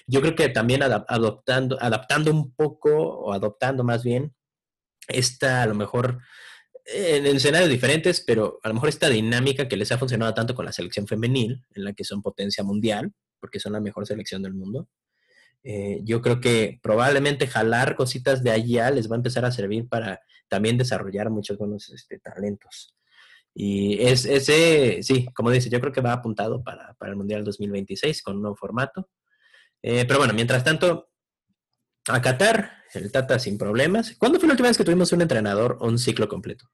Yo 0.08 0.22
creo 0.22 0.36
que 0.36 0.50
también 0.50 0.82
adoptando, 0.84 1.78
adaptando 1.80 2.32
un 2.32 2.54
poco, 2.54 2.92
o 2.98 3.34
adoptando 3.34 3.84
más 3.84 4.04
bien, 4.04 4.34
esta 5.08 5.62
a 5.62 5.68
lo 5.68 5.76
mejor 5.76 6.20
en 6.88 7.26
escenarios 7.26 7.70
diferentes, 7.70 8.22
pero 8.22 8.60
a 8.64 8.70
lo 8.70 8.74
mejor 8.74 8.90
esta 8.90 9.10
dinámica 9.10 9.68
que 9.68 9.78
les 9.78 9.92
ha 9.92 9.98
funcionado 9.98 10.34
tanto 10.34 10.56
con 10.56 10.66
la 10.66 10.72
selección 10.72 11.08
femenil, 11.08 11.64
en 11.76 11.84
la 11.84 11.94
que 11.94 12.04
son 12.04 12.22
potencia 12.22 12.64
mundial, 12.64 13.14
porque 13.40 13.60
son 13.60 13.74
la 13.74 13.82
mejor 13.82 14.08
selección 14.08 14.42
del 14.42 14.54
mundo. 14.54 14.88
Eh, 15.64 16.00
yo 16.04 16.22
creo 16.22 16.40
que 16.40 16.80
probablemente 16.82 17.48
jalar 17.48 17.96
cositas 17.96 18.42
de 18.44 18.52
allá 18.52 18.90
les 18.92 19.10
va 19.12 19.16
a 19.16 19.18
empezar 19.18 19.44
a 19.44 19.52
servir 19.52 19.90
para 19.90 20.22
también 20.48 20.78
desarrollar 20.78 21.30
muchos 21.30 21.58
buenos 21.58 21.90
este, 21.90 22.20
talentos. 22.20 22.96
Y 23.54 24.02
es, 24.02 24.26
ese, 24.26 25.04
sí, 25.04 25.28
como 25.34 25.52
dice, 25.52 25.70
yo 25.70 25.82
creo 25.82 25.92
que 25.92 26.00
va 26.02 26.14
apuntado 26.14 26.64
para, 26.64 26.96
el 27.02 27.16
Mundial 27.16 27.44
2026 27.44 28.22
con 28.22 28.38
un 28.38 28.44
nuevo 28.44 28.56
formato. 28.56 29.10
Eh, 29.82 30.06
pero 30.08 30.20
bueno, 30.20 30.34
mientras 30.34 30.64
tanto, 30.64 31.10
a 32.08 32.22
Qatar, 32.22 32.78
el 32.94 33.12
Tata 33.12 33.40
sin 33.40 33.58
problemas. 33.58 34.16
¿Cuándo 34.18 34.40
fue 34.40 34.48
la 34.48 34.54
última 34.54 34.70
vez 34.70 34.78
que 34.78 34.84
tuvimos 34.84 35.12
un 35.12 35.22
entrenador 35.22 35.78
o 35.82 35.88
un 35.88 36.00
ciclo 36.00 36.28
completo? 36.28 36.70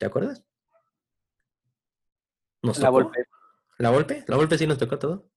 ¿Te 0.00 0.06
acuerdas? 0.06 0.42
la 2.62 2.88
Volpe. 2.88 3.26
¿La 3.76 3.90
Volpe? 3.90 4.24
¿La 4.28 4.36
Volpe 4.36 4.56
sí 4.56 4.66
nos 4.66 4.78
tocó 4.78 4.98
todo? 4.98 5.28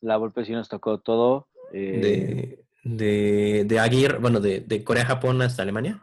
La 0.00 0.16
Volpe 0.16 0.42
sí 0.46 0.52
nos 0.52 0.70
tocó 0.70 1.00
todo. 1.00 1.48
Eh, 1.74 2.64
de, 2.82 3.64
de, 3.64 3.78
Aguirre, 3.78 4.18
bueno, 4.18 4.40
de, 4.40 4.60
de 4.60 4.82
Corea-Japón 4.82 5.42
hasta 5.42 5.62
Alemania. 5.62 6.02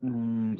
Mm, 0.00 0.54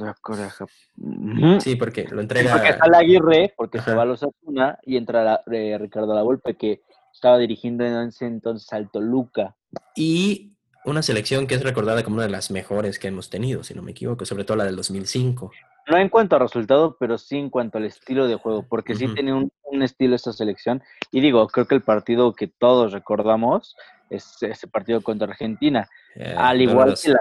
sí, 1.61 1.76
porque 1.76 2.09
lo 2.11 2.20
entrega. 2.20 2.51
porque 2.51 2.70
está 2.70 2.88
la 2.88 2.99
Aguirre, 2.99 3.55
porque 3.57 3.80
se 3.80 3.94
va 3.94 4.03
a 4.03 4.07
los 4.07 4.24
Asuna 4.24 4.80
y 4.82 4.97
entra 4.97 5.22
la, 5.22 5.42
eh, 5.53 5.78
Ricardo 5.78 6.12
Lavolpe, 6.12 6.57
que 6.57 6.82
estaba 7.12 7.38
dirigiendo 7.38 7.84
en 7.84 8.09
ese 8.09 8.26
entonces 8.26 8.72
al 8.72 8.90
Toluca. 8.90 9.55
Y 9.94 10.55
una 10.87 11.03
selección 11.03 11.47
que 11.47 11.57
es 11.57 11.62
recordada 11.62 12.03
como 12.03 12.16
una 12.16 12.24
de 12.24 12.30
las 12.30 12.51
mejores 12.51 12.99
que 12.99 13.09
hemos 13.09 13.28
tenido, 13.28 13.64
si 13.64 13.74
no 13.74 13.82
me 13.82 13.91
equivoco, 13.91 14.24
sobre 14.24 14.45
todo 14.45 14.57
la 14.57 14.64
del 14.64 14.76
2005. 14.76 15.51
No 15.89 15.99
en 15.99 16.09
cuanto 16.09 16.37
a 16.37 16.39
resultado, 16.39 16.97
pero 16.99 17.18
sí 17.18 17.37
en 17.37 17.51
cuanto 17.51 17.78
al 17.78 17.84
estilo 17.84 18.26
de 18.26 18.37
juego, 18.37 18.64
porque 18.68 18.95
sí 18.95 19.07
tenía 19.14 19.34
un, 19.34 19.51
estilo 19.82 20.16
esta 20.16 20.32
selección. 20.32 20.82
Y 21.12 21.20
digo, 21.20 21.47
creo 21.49 21.66
que 21.66 21.74
el 21.74 21.82
partido 21.82 22.32
que 22.32 22.47
todos 22.47 22.93
recordamos 22.93 23.76
es 24.09 24.43
ese 24.43 24.68
partido 24.68 25.03
contra 25.03 25.28
Argentina. 25.28 25.89
Eh, 26.14 26.34
al 26.37 26.62
igual 26.62 26.95
que 27.01 27.11
la 27.11 27.20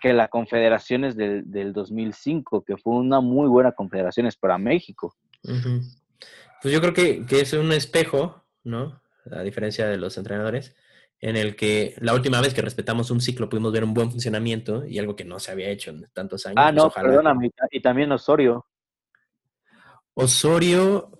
que 0.00 0.12
la 0.14 0.28
Confederaciones 0.28 1.14
del, 1.14 1.50
del 1.50 1.72
2005, 1.74 2.64
que 2.64 2.78
fue 2.78 2.94
una 2.94 3.20
muy 3.20 3.48
buena 3.48 3.72
Confederaciones 3.72 4.34
para 4.34 4.56
México. 4.56 5.14
Pues 5.42 6.72
yo 6.72 6.80
creo 6.80 6.94
que, 6.94 7.26
que, 7.26 7.40
es 7.40 7.52
un 7.52 7.70
espejo, 7.72 8.42
¿no? 8.64 9.00
A 9.30 9.42
diferencia 9.42 9.86
de 9.86 9.98
los 9.98 10.16
entrenadores, 10.16 10.74
en 11.20 11.36
el 11.36 11.54
que 11.54 11.94
la 11.98 12.14
última 12.14 12.40
vez 12.40 12.54
que 12.54 12.62
respetamos 12.62 13.10
un 13.10 13.20
ciclo 13.20 13.48
pudimos 13.48 13.72
ver 13.72 13.84
un 13.84 13.92
buen 13.92 14.10
funcionamiento 14.10 14.86
y 14.86 14.98
algo 14.98 15.14
que 15.14 15.24
no 15.24 15.38
se 15.38 15.52
había 15.52 15.68
hecho 15.68 15.90
en 15.90 16.08
tantos 16.12 16.46
años. 16.46 16.56
Ah, 16.58 16.72
pues 16.72 16.76
no, 16.76 16.90
perdóname, 16.90 17.50
y 17.70 17.80
también 17.80 18.10
Osorio. 18.12 18.66
Osorio. 20.14 21.10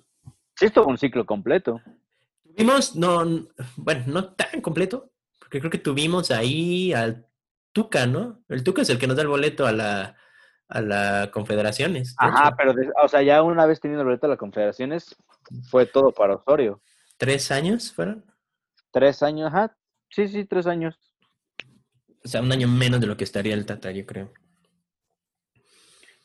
Sí, 0.57 0.67
esto 0.67 0.87
un 0.87 0.99
ciclo 0.99 1.27
completo. 1.27 1.81
Tuvimos, 2.43 2.97
no, 2.97 3.47
bueno, 3.77 4.05
no 4.07 4.33
tan 4.33 4.61
completo, 4.61 5.13
porque 5.39 5.61
creo 5.61 5.71
que 5.71 5.79
tuvimos 5.79 6.31
ahí 6.31 6.93
al 6.93 7.27
Tuca, 7.73 8.07
¿no? 8.07 8.43
El 8.49 8.65
Tuca 8.65 8.83
es 8.83 8.91
el 8.91 8.99
que 8.99 9.07
nos 9.07 9.17
da 9.17 9.23
el 9.23 9.29
boleto 9.29 9.67
a 9.67 9.73
la, 9.73 10.17
a 10.69 10.81
la 10.81 11.31
Confederaciones. 11.31 12.15
Ajá, 12.19 12.55
pero, 12.57 12.75
o 13.03 13.09
sea, 13.09 13.23
ya 13.23 13.43
una 13.43 13.67
vez 13.67 13.81
teniendo 13.81 14.03
el 14.03 14.09
boleto 14.09 14.27
a 14.27 14.31
la 14.31 14.37
Confederaciones, 14.37 15.15
fue 15.69 15.87
todo 15.87 16.11
para 16.11 16.37
Osorio. 16.37 16.81
¿Tres 17.19 17.51
años 17.51 17.93
fueron? 17.93 18.25
Tres 18.91 19.23
años, 19.23 19.49
ajá. 19.49 19.77
Sí, 20.11 20.29
sí, 20.29 20.45
tres 20.45 20.67
años. 20.67 20.99
O 22.25 22.29
sea, 22.29 22.43
un 22.43 22.53
año 22.53 22.69
menos 22.69 23.01
de 23.01 23.07
lo 23.07 23.17
que 23.17 23.25
estaría 23.25 23.55
el 23.55 23.65
Tata, 23.65 23.91
yo 23.93 24.05
creo. 24.05 24.33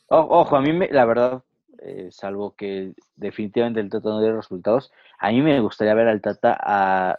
ojo, 0.08 0.56
a 0.56 0.60
mí, 0.60 0.72
me, 0.72 0.88
la 0.88 1.04
verdad, 1.04 1.42
eh, 1.78 2.08
salvo 2.10 2.54
que 2.54 2.92
definitivamente 3.14 3.80
el 3.80 3.88
Tata 3.90 4.08
no 4.10 4.20
dio 4.20 4.36
resultados, 4.36 4.92
a 5.18 5.30
mí 5.30 5.40
me 5.40 5.60
gustaría 5.60 5.94
ver 5.94 6.08
al 6.08 6.20
Tata 6.20 6.56
a, 6.60 7.18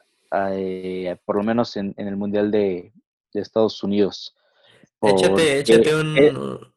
eh, 0.51 1.17
por 1.25 1.37
lo 1.37 1.43
menos 1.43 1.75
en, 1.77 1.93
el 1.97 2.17
Mundial 2.17 2.51
de, 2.51 2.93
de 3.33 3.41
Estados 3.41 3.81
Unidos. 3.83 4.35
Échate, 5.01 5.59
échate 5.59 5.95
un, 5.95 6.17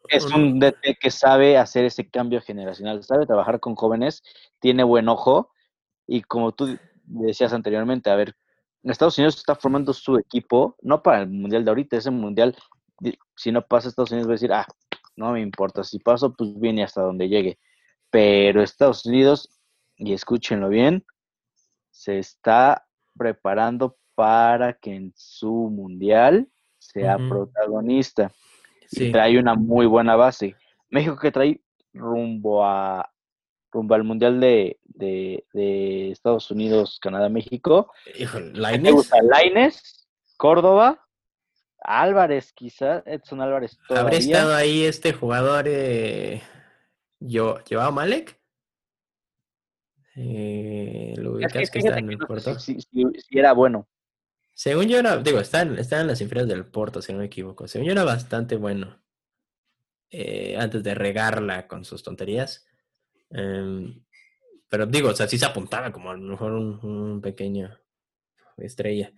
es, 0.09 0.24
es 0.24 0.24
un- 0.32 0.43
un 0.43 0.61
DT 0.61 0.97
que 1.01 1.11
sabe 1.11 1.59
hacer 1.59 1.84
ese 1.84 2.09
cambio 2.09 2.41
generacional, 2.41 3.03
sabe 3.03 3.26
trabajar 3.26 3.61
con 3.61 3.74
jóvenes, 3.74 4.22
tiene 4.61 4.84
buen 4.84 5.09
ojo 5.09 5.51
y 6.07 6.22
como 6.22 6.53
tú 6.53 6.78
decías 7.05 7.53
anteriormente, 7.53 8.11
a 8.11 8.16
ver, 8.16 8.34
Estados 8.85 9.18
Unidos 9.18 9.37
está 9.37 9.55
formando 9.55 9.93
su 9.93 10.16
equipo, 10.16 10.76
no 10.83 11.03
para 11.03 11.20
el 11.22 11.28
mundial 11.28 11.64
de 11.64 11.70
ahorita, 11.70 11.97
ese 11.97 12.11
mundial, 12.11 12.57
di- 12.99 13.18
si 13.37 13.53
no 13.53 13.62
pasa 13.66 13.89
Estados 13.89 14.11
Unidos 14.11 14.28
va 14.28 14.33
a 14.33 14.37
decir, 14.37 14.53
ah, 14.53 14.66
no 15.16 15.33
me 15.33 15.41
importa, 15.43 15.85
si 15.85 15.99
paso, 15.99 16.33
pues 16.35 16.59
viene 16.59 16.83
hasta 16.83 17.03
donde 17.03 17.28
llegue. 17.28 17.59
Pero 18.11 18.62
Estados 18.62 19.05
Unidos, 19.05 19.49
y 19.97 20.12
escúchenlo 20.14 20.68
bien, 20.68 21.05
se 21.91 22.18
está 22.18 22.87
preparando 23.16 23.99
para 24.14 24.72
que 24.74 24.95
en 24.95 25.12
su 25.14 25.53
mundial 25.70 26.49
sea 26.78 27.16
protagonista 27.28 28.33
y 28.91 29.12
trae 29.12 29.39
una 29.39 29.55
muy 29.55 29.87
buena 29.87 30.16
base. 30.16 30.57
México 30.89 31.16
que 31.16 31.31
trae 31.31 31.61
rumbo 31.93 32.64
a 32.64 33.11
rumbo 33.73 33.95
al 33.95 34.05
mundial 34.05 34.41
de, 34.41 34.79
de, 34.85 35.45
de 35.53 36.11
Estados 36.11 36.51
Unidos, 36.51 36.99
Canadá, 37.01 37.29
México. 37.29 37.93
Híjole, 38.18 38.47
¿Qué 38.47 38.53
te 38.53 38.59
Lainez, 38.61 38.93
gusta? 38.93 39.23
Lainez, 39.23 40.09
Córdoba, 40.37 41.07
Álvarez 41.83 42.53
quizás, 42.53 43.03
Edson 43.07 43.41
Álvarez 43.41 43.79
¿Habrá 43.89 44.01
todavía. 44.11 44.18
estado 44.18 44.55
ahí 44.55 44.85
este 44.85 45.12
jugador 45.12 45.64
eh, 45.68 46.43
Yo, 47.21 47.59
Joao 47.68 47.93
Malek? 47.93 48.39
Eh, 50.16 51.14
lo 51.16 51.39
Es 51.41 51.53
que 51.53 51.59
ubicas 51.59 51.71
que 51.71 51.79
está 51.79 51.99
en 51.99 52.09
que 52.09 52.14
el 52.14 52.21
sé 52.21 52.27
Porto. 52.27 52.59
si, 52.59 52.81
si- 52.81 53.05
si 53.21 53.39
era 53.39 53.53
bueno. 53.53 53.89
Según 54.53 54.89
yo 54.89 54.99
era, 54.99 55.16
digo, 55.18 55.39
está 55.39 55.62
en, 55.62 55.79
está 55.79 56.01
en 56.01 56.09
las 56.09 56.21
inferiores 56.21 56.49
del 56.53 56.66
Porto, 56.66 57.01
si 57.01 57.12
no 57.12 57.21
me 57.21 57.27
equivoco. 57.27 57.66
Según 57.68 57.87
yo 57.87 57.93
era 57.93 58.05
bastante 58.05 58.57
bueno. 58.57 59.01
eh, 60.12 60.57
antes 60.59 60.83
de 60.83 60.95
regarla 60.97 61.68
con 61.68 61.85
sus 61.85 62.03
tonterías. 62.03 62.66
Pero 63.31 64.87
digo, 64.87 65.09
o 65.11 65.14
sea, 65.14 65.26
sí 65.26 65.39
se 65.39 65.47
apuntaba 65.47 65.91
como 65.93 66.11
a 66.11 66.16
lo 66.16 66.22
mejor 66.22 66.53
un, 66.53 66.78
un 66.85 67.20
pequeño 67.20 67.76
estrella. 68.57 69.12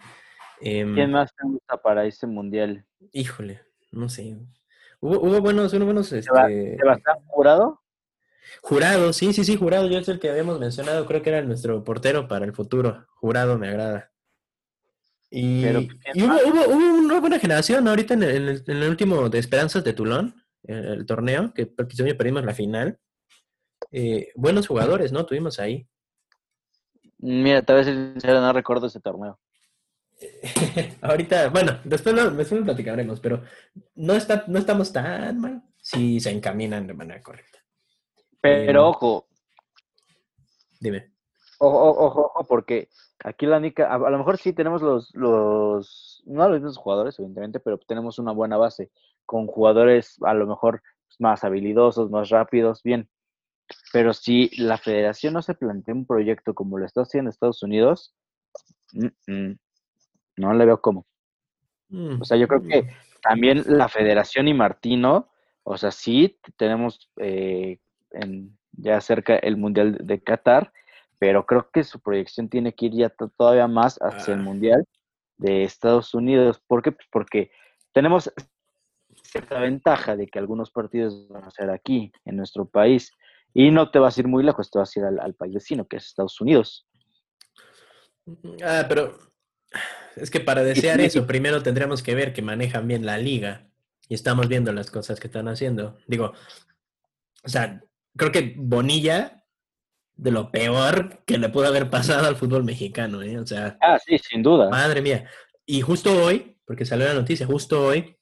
Em, 0.60 0.94
¿Quién 0.94 1.10
más 1.10 1.34
te 1.34 1.44
gusta 1.46 1.76
para 1.76 2.04
ese 2.04 2.26
mundial? 2.26 2.84
híjole, 3.12 3.60
no 3.90 4.08
sé. 4.08 4.38
Hubo, 5.00 5.20
hubo 5.20 5.40
buenos, 5.40 5.72
hubo 5.74 5.84
buenos 5.84 6.12
este, 6.12 6.76
¿Sebastián 6.78 7.16
Jurado? 7.26 7.80
Jurado, 8.60 9.12
sí, 9.12 9.32
sí, 9.32 9.44
sí, 9.44 9.56
Jurado, 9.56 9.88
yo 9.88 9.98
es 9.98 10.08
el 10.08 10.20
que 10.20 10.30
habíamos 10.30 10.60
mencionado, 10.60 11.06
creo 11.06 11.22
que 11.22 11.30
era 11.30 11.42
nuestro 11.42 11.82
portero 11.84 12.28
para 12.28 12.44
el 12.44 12.52
futuro. 12.52 13.06
Jurado 13.16 13.58
me 13.58 13.68
agrada. 13.68 14.12
Y, 15.30 15.62
Pero, 15.62 15.80
¿quién 15.80 16.16
y 16.16 16.22
hubo, 16.22 16.34
hubo, 16.46 16.74
hubo 16.74 16.98
una 16.98 17.20
buena 17.20 17.38
generación 17.38 17.88
ahorita 17.88 18.14
en 18.14 18.22
el, 18.22 18.62
en 18.66 18.76
el- 18.76 18.88
último 18.88 19.28
de 19.28 19.38
Esperanzas 19.38 19.82
de 19.82 19.92
Tulón, 19.94 20.34
el, 20.64 20.84
el 20.84 21.06
torneo, 21.06 21.52
que 21.54 21.72
según 21.90 22.10
yo 22.10 22.16
perdimos 22.18 22.44
la 22.44 22.54
final. 22.54 22.98
Eh, 23.92 24.32
buenos 24.34 24.66
jugadores, 24.66 25.12
¿no? 25.12 25.26
Tuvimos 25.26 25.60
ahí. 25.60 25.86
Mira, 27.18 27.62
tal 27.62 27.76
vez 27.76 27.86
sincero, 27.86 28.40
no 28.40 28.52
recuerdo 28.52 28.86
ese 28.86 29.00
torneo. 29.00 29.38
ahorita, 31.02 31.50
bueno, 31.50 31.78
después 31.84 32.14
lo, 32.14 32.30
después 32.30 32.60
lo 32.60 32.64
platicaremos, 32.66 33.20
pero 33.20 33.42
no, 33.94 34.14
está, 34.14 34.44
no 34.46 34.58
estamos 34.58 34.92
tan 34.92 35.38
mal 35.40 35.62
si 35.78 36.20
se 36.20 36.30
encaminan 36.30 36.86
de 36.86 36.94
manera 36.94 37.22
correcta. 37.22 37.58
Pero 38.40 38.82
Eh, 38.82 38.88
ojo, 38.88 39.26
Dime. 40.80 41.12
ojo, 41.58 41.90
ojo, 41.90 42.20
ojo, 42.34 42.44
porque 42.44 42.88
aquí 43.22 43.46
la 43.46 43.58
única, 43.58 43.88
a, 43.88 43.94
a 43.94 44.10
lo 44.10 44.18
mejor 44.18 44.38
sí 44.38 44.52
tenemos 44.52 44.82
los, 44.82 45.14
los, 45.14 46.22
no 46.26 46.48
los 46.48 46.58
mismos 46.60 46.78
jugadores, 46.78 47.18
evidentemente, 47.18 47.60
pero 47.60 47.78
tenemos 47.78 48.18
una 48.18 48.32
buena 48.32 48.56
base, 48.56 48.90
con 49.26 49.46
jugadores 49.46 50.16
a 50.22 50.34
lo 50.34 50.46
mejor 50.46 50.82
más 51.18 51.44
habilidosos, 51.44 52.10
más 52.10 52.30
rápidos, 52.30 52.82
bien. 52.82 53.08
Pero 53.92 54.12
si 54.14 54.48
la 54.56 54.78
federación 54.78 55.34
no 55.34 55.42
se 55.42 55.54
plantea 55.54 55.94
un 55.94 56.06
proyecto 56.06 56.54
como 56.54 56.78
lo 56.78 56.86
está 56.86 57.02
haciendo 57.02 57.30
Estados 57.30 57.62
Unidos, 57.62 58.14
mm, 58.92 59.06
mm, 59.32 59.58
no 60.36 60.52
le 60.54 60.64
veo 60.66 60.80
cómo. 60.80 61.06
Mm, 61.88 62.20
O 62.20 62.24
sea, 62.24 62.36
yo 62.38 62.48
creo 62.48 62.62
que 62.62 62.88
también 63.22 63.62
la 63.66 63.88
federación 63.88 64.48
y 64.48 64.54
Martino, 64.54 65.28
o 65.62 65.76
sea, 65.76 65.90
sí 65.90 66.38
tenemos 66.56 67.10
eh, 67.18 67.78
en- 68.12 68.56
ya 68.72 69.00
cerca 69.00 69.36
el 69.36 69.56
Mundial 69.58 69.98
de 70.00 70.20
Qatar, 70.22 70.72
pero 71.18 71.44
creo 71.46 71.70
que 71.70 71.84
su 71.84 72.00
proyección 72.00 72.48
tiene 72.48 72.72
que 72.74 72.86
ir 72.86 72.94
ya 72.94 73.10
to- 73.10 73.28
todavía 73.36 73.68
más 73.68 73.98
hacia 73.98 74.34
el 74.34 74.40
Ah. 74.40 74.44
Mundial 74.44 74.84
de 75.36 75.64
Estados 75.64 76.14
Unidos. 76.14 76.60
¿Por 76.66 76.82
qué? 76.82 76.92
Pues 76.92 77.06
porque 77.12 77.50
tenemos 77.92 78.32
cierta 79.22 79.60
ventaja 79.60 80.16
de 80.16 80.26
que 80.26 80.38
algunos 80.38 80.70
partidos 80.70 81.28
van 81.28 81.44
a 81.44 81.50
ser 81.50 81.70
aquí, 81.70 82.10
en 82.24 82.36
nuestro 82.36 82.64
país, 82.66 83.12
y 83.54 83.70
no 83.70 83.90
te 83.90 83.98
vas 83.98 84.16
a 84.16 84.20
ir 84.20 84.28
muy 84.28 84.42
lejos, 84.44 84.70
te 84.70 84.78
vas 84.78 84.96
a 84.96 85.00
ir 85.00 85.04
al, 85.06 85.20
al 85.20 85.34
país 85.34 85.54
vecino, 85.54 85.86
que 85.86 85.96
es 85.96 86.06
Estados 86.06 86.40
Unidos. 86.40 86.86
Ah, 88.64 88.84
pero 88.88 89.18
es 90.16 90.30
que 90.30 90.40
para 90.40 90.62
desear 90.62 91.00
sí. 91.00 91.06
eso, 91.06 91.26
primero 91.26 91.62
tendríamos 91.62 92.02
que 92.02 92.14
ver 92.14 92.32
que 92.32 92.42
manejan 92.42 92.86
bien 92.86 93.04
la 93.06 93.18
liga. 93.18 93.68
Y 94.08 94.14
estamos 94.14 94.48
viendo 94.48 94.72
las 94.72 94.90
cosas 94.90 95.18
que 95.18 95.28
están 95.28 95.48
haciendo. 95.48 95.96
Digo, 96.06 96.32
o 97.44 97.48
sea, 97.48 97.80
creo 98.16 98.30
que 98.30 98.54
Bonilla, 98.58 99.44
de 100.14 100.30
lo 100.30 100.50
peor 100.50 101.22
que 101.24 101.38
le 101.38 101.48
pudo 101.48 101.66
haber 101.66 101.88
pasado 101.88 102.26
al 102.28 102.36
fútbol 102.36 102.64
mexicano, 102.64 103.22
¿eh? 103.22 103.38
O 103.38 103.46
sea, 103.46 103.78
Ah, 103.80 103.98
sí, 103.98 104.18
sin 104.18 104.42
duda. 104.42 104.68
madre 104.68 105.00
mía. 105.00 105.28
Y 105.64 105.80
justo 105.80 106.12
hoy, 106.24 106.58
porque 106.66 106.84
salió 106.84 107.06
la 107.06 107.14
noticia, 107.14 107.46
justo 107.46 107.86
hoy, 107.86 108.16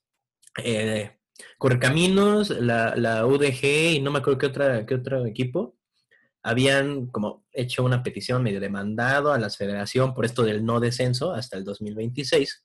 eh, 0.62 1.18
Correcaminos, 1.58 2.50
la, 2.50 2.94
la 2.96 3.26
UDG 3.26 3.64
y 3.94 4.00
no 4.00 4.10
me 4.10 4.18
acuerdo 4.18 4.38
qué, 4.38 4.46
otra, 4.46 4.86
qué 4.86 4.94
otro 4.94 5.26
equipo, 5.26 5.76
habían 6.42 7.06
como 7.08 7.44
hecho 7.52 7.84
una 7.84 8.02
petición 8.02 8.42
medio 8.42 8.60
demandado 8.60 9.32
a 9.32 9.38
la 9.38 9.50
federación 9.50 10.14
por 10.14 10.24
esto 10.24 10.42
del 10.42 10.64
no 10.64 10.80
descenso 10.80 11.32
hasta 11.32 11.56
el 11.58 11.64
2026 11.64 12.64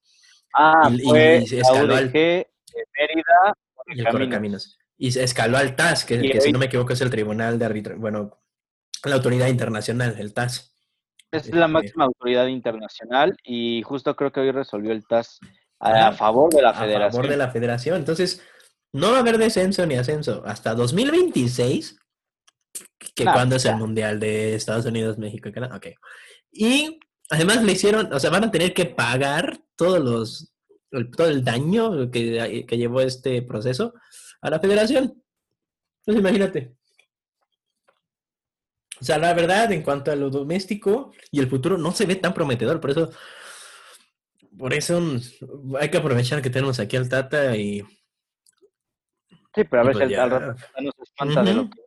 Ah, 0.53 0.89
y- 0.89 1.09
fue 1.09 1.43
y 1.45 1.55
la 1.55 1.61
escaló 1.61 1.95
al- 1.95 2.05
UDG 2.05 2.13
de 2.13 2.47
Mérida, 2.97 3.53
y 3.87 3.99
el 3.99 4.07
Correcaminos. 4.09 4.77
Y 4.97 5.11
se 5.11 5.23
escaló 5.23 5.57
al 5.57 5.75
TAS, 5.75 6.05
que, 6.05 6.39
si 6.39 6.53
no 6.53 6.59
me 6.59 6.67
equivoco 6.67 6.93
es 6.93 7.01
el 7.01 7.09
Tribunal 7.09 7.59
de 7.59 7.65
Arbitro, 7.65 7.97
bueno, 7.97 8.39
la 9.03 9.15
autoridad 9.15 9.47
internacional, 9.47 10.15
el 10.17 10.33
TAS. 10.33 10.73
Es 11.31 11.47
la 11.47 11.65
Este, 11.65 11.67
máxima 11.67 12.05
autoridad 12.05 12.47
internacional 12.47 13.35
y 13.43 13.81
justo 13.83 14.15
creo 14.15 14.31
que 14.31 14.39
hoy 14.39 14.51
resolvió 14.51 14.93
el 14.93 15.05
TAS 15.05 15.39
a, 15.79 16.07
a 16.07 16.11
favor 16.13 16.53
de 16.53 16.61
la 16.61 16.69
a 16.69 16.73
federación. 16.75 17.11
favor 17.11 17.29
de 17.29 17.37
la 17.37 17.51
federación. 17.51 17.97
Entonces, 17.97 18.41
no 18.95 19.11
va 19.11 19.17
a 19.17 19.19
haber 19.19 19.37
descenso 19.37 19.85
ni 19.85 19.95
ascenso 19.95 20.43
hasta 20.45 20.73
2026, 20.75 21.97
que 23.13 23.23
cuando 23.23 23.55
es 23.57 23.65
el. 23.65 23.75
Mundial 23.77 24.19
de 24.19 24.55
Estados 24.55 24.85
Unidos, 24.85 25.17
México 25.17 25.49
y 25.49 25.51
Canadá. 25.51 25.75
Ok. 25.77 25.87
Y 26.51 26.99
además 27.29 27.63
le 27.63 27.71
hicieron, 27.73 28.11
o 28.13 28.19
sea, 28.19 28.29
van 28.29 28.43
a 28.45 28.51
tener 28.51 28.73
que 28.73 28.85
pagar 28.85 29.59
todos 29.75 29.99
los, 29.99 30.53
el- 30.91 31.11
todo 31.11 31.27
el 31.29 31.43
daño 31.43 32.09
que, 32.11 32.65
que 32.67 32.77
llevó 32.77 33.01
este 33.01 33.41
proceso 33.41 33.93
a 34.41 34.49
la 34.49 34.59
federación. 34.59 35.21
Entonces, 36.05 36.19
imagínate. 36.21 36.75
O 39.01 39.03
sea, 39.03 39.17
la 39.17 39.33
verdad, 39.33 39.71
en 39.73 39.81
cuanto 39.81 40.11
a 40.11 40.15
lo 40.15 40.29
doméstico 40.29 41.11
y 41.31 41.39
el 41.39 41.49
futuro, 41.49 41.77
no 41.77 41.91
se 41.91 42.05
ve 42.05 42.15
tan 42.15 42.33
prometedor. 42.33 42.79
Por 42.79 42.91
eso, 42.91 43.11
por 44.57 44.73
eso 44.73 45.01
hay 45.79 45.89
que 45.89 45.97
aprovechar 45.97 46.41
que 46.41 46.49
tenemos 46.49 46.79
aquí 46.79 46.95
al 46.95 47.09
Tata 47.09 47.57
y, 47.57 47.83
Sí, 49.55 49.63
pero 49.63 49.81
a 49.81 49.85
ver 49.85 49.93
pues 49.93 50.13
al- 50.19 50.29
rato 50.31 50.53
no 50.81 50.91
se 50.91 51.03
espanta 51.03 51.43
de 51.43 51.53
lo 51.53 51.69
que 51.69 51.81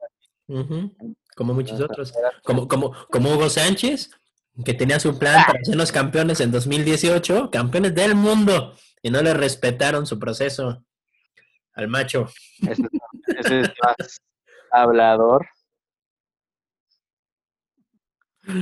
Ujú, 0.48 0.94
como 1.36 1.52
muchos 1.52 1.78
otros. 1.80 2.14
Como, 2.42 2.66
como, 2.66 2.94
como 3.10 3.34
Hugo 3.34 3.50
Sánchez, 3.50 4.10
que 4.64 4.72
tenía 4.72 4.98
su 4.98 5.18
plan 5.18 5.44
para 5.46 5.60
hacernos 5.60 5.92
campeones 5.92 6.40
en 6.40 6.50
2018, 6.50 7.50
campeones 7.50 7.94
del 7.94 8.14
mundo, 8.14 8.74
y 9.02 9.10
no 9.10 9.20
le 9.22 9.34
respetaron 9.34 10.06
su 10.06 10.18
proceso 10.18 10.82
al 11.74 11.88
macho. 11.88 12.28
Ese, 12.66 12.82
ese 13.38 13.60
es 13.60 13.68
más 13.82 14.20
hablador. 14.72 15.46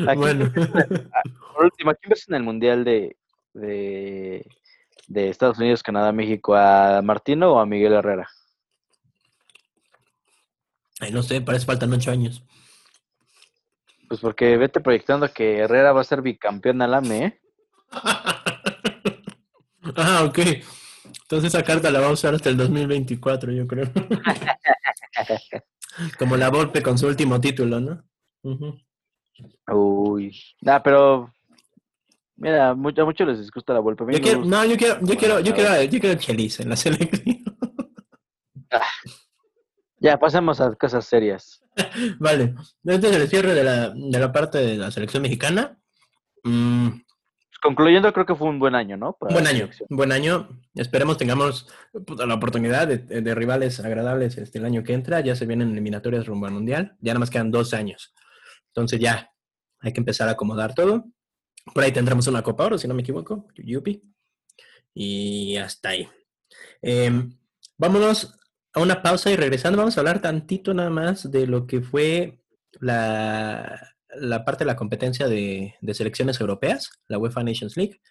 Aquí 0.08 0.18
Bueno, 0.18 0.50
Por 1.54 1.64
último, 1.64 1.90
¿a 1.92 1.94
quién 1.94 2.10
ves 2.10 2.28
en 2.28 2.34
el 2.34 2.42
Mundial 2.42 2.84
de, 2.84 3.16
de, 3.54 4.44
de 5.06 5.28
Estados 5.28 5.58
Unidos, 5.58 5.82
Canadá, 5.84 6.10
México? 6.12 6.54
¿A 6.56 7.00
Martino 7.02 7.52
o 7.54 7.58
a 7.60 7.66
Miguel 7.66 7.92
Herrera? 7.92 8.28
Ay, 11.00 11.12
no 11.12 11.22
sé, 11.22 11.40
parece 11.40 11.66
faltan 11.66 11.92
ocho 11.92 12.10
años. 12.10 12.42
Pues 14.08 14.20
porque 14.20 14.56
vete 14.56 14.80
proyectando 14.80 15.32
que 15.32 15.58
Herrera 15.58 15.92
va 15.92 16.00
a 16.00 16.04
ser 16.04 16.22
bicampeón 16.22 16.82
al 16.82 16.94
AME, 16.94 17.24
¿eh? 17.24 17.40
ah, 19.96 20.24
ok. 20.24 20.38
Entonces 21.22 21.52
esa 21.52 21.64
carta 21.64 21.90
la 21.90 22.00
va 22.00 22.08
a 22.08 22.12
usar 22.12 22.34
hasta 22.34 22.48
el 22.48 22.56
2024, 22.56 23.52
yo 23.52 23.66
creo. 23.66 23.90
Como 26.18 26.36
la 26.36 26.50
Volpe 26.50 26.82
con 26.82 26.98
su 26.98 27.06
último 27.06 27.40
título, 27.40 27.80
¿no? 27.80 28.04
Uy. 29.66 30.38
Ah, 30.66 30.82
pero 30.82 31.32
Mira, 32.36 32.74
mucho, 32.74 33.02
a 33.02 33.04
muchos 33.06 33.26
les 33.26 33.38
disgusta 33.38 33.72
la 33.72 33.80
vuelta. 33.80 34.04
Yo 34.10 34.20
quiero, 34.20 34.44
no, 34.44 34.64
yo 34.66 34.76
quiero, 34.76 35.00
yo 35.00 35.16
quiero, 35.16 35.40
yo 35.40 35.54
quiero, 35.54 35.82
yo 35.82 36.00
quiero 36.00 36.20
Chelis 36.20 36.60
en 36.60 36.68
la 36.68 36.76
selección. 36.76 37.44
Ya, 39.98 40.18
pasemos 40.18 40.60
a 40.60 40.74
cosas 40.74 41.06
serias. 41.06 41.62
vale. 42.18 42.54
Este 42.84 43.08
es 43.08 43.16
el 43.16 43.28
cierre 43.28 43.54
de 43.54 43.64
la, 43.64 43.90
de 43.90 44.18
la 44.18 44.32
parte 44.32 44.58
de 44.58 44.76
la 44.76 44.90
selección 44.90 45.22
mexicana. 45.22 45.78
Mm. 46.44 46.88
Concluyendo, 47.62 48.12
creo 48.12 48.26
que 48.26 48.34
fue 48.34 48.48
un 48.48 48.58
buen 48.58 48.74
año, 48.74 48.96
¿no? 48.96 49.16
buen 49.18 49.46
año, 49.46 49.68
buen 49.88 50.12
año. 50.12 50.48
Esperemos 50.74 51.16
tengamos 51.16 51.66
la 52.18 52.34
oportunidad 52.34 52.86
de, 52.86 53.34
rivales 53.34 53.80
agradables 53.80 54.36
este, 54.38 54.58
el 54.58 54.66
año 54.66 54.84
que 54.84 54.92
entra. 54.92 55.20
Ya 55.20 55.34
se 55.34 55.46
vienen 55.46 55.72
eliminatorias 55.72 56.26
rumbo 56.26 56.46
al 56.46 56.52
Mundial. 56.52 56.96
Ya 57.00 57.12
nada 57.12 57.20
más 57.20 57.30
quedan 57.30 57.50
dos 57.50 57.74
años. 57.74 58.14
Entonces 58.68 59.00
ya 59.00 59.32
hay 59.80 59.92
que 59.92 60.00
empezar 60.00 60.28
a 60.28 60.32
acomodar 60.32 60.74
todo. 60.74 61.06
Por 61.74 61.82
ahí 61.82 61.92
tendremos 61.92 62.26
una 62.28 62.42
Copa 62.42 62.66
Oro, 62.66 62.78
si 62.78 62.86
no 62.86 62.94
me 62.94 63.02
equivoco. 63.02 63.48
Yupi. 63.56 64.02
Y 64.94 65.56
hasta 65.56 65.88
ahí. 65.88 66.08
Em, 66.82 67.36
vámonos 67.78 68.35
a 68.76 68.80
una 68.82 69.00
pausa 69.00 69.30
y 69.30 69.36
regresando 69.36 69.78
vamos 69.78 69.96
a 69.96 70.00
hablar 70.00 70.20
tantito 70.20 70.74
nada 70.74 70.90
más 70.90 71.30
de 71.30 71.46
lo 71.46 71.66
que 71.66 71.80
fue 71.80 72.44
la, 72.78 73.94
la 74.10 74.44
parte 74.44 74.64
de 74.64 74.66
la 74.66 74.76
competencia 74.76 75.28
de, 75.28 75.74
selecciones 75.94 76.38
europeas, 76.42 76.90
la 77.08 77.16
UEFA 77.16 77.42
Nations 77.42 77.74
League, 77.78 78.02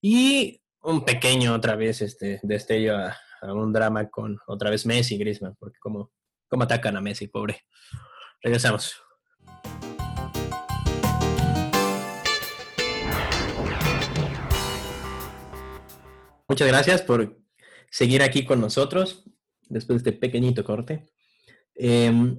y 0.00 0.62
un 0.80 1.04
pequeño 1.04 1.52
otra 1.52 1.76
vez 1.76 2.00
este 2.00 2.40
destello 2.42 2.96
a, 2.96 3.14
un 3.42 3.74
drama 3.74 4.08
con 4.08 4.38
otra 4.46 4.70
vez 4.70 4.86
Messi 4.86 5.16
y 5.16 5.18
Griezmann, 5.18 5.54
porque 5.58 5.78
como, 5.78 6.10
como 6.48 6.62
atacan 6.62 6.96
a 6.96 7.02
Messi, 7.02 7.28
pobre. 7.28 7.64
Regresamos. 8.40 8.96
Muchas 16.48 16.68
gracias 16.68 17.02
por 17.02 17.38
seguir 17.90 18.22
aquí 18.22 18.46
con 18.46 18.62
nosotros 18.62 19.26
después 19.68 20.02
de 20.02 20.10
este 20.10 20.20
pequeñito 20.20 20.64
corte. 20.64 21.06
Em, 21.74 22.38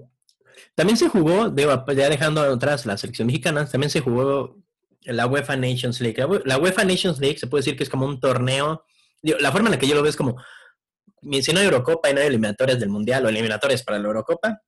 también 0.75 0.97
se 0.97 1.09
jugó, 1.09 1.53
ya 1.55 2.09
dejando 2.09 2.41
atrás 2.41 2.85
la 2.85 2.97
selección 2.97 3.27
mexicana, 3.27 3.67
también 3.67 3.89
se 3.89 4.01
jugó 4.01 4.57
la 5.03 5.27
UEFA 5.27 5.55
Nations 5.55 6.01
League. 6.01 6.17
La 6.45 6.57
UEFA 6.57 6.83
Nations 6.83 7.19
League 7.19 7.37
se 7.37 7.47
puede 7.47 7.61
decir 7.61 7.77
que 7.77 7.83
es 7.83 7.89
como 7.89 8.05
un 8.05 8.19
torneo. 8.19 8.83
La 9.21 9.51
forma 9.51 9.69
en 9.69 9.73
la 9.73 9.79
que 9.79 9.87
yo 9.87 9.95
lo 9.95 10.01
veo 10.01 10.09
es 10.09 10.15
como, 10.15 10.35
si 11.41 11.53
no 11.53 11.59
hay 11.59 11.65
Eurocopa 11.65 12.09
y 12.09 12.13
no 12.13 12.21
hay 12.21 12.27
eliminatorias 12.27 12.79
del 12.79 12.89
Mundial 12.89 13.25
o 13.25 13.29
eliminatorias 13.29 13.83
para 13.83 13.99
la 13.99 14.07
Eurocopa, 14.07 14.61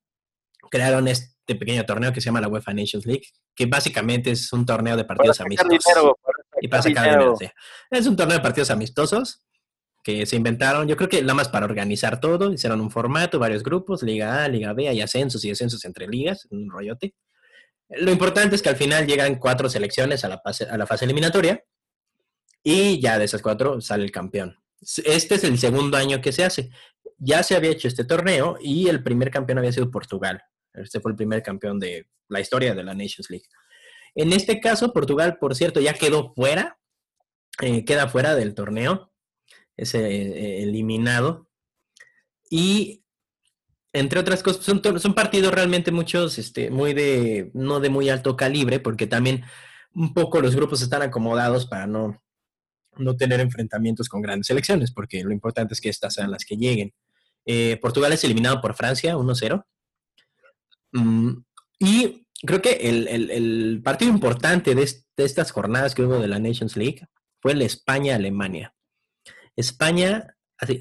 crearon 0.70 1.08
este 1.08 1.56
pequeño 1.56 1.86
torneo 1.86 2.14
que 2.14 2.22
se 2.22 2.26
llama 2.26 2.42
la 2.42 2.48
UEFA 2.48 2.74
Nations 2.74 3.06
League, 3.06 3.28
que 3.56 3.66
básicamente 3.66 4.32
es 4.32 4.52
un 4.54 4.66
torneo 4.66 4.96
de 4.96 5.06
partidos 5.06 5.42
amistosos. 5.42 6.14
y 6.62 6.68
para 6.68 6.84
sacar 6.84 7.34
Es 7.90 8.08
un 8.08 8.16
torneo 8.16 8.38
de 8.38 8.44
partidos 8.44 8.70
amistosos 8.72 9.42
se 10.26 10.36
inventaron, 10.36 10.88
yo 10.88 10.96
creo 10.96 11.10
que 11.10 11.22
nada 11.22 11.34
más 11.34 11.50
para 11.50 11.66
organizar 11.66 12.20
todo, 12.20 12.54
hicieron 12.54 12.82
un 12.82 12.92
formato, 12.92 13.40
varios 13.40 13.64
grupos, 13.64 14.04
Liga 14.04 14.44
A, 14.44 14.48
Liga 14.48 14.74
B, 14.74 14.88
hay 14.88 15.02
ascensos 15.02 15.44
y 15.46 15.50
descensos 15.50 15.84
entre 15.86 16.08
ligas, 16.08 16.48
un 16.52 16.70
rollote. 16.70 17.16
Lo 17.90 18.12
importante 18.12 18.56
es 18.56 18.62
que 18.62 18.70
al 18.70 18.76
final 18.76 19.08
llegan 19.08 19.36
cuatro 19.36 19.70
selecciones 19.70 20.24
a 20.24 20.30
la 20.30 20.40
fase, 20.40 20.66
a 20.66 20.78
la 20.78 20.86
fase 20.86 21.06
eliminatoria 21.06 21.64
y 22.64 23.02
ya 23.02 23.18
de 23.18 23.26
esas 23.26 23.42
cuatro 23.42 23.82
sale 23.82 24.04
el 24.04 24.12
campeón. 24.12 24.58
Este 25.06 25.36
es 25.36 25.44
el 25.44 25.58
segundo 25.58 25.98
año 25.98 26.22
que 26.22 26.32
se 26.32 26.44
hace. 26.44 26.70
Ya 27.18 27.44
se 27.44 27.56
había 27.56 27.72
hecho 27.72 27.88
este 27.88 28.06
torneo 28.06 28.58
y 28.62 28.88
el 28.88 29.04
primer 29.04 29.32
campeón 29.32 29.58
había 29.58 29.72
sido 29.72 29.92
Portugal. 29.92 30.42
Este 30.74 31.00
fue 31.00 31.12
el 31.12 31.18
primer 31.18 31.42
campeón 31.42 31.80
de 31.80 32.08
la 32.28 32.40
historia 32.40 32.76
de 32.76 32.84
la 32.84 32.94
Nations 32.94 33.30
League. 33.30 33.46
En 34.16 34.34
este 34.34 34.60
caso, 34.60 34.94
Portugal, 34.94 35.38
por 35.40 35.56
cierto, 35.56 35.80
ya 35.80 35.94
quedó 35.94 36.34
fuera, 36.34 36.80
eh, 37.62 37.84
queda 37.86 38.08
fuera 38.08 38.36
del 38.36 38.54
torneo 38.54 39.09
es 39.82 39.96
eh, 39.96 40.64
eliminado. 40.64 41.48
Y 42.50 43.04
entre 43.94 44.20
otras 44.20 44.44
cosas, 44.44 44.64
son, 44.64 44.82
son 45.00 45.14
partidos 45.14 45.54
realmente 45.54 45.92
muchos, 45.92 46.38
este, 46.38 46.70
muy 46.70 46.94
de, 46.94 47.52
no 47.54 47.80
de 47.80 47.90
muy 47.90 48.10
alto 48.10 48.36
calibre, 48.36 48.80
porque 48.80 49.08
también 49.08 49.44
un 49.94 50.14
poco 50.14 50.42
los 50.42 50.56
grupos 50.56 50.82
están 50.82 51.02
acomodados 51.02 51.66
para 51.66 51.88
no, 51.88 52.22
no 52.98 53.16
tener 53.16 53.40
enfrentamientos 53.40 54.08
con 54.08 54.22
grandes 54.22 54.48
selecciones, 54.48 54.92
porque 54.92 55.24
lo 55.24 55.32
importante 55.32 55.74
es 55.74 55.82
que 55.82 55.90
estas 55.90 56.14
sean 56.14 56.32
las 56.32 56.46
que 56.46 56.58
lleguen. 56.58 56.94
Eh, 57.46 57.78
Portugal 57.82 58.14
es 58.14 58.24
eliminado 58.24 58.62
por 58.62 58.76
Francia 58.76 59.16
1-0. 59.18 59.66
Mm, 60.92 61.32
y 61.80 62.28
creo 62.46 62.62
que 62.62 62.72
el, 62.74 63.82
partido 63.84 64.12
importante 64.12 64.76
de, 64.76 64.86
de, 65.18 65.26
estas 65.26 65.52
jornadas 65.52 65.96
que 65.96 66.04
hubo 66.04 66.20
de 66.20 66.28
la 66.28 66.40
Nations 66.40 66.78
League 66.78 67.08
fue 67.40 67.54
el 67.54 67.62
España-Alemania. 67.62 68.74
España 69.56 70.36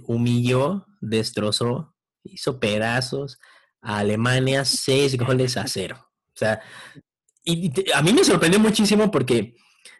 humilló, 0.06 0.86
destrozó, 1.00 1.94
hizo 2.24 2.58
pedazos 2.60 3.38
a 3.80 3.98
Alemania 3.98 4.64
seis 4.64 5.16
goles 5.16 5.56
a 5.56 5.66
cero. 5.66 6.10
O 6.34 6.36
sea, 6.36 6.60
y 7.44 7.72
a 7.92 8.02
mí 8.02 8.12
me 8.12 8.24
sorprendió 8.24 8.60
muchísimo 8.60 9.10
porque 9.10 9.54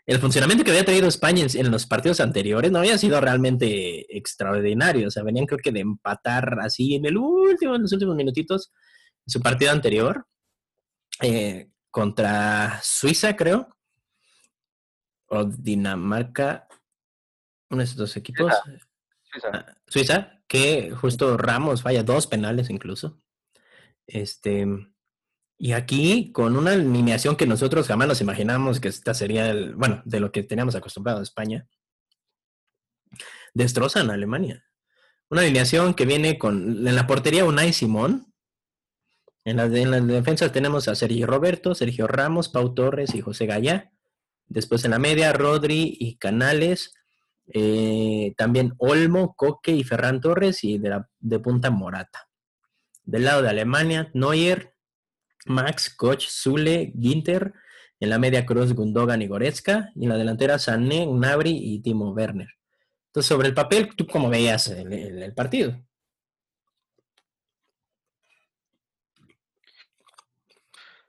el 0.07 0.19
funcionamiento 0.19 0.65
que 0.65 0.71
había 0.71 0.85
traído 0.85 1.09
España 1.09 1.47
en, 1.53 1.71
los 1.71 1.87
partidos 1.87 2.21
anteriores 2.21 2.71
no 2.71 2.79
había 2.79 2.99
sido 2.99 3.21
realmente 3.21 4.17
extraordinario. 4.17 5.09
O 5.09 5.11
sea, 5.11 5.23
venían 5.23 5.47
creo 5.47 5.59
que 5.59 5.73
de 5.73 5.81
empatar 5.81 6.61
así 6.61 6.95
en 6.95 7.07
el 7.07 7.17
último, 7.17 7.75
en 7.75 7.83
los 7.83 7.93
últimos 7.93 8.17
minutitos, 8.17 8.73
en 9.27 9.31
su 9.31 9.41
partido 9.41 9.71
anterior, 9.71 10.27
eh, 11.21 11.71
contra 11.91 12.81
Suiza, 12.83 13.37
creo, 13.37 13.69
o 15.27 15.45
Dinamarca, 15.45 16.68
uno 17.71 17.79
de 17.79 17.85
esos 17.85 17.97
dos 17.97 18.17
equipos. 18.17 18.53
Ah, 19.53 19.77
Suiza. 19.87 20.41
que 20.47 20.93
justo 20.93 21.37
Ramos 21.37 21.83
falla 21.83 22.03
dos 22.03 22.27
penales 22.27 22.71
incluso. 22.71 23.21
Este, 24.07 24.67
y 25.59 25.73
aquí, 25.73 26.31
con 26.33 26.57
una 26.57 26.73
alineación 26.73 27.37
que 27.37 27.47
nosotros 27.47 27.89
jamás 27.89 28.07
nos 28.07 28.21
imaginamos 28.21 28.81
que 28.81 28.89
esta 28.89 29.13
sería 29.13 29.51
el, 29.51 29.75
bueno, 29.75 30.03
de 30.05 30.21
lo 30.21 30.31
que 30.31 30.45
teníamos 30.45 30.77
acostumbrado 30.77 31.19
a 31.19 31.25
España, 31.25 31.69
destrozan 33.55 34.11
a 34.11 34.15
Alemania. 34.15 34.65
Una 35.29 35.43
alineación 35.43 35.95
que 35.95 36.07
viene 36.07 36.39
con, 36.39 36.87
en 36.87 36.95
la 36.95 37.07
portería 37.07 37.45
Unai 37.45 37.73
Simón, 37.73 38.33
en 39.45 39.57
la, 39.57 39.65
en 39.65 39.91
la 39.91 40.01
defensa 40.01 40.53
tenemos 40.53 40.89
a 40.89 40.95
Sergio 40.95 41.27
Roberto, 41.27 41.75
Sergio 41.75 42.07
Ramos, 42.07 42.49
Pau 42.49 42.75
Torres 42.75 43.15
y 43.15 43.21
José 43.21 43.47
Gallá. 43.47 43.93
Después 44.47 44.85
en 44.85 44.93
la 44.93 44.99
media, 44.99 45.33
Rodri 45.33 45.97
y 45.99 46.19
Canales, 46.19 46.95
eh, 47.53 48.35
también 48.37 48.75
Olmo, 48.79 49.35
Coque 49.35 49.73
y 49.73 49.85
Ferran 49.85 50.21
Torres 50.21 50.65
y 50.65 50.79
de, 50.79 50.89
la, 50.91 51.09
de 51.19 51.39
punta 51.39 51.71
Morata. 51.71 52.29
Del 53.05 53.25
lado 53.25 53.43
de 53.43 53.49
Alemania, 53.49 54.11
Neuer, 54.13 54.75
Max, 55.47 55.95
Koch, 55.95 56.27
Zule, 56.29 56.93
Ginter. 56.99 57.55
En 58.01 58.11
la 58.11 58.19
media 58.19 58.47
cruz, 58.47 58.75
Gundogan 58.75 59.23
y 59.23 59.27
Goretzka. 59.27 59.91
Y 59.97 60.05
en 60.05 60.11
la 60.11 60.17
delantera, 60.17 60.59
Sané, 60.59 61.07
Unabri 61.07 61.51
y 61.51 61.81
Timo 61.81 62.13
Werner. 62.13 62.49
Entonces, 63.09 63.29
sobre 63.29 63.49
el 63.49 63.55
papel, 63.55 63.97
¿tú 63.97 64.07
cómo 64.07 64.29
veías 64.29 64.69
el, 64.69 65.35
partido? 65.35 65.75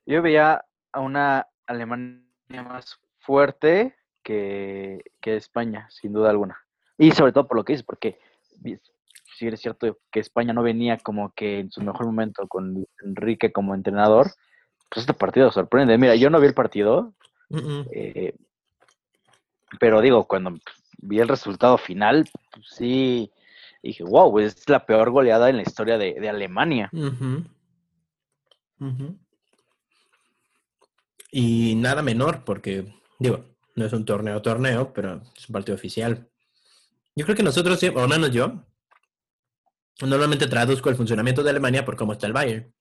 Yo 0.06 0.22
veía 0.22 0.66
a 0.92 1.00
una 1.02 1.48
Alemania 1.68 2.64
más 2.64 3.00
fuerte, 3.20 3.96
que, 4.24 5.02
España, 5.22 5.88
sin 5.90 6.14
duda 6.14 6.30
alguna. 6.30 6.58
Y 6.98 7.12
sobre 7.12 7.32
todo 7.32 7.48
por 7.48 7.58
lo 7.58 7.64
que 7.64 7.74
dices, 7.74 7.86
porque 7.86 8.20
si 9.38 9.48
es 9.48 9.60
cierto 9.60 10.00
que 10.12 10.20
España 10.20 10.54
no 10.54 10.64
venía 10.64 10.98
como 10.98 11.32
que 11.34 11.60
en 11.60 11.72
su 11.72 11.82
mejor 11.82 12.06
momento 12.06 12.48
con 12.48 12.86
Enrique 13.04 13.52
como 13.52 13.74
entrenador, 13.74 14.32
pues 14.90 15.04
este 15.04 15.14
partido 15.14 15.52
sorprende. 15.52 15.98
Mira, 15.98 16.16
yo 16.16 16.30
no 16.30 16.40
vi 16.40 16.48
el 16.48 16.54
partido, 16.54 17.14
eh, 17.92 18.36
pero 19.80 20.02
digo, 20.02 20.26
cuando 20.26 20.58
vi 20.98 21.20
el 21.20 21.28
resultado 21.28 21.78
final, 21.78 22.28
pues 22.52 22.66
sí, 22.70 23.32
dije, 23.82 24.04
wow, 24.04 24.40
es 24.40 24.68
la 24.68 24.86
peor 24.86 25.12
goleada 25.12 25.50
en 25.50 25.58
la 25.58 25.64
historia 25.64 25.98
de, 25.98 26.28
Alemania. 26.28 26.90
Y 31.32 31.76
nada 31.76 32.02
menor, 32.02 32.44
porque, 32.44 32.94
digo, 33.20 33.46
no 33.76 33.86
es 33.86 33.94
un 33.94 34.06
torneo 34.06 34.42
torneo, 34.42 34.94
pero 34.94 35.22
es 35.36 35.50
un 35.50 35.54
partido 35.54 35.76
oficial. 35.76 36.30
Yo 37.16 37.26
creo 37.26 37.36
que 37.36 37.44
nosotros, 37.44 37.82
o 37.84 38.08
menos 38.08 38.32
yo, 38.32 38.66
normalmente 40.02 40.48
traduzco 40.48 40.90
el 40.90 40.96
funcionamiento 40.96 41.44
de 41.44 41.50
Alemania 41.50 41.86
por 41.86 41.96
cómo 41.96 42.14
está 42.14 42.28
el 42.28 42.34
Bayern. 42.34 42.74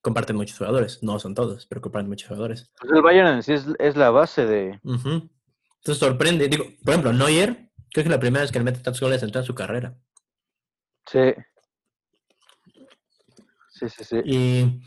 Comparten 0.00 0.36
muchos 0.36 0.58
jugadores, 0.58 1.02
no 1.02 1.18
son 1.18 1.34
todos, 1.34 1.66
pero 1.66 1.80
comparten 1.80 2.10
muchos 2.10 2.28
jugadores. 2.28 2.70
Pues 2.78 2.92
el 2.92 3.02
Bayern 3.02 3.28
en 3.28 3.42
sí 3.42 3.54
es, 3.78 3.96
la 3.96 4.10
base 4.10 4.44
de... 4.44 4.80
Entonces 4.82 5.98
sorprende. 5.98 6.48
Digo, 6.48 6.64
por 6.84 6.92
ejemplo, 6.92 7.12
Neuer, 7.12 7.70
creo 7.90 7.92
que 7.92 8.00
es 8.00 8.08
la 8.08 8.20
primera 8.20 8.42
vez 8.42 8.52
que 8.52 8.58
le 8.58 8.64
mete 8.64 8.80
tantos 8.80 9.00
goles 9.00 9.22
en 9.22 9.30
toda 9.30 9.44
su 9.44 9.54
carrera. 9.54 9.96
Sí. 11.06 11.34
Sí, 13.70 13.88
sí, 13.88 14.04
sí. 14.04 14.16
Y, 14.24 14.82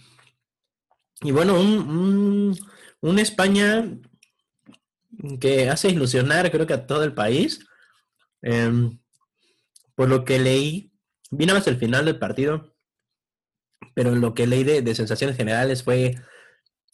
y 1.22 1.32
bueno, 1.32 1.60
un, 1.60 1.78
un, 1.90 2.58
un 3.02 3.20
España 3.20 3.86
que 5.40 5.70
hace 5.70 5.90
ilusionar 5.90 6.52
creo 6.52 6.68
que 6.68 6.74
a 6.74 6.88
todo 6.88 7.04
el 7.04 7.14
país. 7.14 7.66
Em, 8.42 9.00
por 9.96 10.10
lo 10.10 10.26
que 10.26 10.40
leí, 10.40 10.94
vino 11.32 11.54
hasta 11.56 11.70
el 11.70 11.78
final 11.78 12.06
del 12.06 12.20
partido, 12.20 12.76
pero 13.96 14.16
lo 14.16 14.34
que 14.34 14.48
leí 14.48 14.64
de, 14.64 14.82
de 14.82 14.96
sensaciones 14.96 15.36
generales 15.36 15.84
fue, 15.84 16.16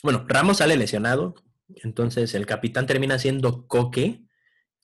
bueno, 0.04 0.26
Ramos 0.28 0.58
sale 0.58 0.78
lesionado, 0.78 1.36
entonces 1.68 2.34
el 2.34 2.46
capitán 2.46 2.88
termina 2.88 3.20
siendo 3.20 3.68
Coque, 3.68 4.24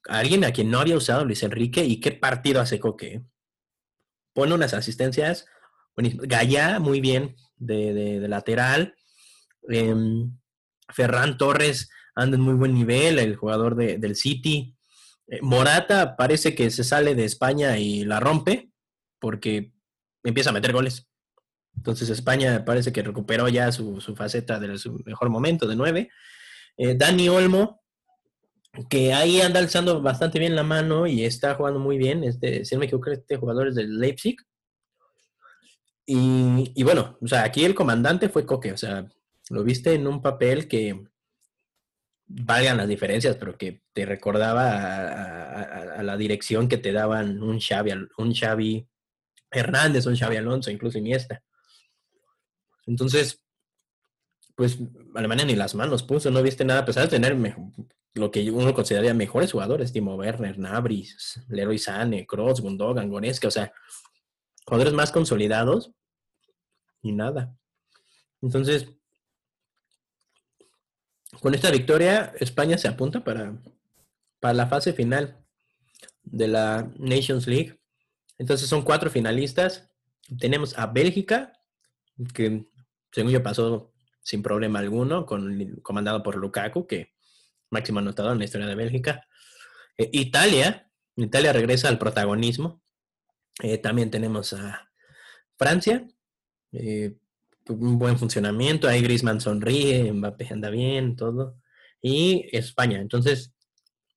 alguien 0.07 0.43
a 0.43 0.51
quien 0.51 0.69
no 0.69 0.79
había 0.79 0.97
usado 0.97 1.25
Luis 1.25 1.43
Enrique, 1.43 1.85
y 1.85 1.99
qué 2.01 2.11
partido 2.11 2.61
hace 2.61 2.79
Coque. 2.79 3.23
Pone 4.33 4.53
unas 4.53 4.73
asistencias, 4.73 5.45
Gaya 5.95 6.79
muy 6.79 7.01
bien 7.01 7.35
de, 7.57 8.25
lateral, 8.27 8.95
em, 9.67 10.37
Ferran 10.89 11.37
Torres 11.37 11.89
anda 12.21 12.37
en 12.37 12.41
muy 12.41 12.53
buen 12.53 12.73
nivel, 12.73 13.19
el 13.19 13.35
jugador 13.35 13.75
del 13.75 14.15
City. 14.15 14.75
Eh, 15.27 15.39
Morata 15.41 16.15
parece 16.15 16.55
que 16.55 16.69
se 16.71 16.83
sale 16.83 17.15
de 17.15 17.25
España 17.25 17.77
y 17.77 18.03
la 18.05 18.19
rompe 18.19 18.71
porque 19.19 19.73
empieza 20.23 20.49
a 20.49 20.53
meter 20.53 20.73
goles. 20.73 21.07
Entonces 21.75 22.09
España 22.09 22.65
parece 22.65 22.91
que 22.91 23.03
recuperó 23.03 23.47
ya 23.47 23.71
su, 23.71 24.01
faceta 24.15 24.59
de 24.59 24.77
su 24.77 25.01
mejor 25.05 25.29
momento 25.29 25.67
de 25.67 25.75
nueve. 25.75 26.09
Eh, 26.77 26.95
Dani 26.95 27.29
Olmo, 27.29 27.81
que 28.89 29.13
ahí 29.13 29.41
anda 29.41 29.59
alzando 29.59 30.01
bastante 30.01 30.39
bien 30.39 30.55
la 30.55 30.63
mano 30.63 31.07
y 31.07 31.23
está 31.23 31.55
jugando 31.55 31.79
muy 31.79 31.97
bien. 31.97 32.23
Este, 32.23 32.65
si 32.65 32.75
no 32.75 32.79
me 32.79 32.85
equivoco, 32.85 33.11
este 33.11 33.37
jugador 33.37 33.69
es 33.69 33.75
del 33.75 33.99
Leipzig. 33.99 34.37
Y, 36.05 36.71
y, 36.75 36.83
bueno, 36.83 37.17
o 37.21 37.27
sea, 37.27 37.43
aquí 37.43 37.63
el 37.63 37.75
comandante 37.75 38.29
fue 38.29 38.45
Coque, 38.45 38.71
o 38.71 38.77
sea, 38.77 39.07
lo 39.49 39.63
viste 39.63 39.93
en 39.93 40.07
un 40.07 40.21
papel 40.23 40.67
que 40.67 41.03
valgan 42.29 42.77
las 42.77 42.87
diferencias, 42.87 43.35
pero 43.37 43.57
que 43.57 43.81
te 43.91 44.05
recordaba 44.05 45.97
a, 45.97 46.03
la 46.03 46.15
dirección 46.15 46.67
que 46.67 46.77
te 46.77 46.93
daban 46.93 47.41
un 47.41 47.59
Xavi, 47.59 47.91
un 48.17 48.33
Xavi 48.33 48.87
Hernández, 49.51 50.05
un 50.05 50.15
Xavi 50.15 50.37
Alonso, 50.37 50.69
incluso 50.69 50.99
Iniesta. 50.99 51.43
Entonces, 52.85 53.43
pues 54.55 54.77
Alemania 55.15 55.45
ni 55.45 55.55
las 55.55 55.73
manos 55.73 56.03
puso, 56.03 56.29
no 56.29 56.43
viste 56.43 56.63
nada, 56.63 56.81
a 56.81 56.85
pesar 56.85 57.03
de 57.03 57.09
tener 57.09 57.35
lo 58.13 58.31
que 58.31 58.49
uno 58.51 58.73
consideraría 58.73 59.13
mejores 59.13 59.51
jugadores, 59.51 59.91
Timo 59.91 60.15
Werner, 60.15 60.59
Nabris, 60.59 61.41
Leroy 61.49 61.79
Sane, 61.79 62.27
Kroos, 62.27 62.61
Gundogan, 62.61 63.09
Goretzka, 63.09 63.47
o 63.47 63.51
sea, 63.51 63.73
jugadores 64.65 64.93
más 64.93 65.11
consolidados 65.11 65.91
y 67.01 67.11
nada. 67.11 67.55
Entonces, 68.41 68.87
con 71.41 71.53
esta 71.53 71.71
victoria, 71.71 72.33
España 72.39 72.77
se 72.77 72.87
apunta 72.87 73.23
para, 73.23 73.55
para 74.39 74.53
la 74.53 74.67
fase 74.67 74.93
final 74.93 75.37
de 76.23 76.47
la 76.47 76.91
Nations 76.97 77.47
League. 77.47 77.79
Entonces 78.37 78.67
son 78.67 78.83
cuatro 78.83 79.09
finalistas. 79.09 79.89
Tenemos 80.39 80.77
a 80.77 80.87
Bélgica, 80.87 81.53
que 82.33 82.65
según 83.11 83.31
yo 83.31 83.43
pasó 83.43 83.93
sin 84.21 84.43
problema 84.43 84.79
alguno, 84.79 85.25
con, 85.25 85.75
comandado 85.81 86.23
por 86.23 86.35
Lukaku, 86.35 86.87
que 86.87 87.13
máximo 87.69 87.99
anotador 87.99 88.33
en 88.33 88.39
la 88.39 88.45
historia 88.45 88.67
de 88.67 88.75
Bélgica. 88.75 89.27
Eh, 89.97 90.09
Italia, 90.13 90.89
Italia 91.15 91.53
regresa 91.53 91.89
al 91.89 91.99
protagonismo. 91.99 92.81
Eh, 93.61 93.77
también 93.77 94.09
tenemos 94.09 94.53
a 94.53 94.89
Francia, 95.57 96.07
eh, 96.71 97.17
un 97.69 97.99
buen 97.99 98.17
funcionamiento, 98.17 98.87
ahí 98.87 99.01
Griezmann 99.01 99.41
sonríe, 99.41 100.11
Mbappé 100.11 100.47
anda 100.51 100.69
bien, 100.69 101.15
todo. 101.15 101.57
Y 102.01 102.45
España, 102.51 102.99
entonces, 102.99 103.53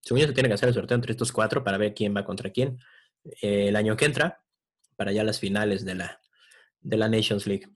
según 0.00 0.20
yo 0.20 0.26
se 0.26 0.32
tiene 0.32 0.48
que 0.48 0.54
hacer 0.54 0.68
el 0.68 0.74
sorteo 0.74 0.94
entre 0.94 1.12
estos 1.12 1.32
cuatro 1.32 1.62
para 1.62 1.78
ver 1.78 1.94
quién 1.94 2.14
va 2.16 2.24
contra 2.24 2.50
quién 2.50 2.78
el 3.40 3.76
año 3.76 3.96
que 3.96 4.04
entra, 4.04 4.42
para 4.96 5.12
ya 5.12 5.24
las 5.24 5.38
finales 5.38 5.84
de 5.84 5.94
la, 5.94 6.20
de 6.80 6.96
la 6.96 7.08
Nations 7.08 7.46
League. 7.46 7.68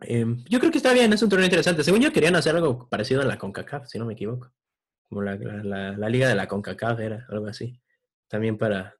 Em, 0.00 0.44
yo 0.48 0.60
creo 0.60 0.70
que 0.70 0.78
está 0.78 0.92
bien, 0.92 1.12
es 1.12 1.22
un 1.22 1.28
torneo 1.28 1.46
interesante. 1.46 1.82
Según 1.82 2.00
yo 2.00 2.12
querían 2.12 2.36
hacer 2.36 2.54
algo 2.54 2.88
parecido 2.88 3.22
a 3.22 3.24
la 3.24 3.38
CONCACAF, 3.38 3.88
si 3.88 3.98
no 3.98 4.06
me 4.06 4.14
equivoco. 4.14 4.52
Como 5.08 5.22
la, 5.22 5.36
la, 5.36 6.08
liga 6.08 6.28
de 6.28 6.34
la 6.34 6.46
CONCACAF 6.46 7.00
era, 7.00 7.26
algo 7.30 7.46
así. 7.46 7.80
También 8.28 8.58
para... 8.58 8.96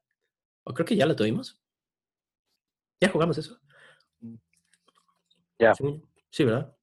O 0.63 0.73
creo 0.73 0.85
que 0.85 0.95
ya 0.95 1.05
lo 1.05 1.15
tuvimos. 1.15 1.61
¿Ya 2.99 3.09
jugamos 3.09 3.37
eso? 3.37 3.58
Ya. 5.59 5.73
Sí, 6.31 6.43
¿verdad? 6.43 6.73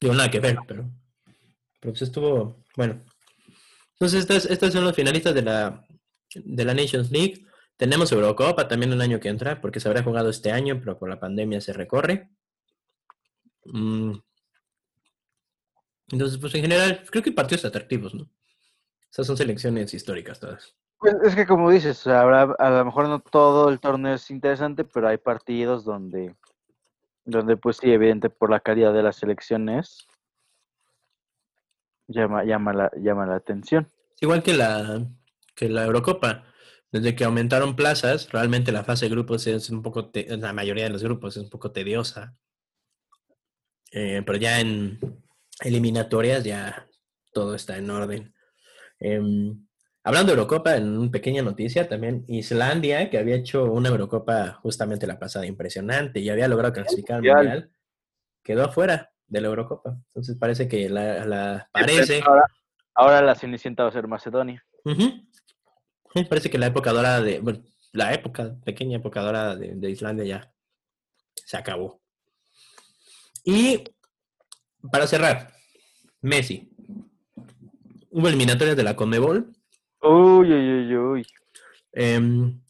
Digo, 0.00 0.14
nada 0.14 0.30
que 0.30 0.40
ver, 0.40 0.56
pero... 0.66 0.90
Pero 1.80 1.92
pues 1.92 2.02
estuvo... 2.02 2.64
Bueno. 2.76 3.02
Entonces, 3.92 4.20
estas, 4.20 4.46
estas 4.46 4.72
son 4.72 4.84
los 4.84 4.96
finalistas 4.96 5.34
de 5.34 5.42
la, 5.42 5.86
de 6.34 6.64
la 6.64 6.74
Nations 6.74 7.10
League. 7.10 7.46
Tenemos 7.76 8.10
Eurocopa 8.12 8.66
también 8.66 8.92
el 8.92 9.00
año 9.00 9.20
que 9.20 9.28
entra, 9.28 9.60
porque 9.60 9.80
se 9.80 9.88
habrá 9.88 10.02
jugado 10.02 10.30
este 10.30 10.52
año, 10.52 10.78
pero 10.80 10.98
por 10.98 11.08
la 11.08 11.20
pandemia 11.20 11.60
se 11.60 11.72
recorre. 11.72 12.30
Mm. 13.64 14.14
Entonces, 16.10 16.38
pues 16.38 16.54
en 16.54 16.62
general, 16.62 17.04
creo 17.10 17.22
que 17.22 17.32
partidos 17.32 17.64
atractivos, 17.64 18.14
¿no? 18.14 18.28
Esas 19.10 19.26
son 19.26 19.36
selecciones 19.36 19.92
históricas 19.94 20.40
todas. 20.40 20.74
Pues 20.98 21.14
es 21.24 21.34
que 21.34 21.46
como 21.46 21.70
dices, 21.70 22.06
habrá, 22.06 22.42
a 22.42 22.70
lo 22.70 22.84
mejor 22.84 23.08
no 23.08 23.20
todo 23.20 23.68
el 23.68 23.80
torneo 23.80 24.14
es 24.14 24.30
interesante, 24.30 24.84
pero 24.84 25.08
hay 25.08 25.18
partidos 25.18 25.84
donde, 25.84 26.34
donde 27.24 27.56
pues 27.56 27.78
sí, 27.78 27.90
evidente 27.90 28.30
por 28.30 28.50
la 28.50 28.60
calidad 28.60 28.92
de 28.92 29.02
las 29.02 29.16
selecciones, 29.16 30.06
llama, 32.08 32.44
llama, 32.44 32.72
la, 32.72 32.90
llama 32.96 33.26
la 33.26 33.36
atención. 33.36 33.88
Igual 34.20 34.42
que 34.42 34.54
la, 34.54 35.04
que 35.54 35.68
la 35.68 35.84
Eurocopa. 35.84 36.44
Desde 36.90 37.14
que 37.14 37.24
aumentaron 37.24 37.74
plazas, 37.74 38.30
realmente 38.30 38.70
la 38.70 38.84
fase 38.84 39.06
de 39.06 39.12
grupos 39.12 39.46
es 39.46 39.70
un 39.70 39.82
poco, 39.82 40.10
la 40.14 40.52
mayoría 40.52 40.84
de 40.84 40.90
los 40.90 41.02
grupos 41.02 41.36
es 41.36 41.44
un 41.44 41.48
poco 41.50 41.72
tediosa. 41.72 42.36
Eh, 43.92 44.22
pero 44.26 44.38
ya 44.38 44.60
en 44.60 44.98
eliminatorias 45.60 46.44
ya 46.44 46.86
todo 47.32 47.54
está 47.54 47.78
en 47.78 47.90
orden. 47.90 48.34
Em, 48.98 49.66
hablando 50.04 50.32
de 50.32 50.38
Eurocopa, 50.38 50.76
en 50.76 50.96
una 50.96 51.10
pequeña 51.10 51.42
noticia 51.42 51.88
también, 51.88 52.24
Islandia, 52.28 53.10
que 53.10 53.18
había 53.18 53.36
hecho 53.36 53.64
una 53.64 53.88
Eurocopa 53.88 54.54
justamente 54.62 55.06
la 55.06 55.18
pasada 55.18 55.46
impresionante 55.46 56.20
y 56.20 56.30
había 56.30 56.48
logrado 56.48 56.74
clasificar 56.74 57.16
al 57.16 57.22
Mundial, 57.22 57.70
quedó 58.42 58.64
afuera 58.64 59.12
de 59.26 59.40
la 59.40 59.48
Eurocopa. 59.48 59.96
Entonces 60.08 60.36
parece 60.36 60.68
que 60.68 60.88
la, 60.88 61.68
parece... 61.72 62.22
Ahora, 62.94 63.22
la 63.22 63.34
Cenicienta 63.34 63.84
va 63.84 63.88
a 63.88 63.92
ser 63.92 64.06
Macedonia. 64.06 64.64
parece 66.28 66.50
que 66.50 66.58
la 66.58 66.66
época 66.66 66.92
dorada 66.92 67.22
de... 67.22 67.40
Bueno, 67.40 67.62
la 67.92 68.12
época, 68.12 68.54
pequeña 68.64 68.98
época 68.98 69.22
dorada 69.22 69.56
de 69.56 69.90
Islandia 69.90 70.24
ya 70.24 70.52
se 71.34 71.56
acabó. 71.56 72.00
Y 73.44 73.84
para 74.90 75.06
cerrar, 75.06 75.52
Messi. 76.20 76.70
Hubo 78.10 78.28
eliminatorias 78.28 78.76
de 78.76 78.82
la 78.82 78.96
Conmebol. 78.96 79.52
Uy, 80.02 80.52
uy, 80.52 80.72
uy, 80.72 80.96
uy. 80.96 81.26
Em, 81.92 82.60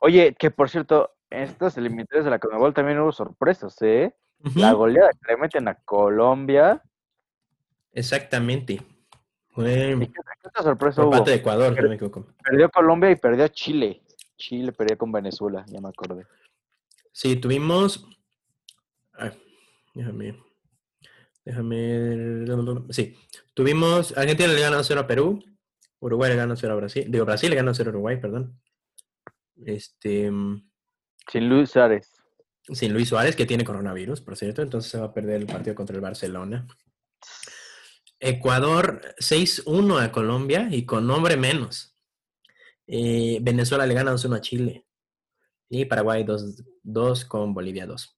Oye, 0.00 0.34
que 0.38 0.50
por 0.50 0.70
cierto, 0.70 1.16
en 1.30 1.42
estas 1.42 1.76
eliminatorias 1.76 2.24
de 2.24 2.30
la 2.30 2.38
Conmebol 2.38 2.74
también 2.74 3.00
hubo 3.00 3.12
sorpresas, 3.12 3.76
¿eh? 3.82 4.14
La 4.54 4.72
goleada 4.72 5.10
que 5.10 5.32
le 5.32 5.38
meten 5.38 5.66
a 5.66 5.74
Colombia. 5.74 6.82
Exactamente. 7.92 8.80
Fue 9.48 9.96
¿Qué, 9.98 10.62
sorpresa 10.62 11.04
hubo? 11.04 11.20
de 11.22 11.34
Ecuador, 11.34 11.74
no 11.82 11.88
me 11.88 11.94
equivoco. 11.94 12.26
Perdió 12.44 12.70
Colombia 12.70 13.10
y 13.10 13.16
perdió 13.16 13.48
Chile. 13.48 14.02
Chile 14.36 14.72
perdió 14.72 14.98
con 14.98 15.10
Venezuela, 15.10 15.64
ya 15.66 15.80
me 15.80 15.88
acordé. 15.88 16.26
Sí, 17.10 17.36
tuvimos 17.36 18.06
Déjame. 19.94 20.38
Déjame. 21.44 22.44
Sí. 22.90 23.16
Tuvimos. 23.54 24.16
Argentina 24.16 24.52
le 24.52 24.60
ganó 24.60 24.84
0 24.84 25.00
a 25.00 25.06
Perú. 25.06 25.42
Uruguay 26.00 26.30
le 26.30 26.36
ganó 26.36 26.56
0 26.56 26.72
a 26.72 26.76
Brasil. 26.76 27.06
Digo, 27.08 27.24
Brasil 27.24 27.50
le 27.50 27.56
ganó 27.56 27.74
0 27.74 27.90
a 27.90 27.92
Uruguay, 27.92 28.20
perdón. 28.20 28.60
Este. 29.64 30.30
Sin 31.30 31.48
Luis 31.48 31.70
Suárez. 31.70 32.12
Sin 32.72 32.92
Luis 32.92 33.08
Suárez, 33.08 33.36
que 33.36 33.46
tiene 33.46 33.64
coronavirus, 33.64 34.20
por 34.20 34.36
cierto. 34.36 34.62
Entonces 34.62 34.90
se 34.90 34.98
va 34.98 35.06
a 35.06 35.14
perder 35.14 35.40
el 35.40 35.46
partido 35.46 35.74
contra 35.74 35.96
el 35.96 36.02
Barcelona. 36.02 36.66
Ecuador 38.18 39.02
6-1 39.18 40.02
a 40.02 40.10
Colombia 40.12 40.68
y 40.70 40.84
con 40.84 41.06
nombre 41.06 41.36
menos. 41.36 41.96
Eh, 42.86 43.38
Venezuela 43.42 43.86
le 43.86 43.94
gana 43.94 44.12
2-1 44.12 44.36
a 44.36 44.40
Chile. 44.40 44.86
Y 45.68 45.84
Paraguay 45.84 46.24
2 46.82 47.24
con 47.24 47.52
Bolivia 47.52 47.86
2. 47.86 48.16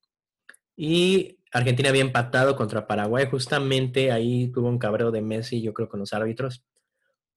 Y 0.76 1.38
Argentina 1.52 1.88
había 1.88 2.02
empatado 2.02 2.54
contra 2.56 2.86
Paraguay, 2.86 3.26
justamente 3.30 4.12
ahí 4.12 4.52
tuvo 4.52 4.68
un 4.68 4.78
cabreo 4.78 5.10
de 5.10 5.22
Messi, 5.22 5.62
yo 5.62 5.72
creo, 5.72 5.88
con 5.88 6.00
los 6.00 6.12
árbitros. 6.12 6.64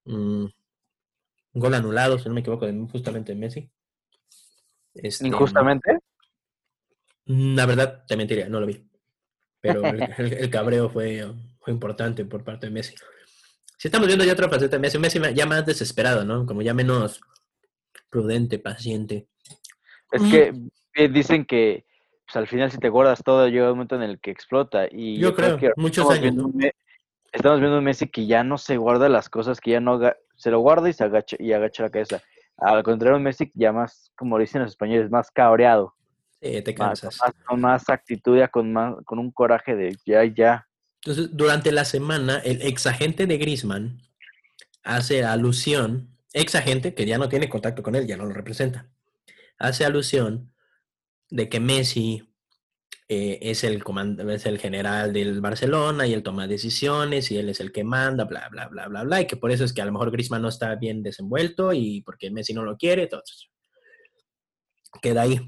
Mm, 0.06 0.46
un 1.54 1.62
gol 1.62 1.74
anulado, 1.74 2.18
si 2.18 2.28
no 2.28 2.36
me 2.36 2.42
equivoco, 2.42 2.68
justamente 2.92 3.34
de 3.34 3.40
Messi. 3.40 3.70
Este, 4.94 5.28
¿Injustamente? 5.28 6.00
Mm, 7.26 7.56
la 7.56 7.66
verdad, 7.66 8.06
te 8.08 8.18
mentiría, 8.18 8.50
no 8.50 8.60
lo 8.60 8.68
vi. 8.68 8.86
Pero 9.60 9.86
el, 9.86 10.50
cabreo 10.50 10.90
fue, 10.90 11.26
fue 11.60 11.74
importante 11.74 12.26
por 12.26 12.44
parte 12.44 12.68
de 12.68 12.72
Messi. 12.72 12.96
Si 13.78 13.88
estamos 13.88 14.08
viendo 14.08 14.26
ya 14.26 14.34
otra 14.34 14.50
faceta 14.50 14.76
de 14.76 14.80
Messi, 14.80 15.00
Messi 15.00 15.20
ya 15.34 15.46
más 15.46 15.66
desesperado, 15.66 16.24
¿no? 16.24 16.46
Como 16.46 16.62
ya 16.62 16.74
menos 16.74 17.22
prudente, 18.10 18.60
paciente. 18.60 19.28
Es 20.12 20.22
que 20.24 20.54
eh, 20.96 21.10
dicen 21.10 21.46
que 21.46 21.86
pues, 22.26 22.36
al 22.36 22.48
final 22.48 22.72
si 22.72 22.78
te 22.78 22.90
guardas 22.90 23.24
todo 23.24 23.48
llega 23.48 23.72
un 23.72 23.78
momento 23.78 23.96
en 23.96 24.04
el 24.04 24.20
que 24.20 24.32
explota. 24.32 24.88
Y 24.92 25.18
yo, 25.18 25.34
creo, 25.34 25.58
que 25.58 25.72
muchos 25.78 26.10
años. 26.10 26.36
Estamos 27.32 27.60
viendo 27.60 27.78
un 27.78 27.84
Messi 27.84 28.08
que 28.08 28.26
ya 28.26 28.44
no 28.44 28.58
se 28.58 28.78
guarda 28.78 29.10
las 29.10 29.30
cosas, 29.30 29.60
que 29.60 29.72
ya 29.72 29.80
no 29.80 30.00
se 30.36 30.52
lo 30.52 30.60
guarda 30.60 30.90
y 30.90 30.94
se 30.94 31.04
agacha 31.04 31.38
y 31.40 31.54
agacha 31.54 31.84
la 31.84 31.90
cabeza. 31.90 32.22
Al 32.58 32.84
contrario, 32.84 33.18
un 33.18 33.24
Messi 33.24 33.52
ya 33.56 33.72
más, 33.72 34.12
como 34.16 34.38
dicen 34.38 34.62
los 34.62 34.72
españoles, 34.72 35.10
más 35.10 35.32
cabreado. 35.32 35.96
Sí, 36.42 36.62
te 36.62 36.74
cansas. 36.74 37.20
con 37.46 37.62
más 37.62 37.90
actitud, 37.90 38.38
ya 38.38 38.48
con, 38.48 38.74
más, 38.74 38.96
con 39.06 39.20
un 39.20 39.32
coraje 39.32 39.76
de 39.76 39.96
ya, 40.06 40.24
ya. 40.26 40.68
Entonces, 41.04 41.36
durante 41.36 41.72
la 41.72 41.86
semana, 41.86 42.40
el 42.40 42.62
ex 42.62 42.86
agente 42.88 43.26
de 43.26 43.38
Grisman 43.38 44.02
hace 44.84 45.24
alusión, 45.24 46.10
ex 46.34 46.56
agente 46.56 46.94
que 46.94 47.06
ya 47.06 47.18
no 47.18 47.30
tiene 47.30 47.50
contacto 47.50 47.84
con 47.84 47.96
él, 47.96 48.08
ya 48.08 48.18
no 48.18 48.26
lo 48.26 48.34
representa, 48.34 48.88
hace 49.58 49.86
alusión 49.86 50.52
de 51.30 51.50
que 51.50 51.60
Messi 51.60 52.31
eh, 53.14 53.40
es, 53.42 53.66
el 53.66 53.84
es 54.30 54.46
el 54.46 54.58
general 54.58 55.12
del 55.12 55.42
Barcelona 55.42 56.08
y 56.08 56.14
él 56.14 56.24
toma 56.24 56.48
decisiones 56.48 57.30
y 57.30 57.38
él 57.38 57.50
es 57.50 57.60
el 57.60 57.74
que 57.74 57.84
manda, 57.84 58.24
bla, 58.24 58.48
bla, 58.50 58.70
bla, 58.70 58.88
bla, 58.88 59.04
bla, 59.04 59.20
y 59.20 59.28
que 59.28 59.36
por 59.36 59.52
eso 59.52 59.66
es 59.66 59.74
que 59.74 59.82
a 59.82 59.86
lo 59.86 59.92
mejor 59.92 60.12
Grisman 60.12 60.42
no 60.42 60.48
está 60.48 60.74
bien 60.76 61.04
desenvuelto 61.04 61.74
y 61.74 62.02
porque 62.04 62.32
Messi 62.32 62.54
no 62.54 62.64
lo 62.64 62.78
quiere, 62.78 63.08
todo 63.08 63.22
eso. 63.22 63.50
Queda 65.02 65.24
ahí. 65.24 65.42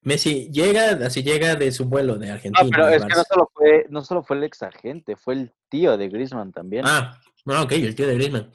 Messi 0.00 0.50
llega, 0.50 1.06
así 1.06 1.22
llega 1.22 1.54
de 1.54 1.70
su 1.70 1.84
vuelo 1.84 2.18
de 2.18 2.32
Argentina. 2.32 2.64
No, 2.64 2.70
pero 2.70 2.88
es 2.88 3.04
que 3.04 3.14
no 3.14 3.22
solo, 3.22 3.50
fue, 3.54 3.86
no 3.90 4.02
solo 4.02 4.24
fue 4.24 4.36
el 4.38 4.42
ex 4.42 4.64
agente, 4.64 5.14
fue 5.14 5.34
el 5.34 5.52
tío 5.68 5.96
de 5.96 6.08
Griezmann 6.08 6.50
también. 6.50 6.82
Ah, 6.84 7.20
ok, 7.46 7.70
el 7.74 7.94
tío 7.94 8.08
de 8.08 8.16
Griezmann. 8.16 8.50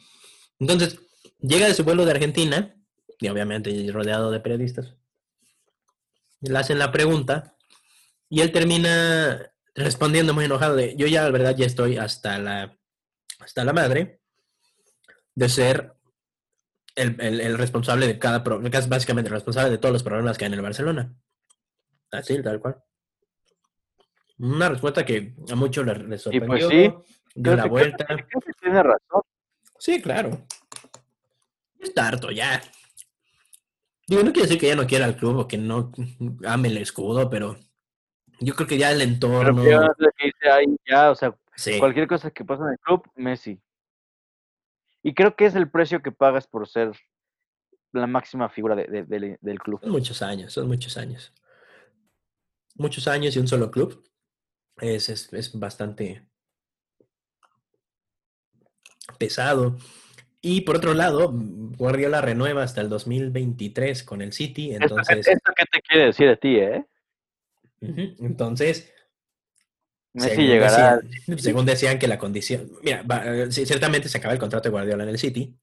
Entonces, 0.60 1.00
llega 1.40 1.68
de 1.68 1.74
su 1.74 1.86
vuelo 1.86 2.04
de 2.04 2.12
Argentina, 2.12 2.76
y 3.22 3.30
obviamente 3.30 3.90
rodeado 3.90 4.32
de 4.32 4.42
periodistas. 4.42 4.96
Le 6.42 6.60
hacen 6.60 6.78
la 6.78 6.92
pregunta, 6.92 7.53
y 8.30 8.42
él 8.42 8.52
termina 8.52 9.52
respondiendo 9.76 10.34
muy 10.34 10.46
enojado 10.46 10.76
de, 10.76 10.96
yo 10.96 11.08
ya, 11.08 11.24
la 11.24 11.32
verdad, 11.32 11.56
ya 11.56 11.66
estoy 11.66 11.98
hasta 11.98 12.38
la, 12.40 12.78
hasta 13.40 13.64
la 13.64 13.74
madre 13.74 14.22
de 15.36 15.50
ser 15.50 15.94
el, 16.96 17.20
el, 17.20 17.58
responsable 17.58 18.08
de 18.08 18.20
cada, 18.20 18.40
básicamente 18.40 19.30
el 19.30 19.34
responsable 19.34 19.72
de 19.72 19.78
todos 19.78 19.94
los 19.94 20.04
problemas 20.04 20.38
que 20.38 20.46
hay 20.46 20.48
en 20.48 20.54
el 20.54 20.62
Barcelona. 20.62 21.14
Así, 22.12 22.42
tal 22.44 22.60
cual. 22.60 22.78
Una 24.38 24.70
respuesta 24.70 25.06
que 25.06 25.34
a 25.50 25.56
muchos 25.56 25.86
les, 25.86 26.22
sorprendió. 26.22 26.48
pues 26.48 26.68
sí. 26.70 26.94
Dio 27.36 27.56
la 27.56 27.66
vuelta. 27.66 28.06
tiene 28.62 28.84
razón. 28.84 29.22
Sí, 29.80 30.02
claro. 30.02 30.46
Está 31.80 32.08
harto 32.08 32.30
ya. 32.30 32.62
Digo, 34.08 34.22
no 34.24 34.32
quiere 34.32 34.48
decir 34.48 34.60
que 34.60 34.68
ya 34.68 34.76
no 34.76 34.86
quiera 34.86 35.06
el 35.06 35.16
club 35.16 35.38
o 35.38 35.48
que 35.48 35.58
no 35.58 35.92
ame 36.46 36.68
el 36.68 36.78
escudo, 36.78 37.30
pero 37.30 37.58
yo 38.44 38.54
creo 38.56 38.68
que 38.68 38.78
ya 38.78 38.92
el 38.92 39.02
entorno. 39.02 39.64
Pero 39.64 39.88
ya, 40.42 40.60
ya, 40.86 41.12
o 41.12 41.16
sea, 41.16 41.36
cualquier 41.80 42.08
cosa 42.08 42.32
que 42.32 42.46
pasa 42.46 42.64
en 42.64 42.72
el 42.72 42.80
club, 42.80 43.04
Messi. 43.16 43.60
Y 45.02 45.14
creo 45.14 45.36
que 45.36 45.46
es 45.46 45.56
el 45.56 45.70
precio 45.70 46.02
que 46.02 46.12
pagas 46.12 46.48
por 46.48 46.68
ser 46.68 46.92
la 47.92 48.08
máxima 48.08 48.50
figura 48.50 48.76
del 48.76 49.60
club. 49.60 49.80
Son 49.82 49.92
muchos 49.92 50.22
años, 50.22 50.54
son 50.54 50.68
muchos 50.68 50.98
años 50.98 51.34
muchos 52.76 53.08
años 53.08 53.36
y 53.36 53.40
un 53.40 53.48
solo 53.48 53.72
club. 53.72 54.04
Es, 54.80 55.10
es, 55.10 55.60
bastante 55.60 56.26
pesado. 59.18 59.78
Y 60.42 60.62
por 60.62 60.78
otro 60.78 60.94
lado, 60.94 61.32
Guardiola 61.32 62.22
renueva 62.22 62.64
hasta 62.64 62.82
el 62.82 62.90
2023 62.90 64.04
con 64.04 64.22
el 64.22 64.34
City. 64.34 64.74
Entonces, 64.74 65.28
¿Esto, 65.28 65.54
qué 65.56 65.66
te 65.72 65.82
quiere 65.82 66.06
decir 66.08 66.28
de 66.28 66.38
ti, 66.38 66.56
eh? 66.58 66.86
Entonces, 68.20 68.92
Messi 70.14 70.44
llegará. 70.44 71.02
según 71.38 71.66
decían 71.66 72.00
que 72.00 72.08
la 72.08 72.18
condición. 72.18 72.72
Mira, 72.82 73.04
ciertamente 73.50 74.10
se 74.10 74.18
acaba 74.18 74.34
el 74.34 74.40
contrato 74.40 74.70
de 74.70 74.72
Guardiola 74.72 75.04
en 75.04 75.10
el 75.10 75.20
City. 75.20 75.58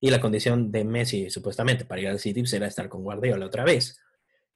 Y 0.00 0.10
la 0.10 0.20
condición 0.20 0.72
de 0.72 0.84
Messi, 0.84 1.30
supuestamente, 1.30 1.84
para 1.84 2.00
ir 2.00 2.08
al 2.08 2.18
City 2.18 2.44
será 2.46 2.66
estar 2.66 2.88
con 2.88 3.02
Guardiola 3.02 3.46
otra 3.46 3.64
vez. 3.64 4.00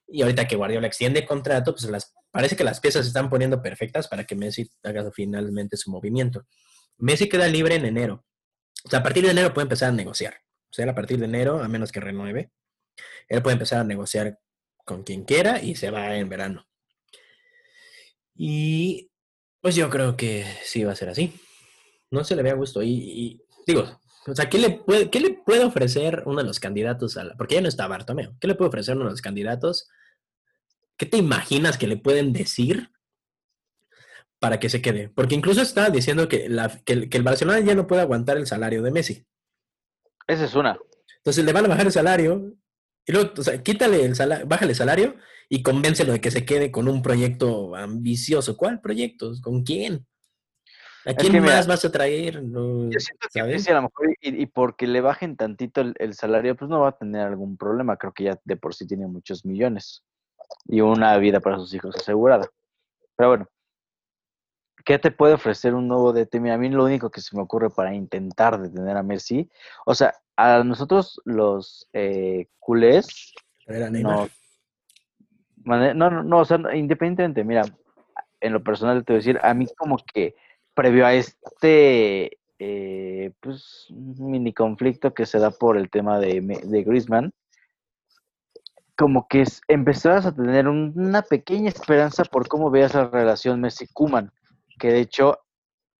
Y 0.07 0.21
ahorita 0.21 0.47
que 0.47 0.55
Guardiola 0.55 0.87
extiende 0.87 1.21
el 1.21 1.25
contrato, 1.25 1.73
pues 1.73 1.89
las, 1.89 2.13
parece 2.31 2.55
que 2.55 2.63
las 2.63 2.79
piezas 2.79 3.05
se 3.05 3.09
están 3.09 3.29
poniendo 3.29 3.61
perfectas 3.61 4.07
para 4.07 4.25
que 4.25 4.35
Messi 4.35 4.69
haga 4.83 5.09
finalmente 5.11 5.77
su 5.77 5.91
movimiento. 5.91 6.45
Messi 6.97 7.29
queda 7.29 7.47
libre 7.47 7.75
en 7.75 7.85
enero. 7.85 8.25
O 8.83 8.89
sea, 8.89 8.99
a 8.99 9.03
partir 9.03 9.23
de 9.23 9.31
enero 9.31 9.53
puede 9.53 9.65
empezar 9.65 9.89
a 9.89 9.93
negociar. 9.93 10.35
O 10.69 10.73
sea, 10.73 10.89
a 10.89 10.95
partir 10.95 11.17
de 11.19 11.25
enero, 11.25 11.63
a 11.63 11.67
menos 11.67 11.91
que 11.91 11.99
renueve, 11.99 12.51
él 13.27 13.41
puede 13.41 13.53
empezar 13.53 13.79
a 13.79 13.83
negociar 13.83 14.39
con 14.83 15.03
quien 15.03 15.23
quiera 15.23 15.61
y 15.61 15.75
se 15.75 15.89
va 15.89 16.15
en 16.15 16.29
verano. 16.29 16.67
Y 18.35 19.09
pues 19.61 19.75
yo 19.75 19.89
creo 19.89 20.15
que 20.15 20.45
sí 20.63 20.83
va 20.83 20.91
a 20.91 20.95
ser 20.95 21.09
así. 21.09 21.33
No 22.11 22.23
se 22.23 22.35
le 22.35 22.43
vea 22.43 22.53
gusto. 22.53 22.83
Y, 22.83 22.89
y 22.89 23.41
digo, 23.65 23.99
o 24.27 24.33
sea, 24.35 24.49
¿qué 24.49 24.57
le, 24.57 24.71
puede, 24.71 25.09
¿qué 25.09 25.19
le 25.19 25.33
puede 25.33 25.63
ofrecer 25.63 26.23
uno 26.25 26.39
de 26.39 26.47
los 26.47 26.59
candidatos 26.59 27.15
a 27.17 27.23
la... 27.23 27.35
Porque 27.35 27.55
ya 27.55 27.61
no 27.61 27.67
está 27.67 27.87
Bartomeo. 27.87 28.35
¿Qué 28.39 28.47
le 28.47 28.55
puede 28.55 28.69
ofrecer 28.69 28.95
uno 28.95 29.05
de 29.05 29.11
los 29.11 29.21
candidatos? 29.21 29.87
¿Qué 30.97 31.05
te 31.05 31.17
imaginas 31.17 31.77
que 31.77 31.87
le 31.87 31.97
pueden 31.97 32.33
decir 32.33 32.89
para 34.39 34.59
que 34.59 34.69
se 34.69 34.81
quede? 34.81 35.09
Porque 35.09 35.35
incluso 35.35 35.61
está 35.61 35.89
diciendo 35.89 36.27
que, 36.27 36.45
el, 36.45 37.23
Barcelona 37.23 37.59
ya 37.59 37.75
no 37.75 37.85
puede 37.85 38.01
aguantar 38.01 38.37
el 38.37 38.47
salario 38.47 38.81
de 38.81 38.91
Messi. 38.91 39.27
Esa 40.27 40.45
es 40.45 40.55
una. 40.55 40.79
Entonces 41.17 41.45
le 41.45 41.53
van 41.53 41.65
a 41.65 41.69
bajar 41.69 41.85
el 41.85 41.91
salario 41.91 42.53
y 43.05 43.11
luego, 43.11 43.31
o 43.37 43.43
sea, 43.43 43.61
quítale 43.61 44.05
el 44.05 44.15
salario, 44.15 44.47
bájale 44.47 44.71
el 44.71 44.77
salario 44.77 45.15
y 45.49 45.63
convéncelo 45.63 46.13
de 46.13 46.21
que 46.21 46.31
se 46.31 46.45
quede 46.45 46.71
con 46.71 46.87
un 46.87 47.01
proyecto 47.01 47.75
ambicioso. 47.75 48.57
¿Cuál 48.57 48.81
proyecto? 48.81 49.31
¿Con 49.41 49.63
quién? 49.63 50.05
¿A 51.05 51.13
quién 51.13 51.43
más 51.43 51.67
vas 51.67 51.85
a 51.85 51.91
traer? 51.91 52.43
No, 52.43 52.89
yo 52.89 52.99
siento 52.99 53.27
que 53.31 53.39
a 53.39 53.75
lo 53.75 53.81
mejor, 53.83 54.15
y, 54.21 54.45
porque 54.47 54.87
le 54.87 55.01
bajen 55.01 55.37
tantito 55.37 55.81
el, 55.81 56.13
salario, 56.15 56.55
pues 56.55 56.69
no 56.69 56.79
va 56.79 56.89
a 56.89 56.97
tener 56.97 57.21
algún 57.27 57.57
problema. 57.57 57.97
Creo 57.97 58.11
que 58.11 58.23
ya 58.23 58.39
de 58.43 58.57
por 58.57 58.73
sí 58.73 58.87
tiene 58.87 59.05
muchos 59.05 59.45
millones 59.45 60.03
y 60.65 60.81
una 60.81 61.15
vida 61.17 61.39
para 61.39 61.57
sus 61.57 61.73
hijos 61.75 61.95
asegurada. 61.95 62.49
Pero 63.15 63.29
bueno, 63.29 63.47
¿qué 64.83 64.97
te 64.97 65.11
puede 65.11 65.35
ofrecer 65.35 65.75
un 65.75 65.87
nuevo 65.87 66.11
DT? 66.11 66.39
Mira, 66.39 66.55
a 66.55 66.57
mí 66.57 66.69
lo 66.69 66.85
único 66.85 67.11
que 67.11 67.21
se 67.21 67.35
me 67.35 67.43
ocurre 67.43 67.69
para 67.69 67.93
intentar 67.93 68.59
detener 68.59 68.97
a 68.97 69.03
Messi, 69.03 69.49
o 69.85 69.93
sea, 69.93 70.15
a 70.35 70.63
nosotros 70.63 71.21
los 71.23 71.87
eh, 71.93 72.47
culés. 72.59 73.33
no, 73.67 74.27
no, 75.65 75.93
no, 75.93 76.23
no, 76.23 76.39
o 76.39 76.45
sea, 76.45 76.57
independientemente, 76.73 77.43
mira, 77.43 77.63
en 78.39 78.53
lo 78.53 78.63
personal 78.63 79.03
te 79.03 79.13
voy 79.13 79.17
a 79.17 79.19
decir, 79.19 79.39
a 79.41 79.53
mí 79.53 79.65
como 79.77 79.97
que 80.13 80.35
previo 80.73 81.05
a 81.05 81.13
este 81.13 82.37
eh, 82.59 83.31
pues, 83.39 83.87
mini 83.89 84.53
conflicto 84.53 85.13
que 85.13 85.25
se 85.25 85.39
da 85.39 85.51
por 85.51 85.77
el 85.77 85.89
tema 85.89 86.19
de, 86.19 86.41
de 86.41 86.83
Griezmann, 86.83 87.33
como 88.95 89.27
que 89.27 89.43
empezabas 89.67 90.25
a 90.25 90.33
tener 90.33 90.67
una 90.67 91.21
pequeña 91.21 91.69
esperanza 91.69 92.23
por 92.23 92.47
cómo 92.47 92.69
veas 92.69 92.93
la 92.93 93.07
relación 93.07 93.59
Messi-Kuman, 93.59 94.31
que 94.79 94.91
de 94.91 94.99
hecho, 95.01 95.39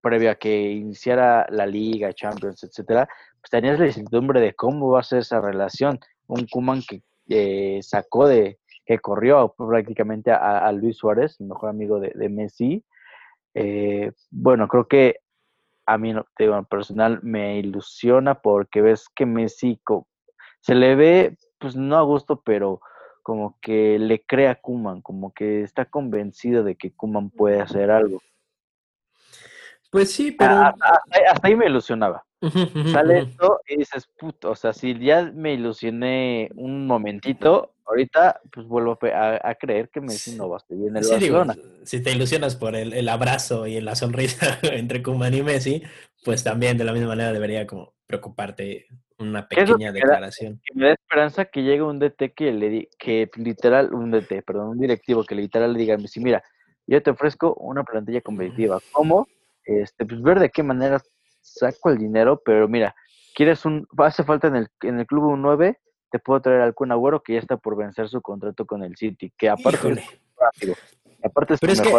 previo 0.00 0.30
a 0.30 0.36
que 0.36 0.70
iniciara 0.72 1.46
la 1.50 1.66
Liga, 1.66 2.14
Champions, 2.14 2.62
etcétera, 2.62 3.08
pues 3.40 3.50
tenías 3.50 3.78
la 3.78 3.86
incertidumbre 3.86 4.40
de 4.40 4.54
cómo 4.54 4.90
va 4.90 5.00
a 5.00 5.04
ser 5.04 5.18
esa 5.20 5.40
relación. 5.40 6.00
Un 6.26 6.46
Kuman 6.46 6.82
que 6.82 7.02
eh, 7.28 7.80
sacó 7.82 8.28
de, 8.28 8.58
que 8.86 9.00
corrió 9.00 9.54
prácticamente 9.56 10.30
a, 10.30 10.70
Luis 10.72 10.96
Suárez, 10.96 11.40
el 11.40 11.48
mejor 11.48 11.68
amigo 11.68 11.98
de, 12.00 12.12
de 12.14 12.28
Messi, 12.28 12.84
eh, 13.54 14.12
bueno, 14.30 14.68
creo 14.68 14.86
que 14.86 15.20
a 15.86 15.98
mí, 15.98 16.14
digo, 16.38 16.62
personal, 16.64 17.20
me 17.22 17.58
ilusiona 17.58 18.34
porque 18.40 18.82
ves 18.82 19.08
que 19.14 19.24
Messi 19.24 19.80
se 20.60 20.74
le 20.74 20.94
ve, 20.94 21.38
pues 21.58 21.76
no 21.76 21.96
a 21.96 22.02
gusto, 22.02 22.42
pero 22.44 22.80
como 23.22 23.58
que 23.60 23.98
le 23.98 24.24
crea 24.24 24.52
a 24.52 24.54
Kuman, 24.56 25.00
como 25.00 25.32
que 25.32 25.62
está 25.62 25.84
convencido 25.84 26.64
de 26.64 26.76
que 26.76 26.92
Kuman 26.92 27.30
puede 27.30 27.60
hacer 27.60 27.90
algo. 27.90 28.20
Pues 29.90 30.12
sí, 30.12 30.32
pero. 30.32 30.52
hasta, 30.52 31.02
ahí 31.42 31.56
me 31.56 31.66
ilusionaba. 31.66 32.24
Sale 32.92 33.20
esto 33.20 33.60
y 33.66 33.78
dices, 33.78 34.06
puto, 34.18 34.50
o 34.50 34.56
sea, 34.56 34.72
si 34.72 34.98
ya 34.98 35.30
me 35.34 35.54
ilusioné 35.54 36.50
un 36.54 36.86
momentito, 36.86 37.75
ahorita 37.86 38.40
pues 38.52 38.66
vuelvo 38.66 38.98
a, 39.02 39.54
creer 39.54 39.88
que 39.90 40.00
Messi 40.00 40.36
no 40.36 40.48
va 40.48 40.56
a 40.56 40.58
estar 40.58 40.76
bien 40.76 40.90
en 40.90 41.02
el 41.02 41.08
Barcelona. 41.08 41.54
si 41.84 42.02
te 42.02 42.12
ilusionas 42.12 42.56
por 42.56 42.74
el, 42.74 43.08
abrazo 43.08 43.66
y 43.66 43.80
la 43.80 43.94
sonrisa 43.94 44.58
entre 44.62 45.02
Kuman 45.02 45.34
y 45.34 45.42
Messi, 45.42 45.82
pues 46.24 46.42
también 46.44 46.76
de 46.76 46.84
la 46.84 46.92
misma 46.92 47.08
manera 47.08 47.32
debería 47.32 47.66
como 47.66 47.94
preocuparte 48.06 48.86
una 49.18 49.48
pequeña 49.48 49.92
declaración. 49.92 50.60
me 50.74 50.86
da 50.86 50.92
esperanza 50.92 51.46
que 51.46 51.62
llegue 51.62 51.82
un 51.82 51.98
DT 51.98 52.34
que 52.34 52.52
le 52.52 52.68
di, 52.68 52.88
que 52.98 53.30
literal, 53.36 53.94
un 53.94 54.10
DT, 54.10 54.42
perdón, 54.42 54.68
un 54.68 54.78
directivo 54.78 55.24
que 55.24 55.34
literal 55.34 55.72
le 55.72 55.78
diga 55.78 55.94
a 55.94 55.98
Messi, 55.98 56.20
mira, 56.20 56.42
yo 56.86 57.02
te 57.02 57.10
ofrezco 57.10 57.54
una 57.54 57.82
plantilla 57.82 58.20
competitiva. 58.20 58.78
¿Cómo? 58.92 59.26
Este, 59.64 60.04
pues 60.04 60.22
ver 60.22 60.38
de 60.38 60.50
qué 60.50 60.62
manera 60.62 61.00
saco 61.40 61.90
el 61.90 61.98
dinero, 61.98 62.40
pero 62.44 62.68
mira, 62.68 62.94
quieres 63.34 63.64
un, 63.64 63.86
hace 63.98 64.22
falta 64.22 64.48
en 64.48 64.56
el, 64.56 64.68
en 64.82 65.00
el 65.00 65.06
club 65.06 65.24
un 65.24 65.42
9, 65.42 65.78
te 66.10 66.18
puedo 66.18 66.40
traer 66.40 66.60
al 66.60 66.74
Kun 66.74 66.92
Agüero 66.92 67.22
que 67.22 67.34
ya 67.34 67.40
está 67.40 67.56
por 67.56 67.76
vencer 67.76 68.08
su 68.08 68.20
contrato 68.22 68.66
con 68.66 68.82
el 68.82 68.96
City, 68.96 69.32
que 69.36 69.48
aparte 69.48 69.90
es 69.92 70.20
rápido. 70.38 70.74
Aparte 71.22 71.54
es, 71.54 71.60
pero 71.60 71.72
es 71.72 71.80
que, 71.80 71.92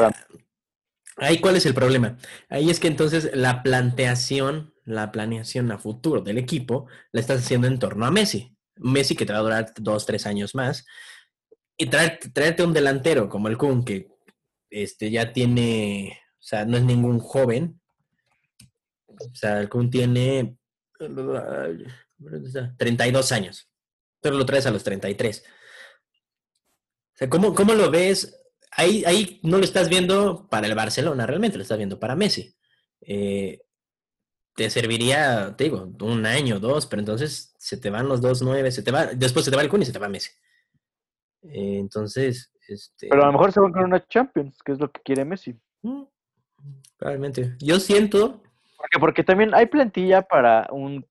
ahí 1.17 1.39
cuál 1.39 1.55
es 1.55 1.65
el 1.65 1.73
problema. 1.73 2.17
Ahí 2.49 2.69
es 2.69 2.79
que 2.79 2.87
entonces 2.87 3.31
la 3.33 3.63
planteación, 3.63 4.73
la 4.85 5.11
planeación 5.11 5.71
a 5.71 5.77
futuro 5.77 6.21
del 6.21 6.37
equipo 6.37 6.87
la 7.11 7.21
estás 7.21 7.43
haciendo 7.43 7.67
en 7.67 7.79
torno 7.79 8.05
a 8.05 8.11
Messi. 8.11 8.55
Messi 8.77 9.15
que 9.15 9.25
te 9.25 9.33
va 9.33 9.39
a 9.39 9.43
durar 9.43 9.73
dos, 9.77 10.05
tres 10.05 10.25
años 10.25 10.55
más. 10.55 10.85
Y 11.77 11.87
traerte 11.87 12.63
un 12.63 12.73
delantero 12.73 13.29
como 13.29 13.47
el 13.47 13.57
Kun, 13.57 13.83
que 13.83 14.07
este, 14.69 15.11
ya 15.11 15.33
tiene, 15.33 16.19
o 16.33 16.43
sea, 16.43 16.65
no 16.65 16.77
es 16.77 16.83
ningún 16.83 17.19
joven. 17.19 17.79
O 19.07 19.35
sea, 19.35 19.59
el 19.59 19.69
Kun 19.69 19.89
tiene 19.89 20.57
32 22.77 23.31
años. 23.31 23.69
Pero 24.21 24.35
lo 24.35 24.45
traes 24.45 24.65
a 24.65 24.71
los 24.71 24.83
33. 24.83 25.43
O 27.13 27.17
sea, 27.17 27.29
¿cómo, 27.29 27.53
cómo 27.53 27.73
lo 27.73 27.89
ves? 27.89 28.39
Ahí, 28.71 29.03
ahí 29.05 29.39
no 29.43 29.57
lo 29.57 29.63
estás 29.63 29.89
viendo 29.89 30.47
para 30.49 30.67
el 30.67 30.75
Barcelona, 30.75 31.25
realmente 31.25 31.57
lo 31.57 31.63
estás 31.63 31.77
viendo 31.77 31.99
para 31.99 32.15
Messi. 32.15 32.55
Eh, 33.01 33.61
te 34.55 34.69
serviría, 34.69 35.55
te 35.55 35.65
digo, 35.65 35.91
un 36.01 36.25
año, 36.25 36.59
dos, 36.59 36.87
pero 36.87 36.99
entonces 36.99 37.55
se 37.59 37.77
te 37.77 37.89
van 37.89 38.07
los 38.07 38.21
dos 38.21 38.41
nueve, 38.41 38.71
se 38.71 38.81
te 38.81 38.91
va, 38.91 39.05
después 39.05 39.45
se 39.45 39.51
te 39.51 39.57
va 39.57 39.63
el 39.63 39.69
Kun 39.69 39.81
y 39.81 39.85
se 39.85 39.93
te 39.93 39.99
va 39.99 40.09
Messi. 40.09 40.31
Eh, 41.43 41.77
entonces, 41.79 42.51
este... 42.67 43.07
Pero 43.09 43.23
a 43.23 43.27
lo 43.27 43.33
mejor 43.33 43.51
se 43.51 43.59
van 43.59 43.71
con 43.71 43.83
una 43.83 44.05
Champions, 44.07 44.57
que 44.63 44.71
es 44.73 44.79
lo 44.79 44.91
que 44.91 45.01
quiere 45.01 45.25
Messi. 45.25 45.55
Mm, 45.83 46.03
probablemente. 46.97 47.55
Yo 47.59 47.79
siento... 47.79 48.41
Porque, 48.77 48.99
porque 48.99 49.23
también 49.23 49.53
hay 49.53 49.67
plantilla 49.67 50.21
para 50.21 50.67
un, 50.71 51.05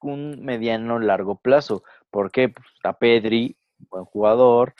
un 0.00 0.44
mediano 0.44 0.98
largo 0.98 1.36
plazo. 1.40 1.84
Porque 2.12 2.50
pues, 2.50 2.66
está 2.76 2.92
Pedri, 2.92 3.56
buen 3.90 4.04
jugador. 4.04 4.74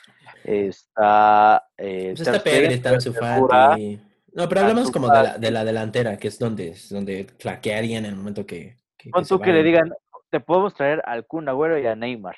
Está... 0.45 1.67
Eh, 1.77 2.13
pues 2.15 2.27
está 2.27 2.41
Pedri, 2.41 2.75
está 2.75 3.01
Sufati. 3.01 3.99
No, 4.33 4.47
pero 4.47 4.61
hablamos 4.61 4.89
como 4.91 5.07
de 5.09 5.23
la, 5.23 5.37
de 5.37 5.51
la, 5.51 5.65
delantera, 5.65 6.17
que 6.17 6.29
es 6.29 6.39
donde, 6.39 6.75
donde 6.89 7.27
flaquearían 7.39 8.05
en 8.05 8.11
el 8.11 8.15
momento 8.15 8.45
que... 8.45 8.77
que, 8.97 9.11
tú 9.27 9.39
que 9.39 9.51
le 9.51 9.61
digan, 9.61 9.91
te 10.29 10.39
podemos 10.39 10.73
traer 10.73 11.01
al 11.05 11.25
Kun 11.27 11.49
Agüero 11.49 11.77
y 11.77 11.85
a 11.85 11.95
Neymar. 11.95 12.35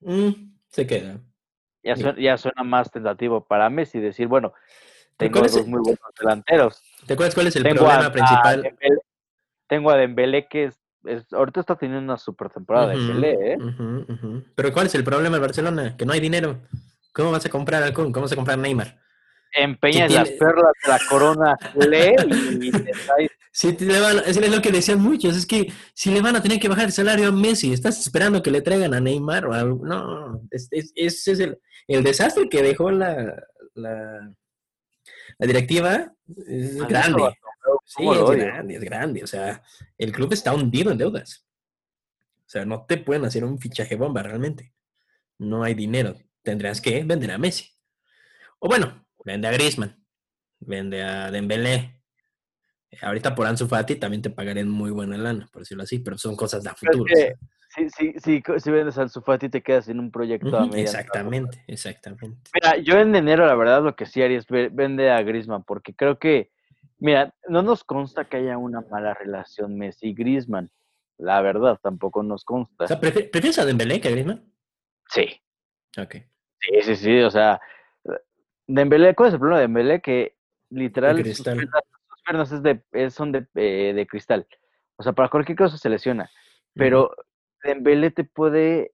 Mm, 0.00 0.52
se 0.68 0.86
queda. 0.86 1.20
Ya 1.82 1.96
suena, 1.96 2.20
ya 2.20 2.36
suena, 2.36 2.62
más 2.64 2.90
tentativo 2.90 3.44
para 3.44 3.68
Messi 3.70 4.00
decir, 4.00 4.26
bueno, 4.26 4.52
tengo 5.16 5.40
dos 5.40 5.66
muy 5.66 5.80
buenos 5.80 5.98
delanteros. 6.18 6.82
¿Te 7.06 7.14
acuerdas 7.14 7.34
cuál 7.34 7.46
es 7.48 7.56
el 7.56 7.62
problema 7.62 8.10
principal? 8.10 8.76
tengo 9.66 9.90
a 9.90 9.96
Dembélé 9.96 10.46
que 10.46 10.64
es, 10.64 10.83
ahorita 11.32 11.60
está 11.60 11.76
teniendo 11.76 12.04
una 12.04 12.18
super 12.18 12.50
temporada 12.50 12.88
de 12.88 12.98
Dembélé, 12.98 13.52
¿eh? 13.52 13.58
Pero 14.54 14.72
¿cuál 14.72 14.86
es 14.86 14.94
el 14.94 15.04
problema 15.04 15.36
en 15.36 15.42
Barcelona? 15.42 15.96
Que 15.96 16.06
no 16.06 16.12
hay 16.12 16.20
dinero. 16.20 16.60
¿Cómo 17.12 17.30
vas 17.30 17.46
a 17.46 17.50
comprar 17.50 17.82
al 17.82 17.92
Kun? 17.92 18.12
¿Cómo 18.12 18.24
vas 18.24 18.32
a 18.32 18.36
comprar 18.36 18.58
Neymar? 18.58 18.98
empeñas 19.54 20.12
las 20.12 20.30
perlas 20.30 20.72
de 20.84 20.90
la 20.90 21.00
corona 21.08 21.56
lee 21.88 22.14
y, 22.60 22.72
Sí, 23.56 23.76
es 23.78 24.50
lo 24.50 24.60
que 24.60 24.72
decían 24.72 25.00
muchos, 25.00 25.36
es 25.36 25.46
que 25.46 25.72
si 25.94 26.10
le 26.10 26.20
van 26.20 26.34
a 26.34 26.42
tener 26.42 26.58
que 26.58 26.66
bajar 26.66 26.86
el 26.86 26.92
salario 26.92 27.28
a 27.28 27.30
Messi, 27.30 27.72
estás 27.72 28.00
esperando 28.00 28.42
que 28.42 28.50
le 28.50 28.62
traigan 28.62 28.94
a 28.94 28.98
Neymar 28.98 29.46
o 29.46 29.52
algo. 29.52 29.86
No, 29.86 30.40
ese 30.50 30.82
es, 30.96 31.38
el, 31.38 32.02
desastre 32.02 32.48
que 32.48 32.64
dejó 32.64 32.90
la, 32.90 33.44
la, 33.74 34.28
directiva. 35.38 36.12
Es 36.48 36.78
grande. 36.88 37.32
Sí, 37.84 38.02
es 38.06 38.30
grande, 38.30 38.74
es 38.74 38.80
grande. 38.80 39.24
O 39.24 39.26
sea, 39.26 39.62
el 39.98 40.12
club 40.12 40.32
está 40.32 40.54
hundido 40.54 40.92
en 40.92 40.98
deudas. 40.98 41.46
O 42.38 42.48
sea, 42.48 42.64
no 42.64 42.84
te 42.86 42.98
pueden 42.98 43.24
hacer 43.24 43.44
un 43.44 43.58
fichaje 43.58 43.96
bomba 43.96 44.22
realmente. 44.22 44.74
No 45.38 45.62
hay 45.62 45.74
dinero. 45.74 46.14
Tendrás 46.42 46.80
que 46.80 47.02
vender 47.04 47.30
a 47.30 47.38
Messi. 47.38 47.70
O 48.58 48.68
bueno, 48.68 49.04
Vende 49.24 49.48
a 49.48 49.52
Griezmann, 49.52 49.96
vende 50.60 51.02
a 51.02 51.30
Dembélé. 51.30 52.02
Ahorita 53.00 53.34
por 53.34 53.46
Ansu 53.46 53.66
Fati 53.66 53.96
también 53.96 54.22
te 54.22 54.30
pagaré 54.30 54.64
muy 54.64 54.90
buena 54.90 55.16
lana, 55.16 55.48
por 55.50 55.62
decirlo 55.62 55.82
así, 55.82 55.98
pero 55.98 56.18
son 56.18 56.36
cosas 56.36 56.62
de 56.62 56.70
futuro. 56.70 57.04
Sí, 57.70 57.88
sí, 57.90 58.14
sí, 58.18 58.42
si 58.58 58.70
vendes 58.70 58.98
a 58.98 59.02
Ansu 59.02 59.20
Fati 59.22 59.48
te 59.48 59.62
quedas 59.62 59.88
en 59.88 59.98
un 59.98 60.12
proyecto 60.12 60.56
a 60.56 60.66
Exactamente, 60.76 61.64
exactamente. 61.66 62.50
Mira, 62.52 62.76
yo 62.76 62.98
en 62.98 63.16
enero 63.16 63.46
la 63.46 63.56
verdad 63.56 63.82
lo 63.82 63.96
que 63.96 64.06
sí 64.06 64.22
haría 64.22 64.38
es 64.38 64.46
vende 64.46 65.10
a 65.10 65.22
Griezmann, 65.22 65.64
porque 65.64 65.94
creo 65.94 66.18
que, 66.18 66.52
mira, 67.04 67.34
no 67.48 67.60
nos 67.60 67.84
consta 67.84 68.24
que 68.24 68.38
haya 68.38 68.56
una 68.56 68.80
mala 68.80 69.12
relación 69.12 69.76
Messi-Griezmann. 69.76 70.70
La 71.18 71.42
verdad, 71.42 71.78
tampoco 71.82 72.22
nos 72.22 72.44
consta. 72.44 72.84
O 72.84 72.88
sea, 72.88 72.98
¿prefieres 72.98 73.58
a 73.58 73.66
Dembélé 73.66 74.00
que 74.00 74.08
a 74.08 74.10
Griezmann? 74.10 74.50
Sí. 75.10 75.38
Ok. 75.98 76.16
Sí, 76.60 76.82
sí, 76.82 76.96
sí, 76.96 77.20
o 77.20 77.30
sea, 77.30 77.60
Dembélé, 78.66 79.14
¿cuál 79.14 79.28
es 79.28 79.34
el 79.34 79.38
problema 79.38 79.58
de 79.58 79.64
Dembélé? 79.64 80.00
Que 80.00 80.34
literal 80.70 81.22
sus 81.26 81.44
piernas, 82.24 82.52
es 82.52 82.62
de, 82.62 83.10
son 83.10 83.32
de, 83.32 83.46
eh, 83.54 83.92
de, 83.94 84.06
cristal. 84.06 84.46
O 84.96 85.02
sea, 85.02 85.12
para 85.12 85.28
cualquier 85.28 85.58
cosa 85.58 85.76
se 85.76 85.90
lesiona. 85.90 86.30
Pero 86.72 87.14
Dembélé 87.62 88.12
te 88.12 88.24
puede, 88.24 88.92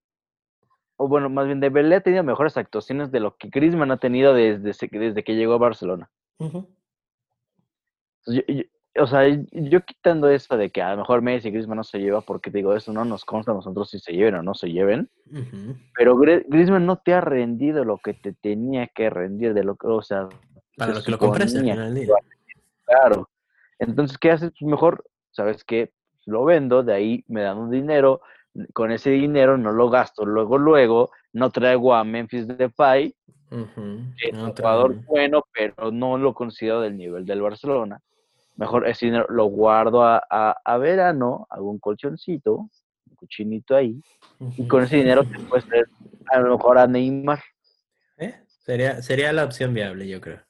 o 0.97 1.07
bueno, 1.07 1.31
más 1.31 1.47
bien 1.47 1.61
Dembélé 1.61 1.95
ha 1.95 2.01
tenido 2.01 2.25
mejores 2.25 2.57
actuaciones 2.57 3.13
de 3.13 3.21
lo 3.21 3.37
que 3.37 3.51
Griezmann 3.51 3.93
ha 3.93 3.99
tenido 3.99 4.35
desde, 4.35 4.73
desde 4.91 5.23
que 5.23 5.37
llegó 5.37 5.55
a 5.55 5.59
Barcelona. 5.59 6.11
Yo, 8.27 8.43
o 8.99 9.07
sea, 9.07 9.23
yo 9.53 9.81
quitando 9.83 10.29
eso 10.29 10.57
de 10.57 10.71
que 10.71 10.83
a 10.83 10.93
lo 10.93 10.99
mejor 10.99 11.23
Messi 11.23 11.49
y 11.49 11.51
Griezmann 11.53 11.77
no 11.77 11.85
se 11.85 12.01
lleva, 12.01 12.21
porque 12.23 12.51
digo, 12.51 12.75
eso 12.75 12.93
no 12.93 13.05
nos 13.05 13.25
consta 13.25 13.53
a 13.53 13.55
nosotros 13.55 13.91
si 13.91 14.01
se 14.01 14.13
lleven 14.13 14.35
o 14.35 14.43
no 14.43 14.55
se 14.55 14.71
lleven, 14.71 15.09
pero 15.95 16.17
Griezmann 16.17 16.87
no 16.87 16.97
te 16.97 17.15
ha 17.15 17.21
rendido 17.21 17.85
lo 17.85 17.99
que 17.99 18.15
te 18.15 18.33
tenía 18.33 18.89
que 18.89 19.09
rendir, 19.09 19.55
de 19.55 19.65
lo 19.65 19.77
que, 19.77 19.87
o 19.87 20.03
sea... 20.03 20.29
Para 20.77 20.93
lo 20.93 21.03
que 21.03 21.11
lo 21.11 21.19
compraste 21.19 21.63
Claro. 22.85 23.29
Entonces, 23.79 24.19
¿qué 24.19 24.33
haces? 24.33 24.51
Pues 24.59 24.69
mejor, 24.69 25.05
¿sabes 25.31 25.63
qué? 25.63 25.93
Lo 26.27 26.45
vendo, 26.45 26.83
de 26.83 26.93
ahí 26.93 27.25
me 27.29 27.43
dan 27.43 27.59
un 27.59 27.71
dinero, 27.71 28.23
con 28.73 28.91
ese 28.91 29.11
dinero 29.11 29.57
no 29.57 29.73
lo 29.73 29.89
gasto 29.89 30.27
luego, 30.27 30.59
luego, 30.59 31.11
no 31.33 31.51
traigo 31.51 31.95
a 31.95 32.03
Memphis 32.03 32.49
Depay, 32.49 33.15
uh 33.53 33.67
es 34.19 34.33
un 34.33 34.53
jugador 34.55 34.95
bueno, 35.07 35.45
pero 35.53 35.91
no 35.93 36.19
lo 36.19 36.35
considero 36.35 36.81
del 36.81 36.97
nivel 36.97 37.25
del 37.25 37.43
Barcelona 37.43 38.01
mejor 38.61 38.87
ese 38.87 39.07
dinero 39.07 39.27
lo 39.31 39.47
guardo 39.47 40.05
a, 40.05 40.21
a, 40.29 40.79
verano, 40.79 41.47
hago 41.49 41.71
un 41.71 41.79
colchoncito, 41.79 42.69
un 43.09 43.17
cuchinito 43.17 43.75
ahí, 43.75 43.99
y 44.59 44.69
con 44.69 44.85
ese 44.85 44.99
dinero 44.99 45.25
te 45.25 45.39
puedes 45.41 45.65
traer 45.65 45.87
a 46.31 46.41
lo 46.41 46.59
mejor 46.59 46.79
a 46.79 46.87
Neymar. 46.87 47.43
¿Eh? 48.19 48.35
Sería, 48.47 49.01
sería 49.01 49.33
la 49.33 49.45
opción 49.45 49.73
viable, 49.73 50.07
yo 50.07 50.21
creo. 50.21 50.41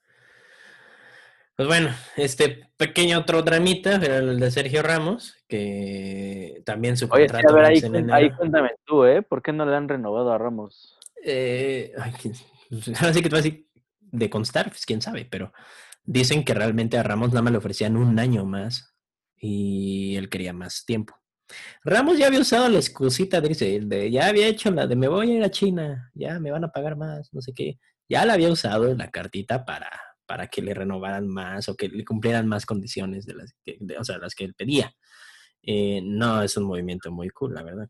Pues 1.54 1.68
bueno, 1.68 1.90
este 2.16 2.68
pequeño 2.76 3.20
otro 3.20 3.42
dramita 3.42 3.94
era 3.94 4.16
el 4.16 4.40
de 4.40 4.50
Sergio 4.50 4.82
Ramos, 4.82 5.36
que 5.46 6.62
también 6.66 6.96
su 6.96 7.08
contrato 7.08 7.46
Oye, 7.46 7.48
a 7.48 7.54
ver, 7.54 7.64
ahí, 7.64 8.24
ahí, 8.24 8.30
cuéntame 8.32 8.70
tú, 8.84 9.04
¿eh? 9.04 9.22
¿Por 9.22 9.40
qué 9.40 9.52
no 9.52 9.64
le 9.64 9.76
han 9.76 9.88
renovado 9.88 10.32
a 10.32 10.38
Ramos? 10.38 10.98
Eh, 11.24 11.92
ahora 13.00 13.12
sí 13.12 13.22
que 13.22 13.28
te 13.28 13.36
voy 13.36 13.40
a 13.40 13.42
decir 13.42 13.66
de 14.00 14.28
constar, 14.28 14.68
pues 14.70 14.84
quién 14.84 15.00
sabe, 15.00 15.28
pero 15.30 15.52
Dicen 16.04 16.44
que 16.44 16.54
realmente 16.54 16.98
a 16.98 17.02
Ramos 17.02 17.30
nada 17.30 17.42
más 17.42 17.52
le 17.52 17.58
ofrecían 17.58 17.96
un 17.96 18.18
año 18.18 18.44
más 18.44 18.94
y 19.36 20.16
él 20.16 20.28
quería 20.28 20.52
más 20.52 20.84
tiempo. 20.84 21.14
Ramos 21.84 22.18
ya 22.18 22.26
había 22.26 22.40
usado 22.40 22.68
la 22.68 22.78
excusita, 22.78 23.40
dice, 23.40 23.80
de, 23.80 24.10
ya 24.10 24.28
había 24.28 24.46
hecho 24.46 24.70
la 24.70 24.86
de 24.86 24.96
me 24.96 25.08
voy 25.08 25.30
a 25.30 25.34
ir 25.36 25.44
a 25.44 25.50
China, 25.50 26.10
ya 26.14 26.38
me 26.38 26.50
van 26.50 26.64
a 26.64 26.70
pagar 26.70 26.96
más, 26.96 27.32
no 27.32 27.40
sé 27.40 27.52
qué. 27.54 27.78
Ya 28.08 28.24
la 28.24 28.34
había 28.34 28.50
usado 28.50 28.94
la 28.94 29.10
cartita 29.10 29.64
para, 29.64 29.90
para 30.26 30.46
que 30.48 30.62
le 30.62 30.74
renovaran 30.74 31.28
más 31.28 31.68
o 31.68 31.76
que 31.76 31.88
le 31.88 32.04
cumplieran 32.04 32.46
más 32.46 32.66
condiciones 32.66 33.26
de 33.26 33.34
las 33.34 33.54
que, 33.64 33.78
o 33.98 34.04
sea, 34.04 34.18
las 34.18 34.34
que 34.34 34.44
él 34.44 34.54
pedía. 34.54 34.92
Eh, 35.62 36.00
no, 36.02 36.42
es 36.42 36.56
un 36.56 36.64
movimiento 36.64 37.10
muy 37.10 37.30
cool, 37.30 37.54
la 37.54 37.62
verdad. 37.62 37.88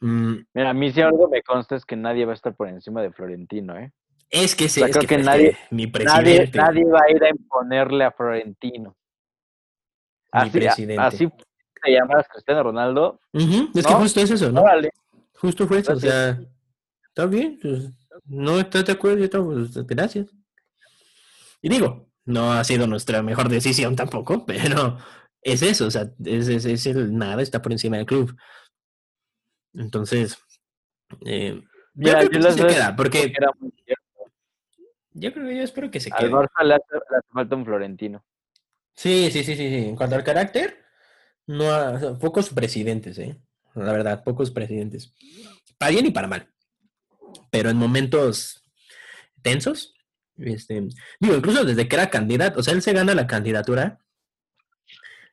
Mm. 0.00 0.34
Mira, 0.52 0.70
a 0.70 0.74
mí 0.74 0.92
si 0.92 1.00
algo 1.00 1.28
me 1.28 1.42
consta 1.42 1.76
es 1.76 1.84
que 1.84 1.96
nadie 1.96 2.24
va 2.24 2.32
a 2.32 2.34
estar 2.34 2.54
por 2.54 2.68
encima 2.68 3.02
de 3.02 3.12
Florentino, 3.12 3.78
¿eh? 3.78 3.92
Es 4.30 4.54
que, 4.54 4.68
sí, 4.68 4.82
es 4.82 4.96
que, 4.96 5.18
nadie, 5.18 5.56
mi 5.70 5.86
presidente. 5.86 6.58
Nadie, 6.58 6.84
va 6.84 7.00
a 7.06 7.10
ir 7.10 7.22
a 7.22 7.30
imponerle 7.30 8.04
a 8.04 8.10
Florentino. 8.10 8.96
Así, 10.32 10.46
mi 10.46 10.50
presidente. 10.50 11.02
así 11.02 11.28
te 11.84 11.92
llamas 11.92 12.26
Cristiano 12.28 12.62
Ronaldo. 12.62 13.20
Es 13.32 13.86
que 13.86 13.92
justo 13.94 14.20
es 14.20 14.30
eso, 14.30 14.50
¿no? 14.50 14.64
Justo 15.34 15.66
fue 15.66 15.80
eso, 15.80 15.92
o 15.92 16.00
sea, 16.00 16.40
está 17.08 17.26
bien, 17.26 17.58
pues, 17.60 17.90
no 18.24 18.58
estás 18.58 18.86
de 18.86 18.92
acuerdo, 18.92 19.44
pues, 19.44 19.86
gracias. 19.86 20.28
Y 21.60 21.68
digo, 21.68 22.08
no 22.24 22.52
ha 22.52 22.64
sido 22.64 22.86
nuestra 22.86 23.22
mejor 23.22 23.48
decisión 23.48 23.96
tampoco, 23.96 24.46
pero 24.46 24.98
es 25.42 25.62
eso, 25.62 25.86
o 25.86 25.90
sea, 25.90 26.10
es, 26.24 26.48
es, 26.48 26.86
el 26.86 27.16
nada 27.16 27.42
está 27.42 27.60
por 27.60 27.72
encima 27.72 27.96
del 27.96 28.06
club. 28.06 28.36
Entonces, 29.74 30.38
eh, 31.26 31.62
yo 31.94 32.12
creo 32.12 32.30
que 32.30 32.52
se 32.52 32.66
queda, 32.66 32.96
porque, 32.96 33.32
yo 35.14 35.32
creo 35.32 35.48
que 35.48 35.56
yo 35.56 35.62
espero 35.62 35.90
que 35.90 36.00
se 36.00 36.10
quede. 36.10 36.26
Al 36.26 36.32
Barça 36.32 36.64
le 36.64 36.74
hace, 36.74 36.84
falta 37.32 37.56
un 37.56 37.64
Florentino. 37.64 38.24
Sí, 38.94 39.30
sí, 39.30 39.44
sí, 39.44 39.56
sí, 39.56 39.68
sí. 39.68 39.88
En 39.88 39.96
cuanto 39.96 40.16
al 40.16 40.24
carácter, 40.24 40.84
no 41.46 42.18
pocos 42.18 42.50
presidentes, 42.50 43.18
¿eh? 43.18 43.40
La 43.74 43.92
verdad, 43.92 44.22
pocos 44.22 44.50
presidentes. 44.50 45.14
Para 45.78 45.92
bien 45.92 46.06
y 46.06 46.10
para 46.10 46.28
mal. 46.28 46.48
Pero 47.50 47.70
en 47.70 47.76
momentos 47.76 48.62
tensos, 49.42 49.94
este, 50.36 50.88
digo, 51.20 51.34
incluso 51.36 51.64
desde 51.64 51.88
que 51.88 51.96
era 51.96 52.10
candidato, 52.10 52.60
o 52.60 52.62
sea, 52.62 52.74
él 52.74 52.82
se 52.82 52.92
gana 52.92 53.14
la 53.14 53.26
candidatura, 53.26 54.00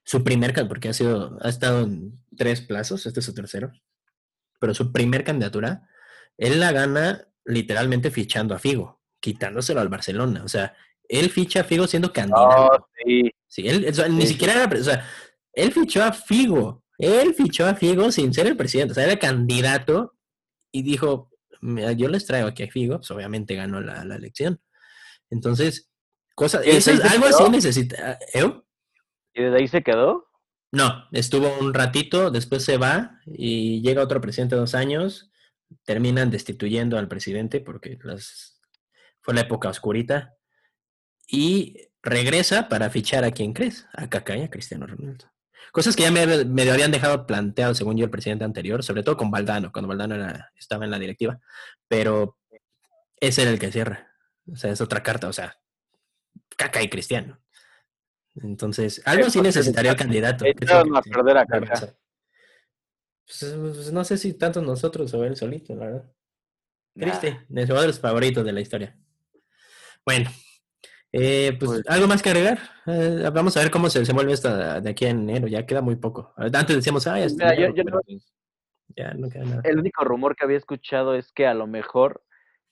su 0.03 0.23
primer, 0.23 0.53
porque 0.67 0.89
ha 0.89 0.93
sido, 0.93 1.37
ha 1.41 1.49
estado 1.49 1.81
en 1.81 2.19
tres 2.35 2.61
plazos, 2.61 3.05
este 3.05 3.19
es 3.19 3.25
su 3.25 3.33
tercero, 3.33 3.71
pero 4.59 4.73
su 4.73 4.91
primer 4.91 5.23
candidatura, 5.23 5.87
él 6.37 6.59
la 6.59 6.71
gana 6.71 7.27
literalmente 7.45 8.11
fichando 8.11 8.53
a 8.53 8.59
Figo, 8.59 9.00
quitándoselo 9.21 9.79
al 9.79 9.87
Barcelona, 9.87 10.43
o 10.43 10.49
sea, 10.49 10.75
él 11.07 11.29
ficha 11.29 11.61
a 11.61 11.63
Figo 11.63 11.87
siendo 11.87 12.11
candidato. 12.11 12.89
sí. 13.05 13.31
sí. 13.47 13.67
él, 13.67 13.85
ni 14.09 14.27
siquiera 14.27 14.53
era, 14.53 14.79
o 14.79 14.83
sea, 14.83 15.05
él 15.53 15.71
fichó 15.71 16.03
a 16.03 16.11
Figo, 16.11 16.83
él 16.97 17.33
fichó 17.33 17.65
a 17.65 17.75
Figo 17.75 18.11
sin 18.11 18.33
ser 18.33 18.47
el 18.47 18.57
presidente, 18.57 18.91
o 18.91 18.95
sea, 18.95 19.05
era 19.05 19.17
candidato 19.17 20.15
y 20.71 20.83
dijo, 20.83 21.29
yo 21.61 22.07
les 22.07 22.25
traigo 22.25 22.47
aquí 22.47 22.63
a 22.63 22.71
Figo, 22.71 22.97
pues 22.97 23.11
obviamente 23.11 23.55
ganó 23.55 23.81
la, 23.81 24.01
elección. 24.01 24.59
Entonces, 25.29 25.89
cosa, 26.35 26.61
eso 26.63 26.91
es 26.91 27.03
algo 27.03 27.25
así 27.25 27.49
necesita. 27.49 28.19
¿eh? 28.33 28.61
¿Y 29.33 29.43
desde 29.43 29.57
ahí 29.57 29.67
se 29.67 29.83
quedó? 29.83 30.27
No, 30.71 31.05
estuvo 31.11 31.53
un 31.59 31.73
ratito, 31.73 32.31
después 32.31 32.63
se 32.63 32.77
va 32.77 33.19
y 33.25 33.81
llega 33.81 34.03
otro 34.03 34.21
presidente 34.21 34.55
dos 34.55 34.73
años, 34.73 35.31
terminan 35.83 36.31
destituyendo 36.31 36.97
al 36.97 37.09
presidente 37.09 37.59
porque 37.59 37.99
las, 38.03 38.60
fue 39.21 39.33
la 39.33 39.41
época 39.41 39.69
oscurita 39.69 40.35
y 41.27 41.77
regresa 42.01 42.67
para 42.67 42.89
fichar 42.89 43.23
a 43.23 43.31
quien 43.31 43.53
crees, 43.53 43.87
a 43.93 44.09
Kaká 44.09 44.35
y 44.35 44.41
a 44.41 44.49
Cristiano 44.49 44.87
Ronaldo. 44.87 45.31
Cosas 45.71 45.95
que 45.95 46.03
ya 46.03 46.11
me, 46.11 46.23
habían 46.23 46.91
dejado 46.91 47.25
planteado, 47.25 47.73
según 47.73 47.97
yo, 47.97 48.05
el 48.05 48.11
presidente 48.11 48.43
anterior, 48.43 48.83
sobre 48.83 49.03
todo 49.03 49.15
con 49.15 49.31
Valdano, 49.31 49.71
cuando 49.71 49.87
Valdano 49.87 50.15
estaba 50.55 50.83
en 50.83 50.91
la 50.91 50.99
directiva. 50.99 51.39
Pero 51.87 52.37
ese 53.17 53.43
era 53.43 53.51
el 53.51 53.59
que 53.59 53.71
cierra. 53.71 54.11
O 54.51 54.55
sea, 54.55 54.71
es 54.71 54.81
otra 54.81 55.01
carta, 55.01 55.29
o 55.29 55.33
sea, 55.33 55.57
caca 56.57 56.81
y 56.81 56.89
cristiano. 56.89 57.39
Entonces, 58.35 59.01
algo 59.05 59.29
sí 59.29 59.41
necesitaría 59.41 59.91
el 59.91 59.97
candidato. 59.97 60.45
a 60.45 61.01
perder 61.01 61.37
a 61.37 61.45
pues, 61.45 61.95
pues, 63.55 63.93
no 63.93 64.03
sé 64.03 64.17
si 64.17 64.33
tanto 64.33 64.61
nosotros 64.61 65.13
o 65.13 65.23
él 65.23 65.37
solito, 65.37 65.75
la 65.75 65.85
verdad. 65.85 66.11
Triste, 66.93 67.45
de 67.47 67.65
los 67.65 67.99
favoritos 67.99 68.43
de 68.43 68.51
la 68.51 68.59
historia. 68.59 68.97
Bueno, 70.05 70.29
eh, 71.13 71.55
pues, 71.59 71.71
pues, 71.71 71.83
algo 71.87 72.07
más 72.07 72.21
que 72.21 72.29
agregar. 72.29 72.59
Eh, 72.85 73.29
vamos 73.33 73.57
a 73.57 73.61
ver 73.61 73.71
cómo 73.71 73.89
se, 73.89 74.05
se 74.05 74.13
mueve 74.13 74.33
esta 74.33 74.79
de 74.79 74.89
aquí 74.89 75.05
en 75.05 75.29
enero. 75.29 75.47
Ya 75.47 75.65
queda 75.65 75.81
muy 75.81 75.95
poco. 75.95 76.33
Antes 76.37 76.75
decíamos, 76.75 77.05
ah, 77.07 77.19
ya, 77.19 77.27
no, 79.13 79.29
queda 79.29 79.43
nada. 79.45 79.61
El 79.63 79.79
único 79.79 80.03
rumor 80.03 80.35
que 80.35 80.43
había 80.43 80.57
escuchado 80.57 81.15
es 81.15 81.31
que 81.31 81.47
a 81.47 81.53
lo 81.53 81.67
mejor 81.67 82.23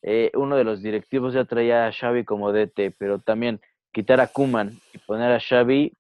eh, 0.02 0.32
uno 0.36 0.56
de 0.56 0.64
los 0.64 0.82
directivos 0.82 1.34
ya 1.34 1.46
traía 1.46 1.88
a 1.88 1.92
Xavi 1.92 2.24
como 2.24 2.52
DT, 2.52 2.96
pero 2.98 3.20
también 3.20 3.60
quitar 3.92 4.22
a 4.22 4.28
Kuman 4.28 4.80
y 4.94 4.98
poner 5.00 5.32
a 5.32 5.40
Xavi. 5.40 5.94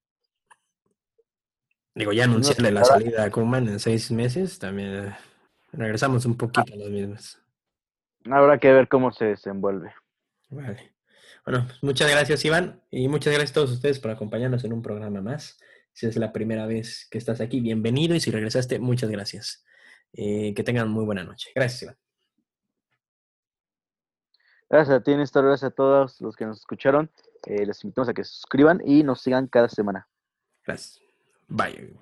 Digo, 1.95 2.13
ya 2.13 2.23
anunciarle 2.23 2.71
la 2.71 2.85
salida 2.85 3.25
a 3.25 3.31
Kuman 3.31 3.67
en 3.67 3.79
seis 3.79 4.09
meses, 4.11 4.57
también 4.59 5.13
regresamos 5.73 6.25
un 6.25 6.37
poquito 6.37 6.73
a 6.73 6.77
los 6.77 6.89
mismos. 6.89 7.41
Habrá 8.25 8.57
que 8.57 8.71
ver 8.71 8.87
cómo 8.87 9.11
se 9.11 9.25
desenvuelve. 9.25 9.93
Vale. 10.49 10.93
Bueno, 11.45 11.67
muchas 11.81 12.09
gracias 12.09 12.43
Iván 12.45 12.81
y 12.91 13.07
muchas 13.07 13.33
gracias 13.33 13.51
a 13.51 13.53
todos 13.55 13.71
ustedes 13.71 13.99
por 13.99 14.11
acompañarnos 14.11 14.63
en 14.63 14.73
un 14.73 14.81
programa 14.81 15.21
más. 15.21 15.59
Si 15.93 16.05
es 16.05 16.15
la 16.17 16.31
primera 16.31 16.65
vez 16.65 17.07
que 17.09 17.17
estás 17.17 17.41
aquí, 17.41 17.59
bienvenido 17.59 18.15
y 18.15 18.19
si 18.19 18.31
regresaste, 18.31 18.79
muchas 18.79 19.09
gracias. 19.09 19.65
Eh, 20.13 20.53
que 20.55 20.63
tengan 20.63 20.89
muy 20.89 21.05
buena 21.05 21.23
noche. 21.23 21.51
Gracias 21.55 21.83
Iván. 21.83 21.97
Gracias 24.69 24.99
a 24.99 25.03
ti, 25.03 25.15
Néstor. 25.15 25.45
Gracias 25.45 25.71
a 25.71 25.73
todos 25.73 26.21
los 26.21 26.35
que 26.35 26.45
nos 26.45 26.59
escucharon. 26.59 27.09
Eh, 27.45 27.65
les 27.65 27.83
invitamos 27.83 28.09
a 28.09 28.13
que 28.13 28.23
se 28.23 28.31
suscriban 28.31 28.81
y 28.85 29.03
nos 29.03 29.21
sigan 29.21 29.47
cada 29.47 29.69
semana. 29.69 30.07
Gracias. 30.65 31.01
Bye. 31.47 31.97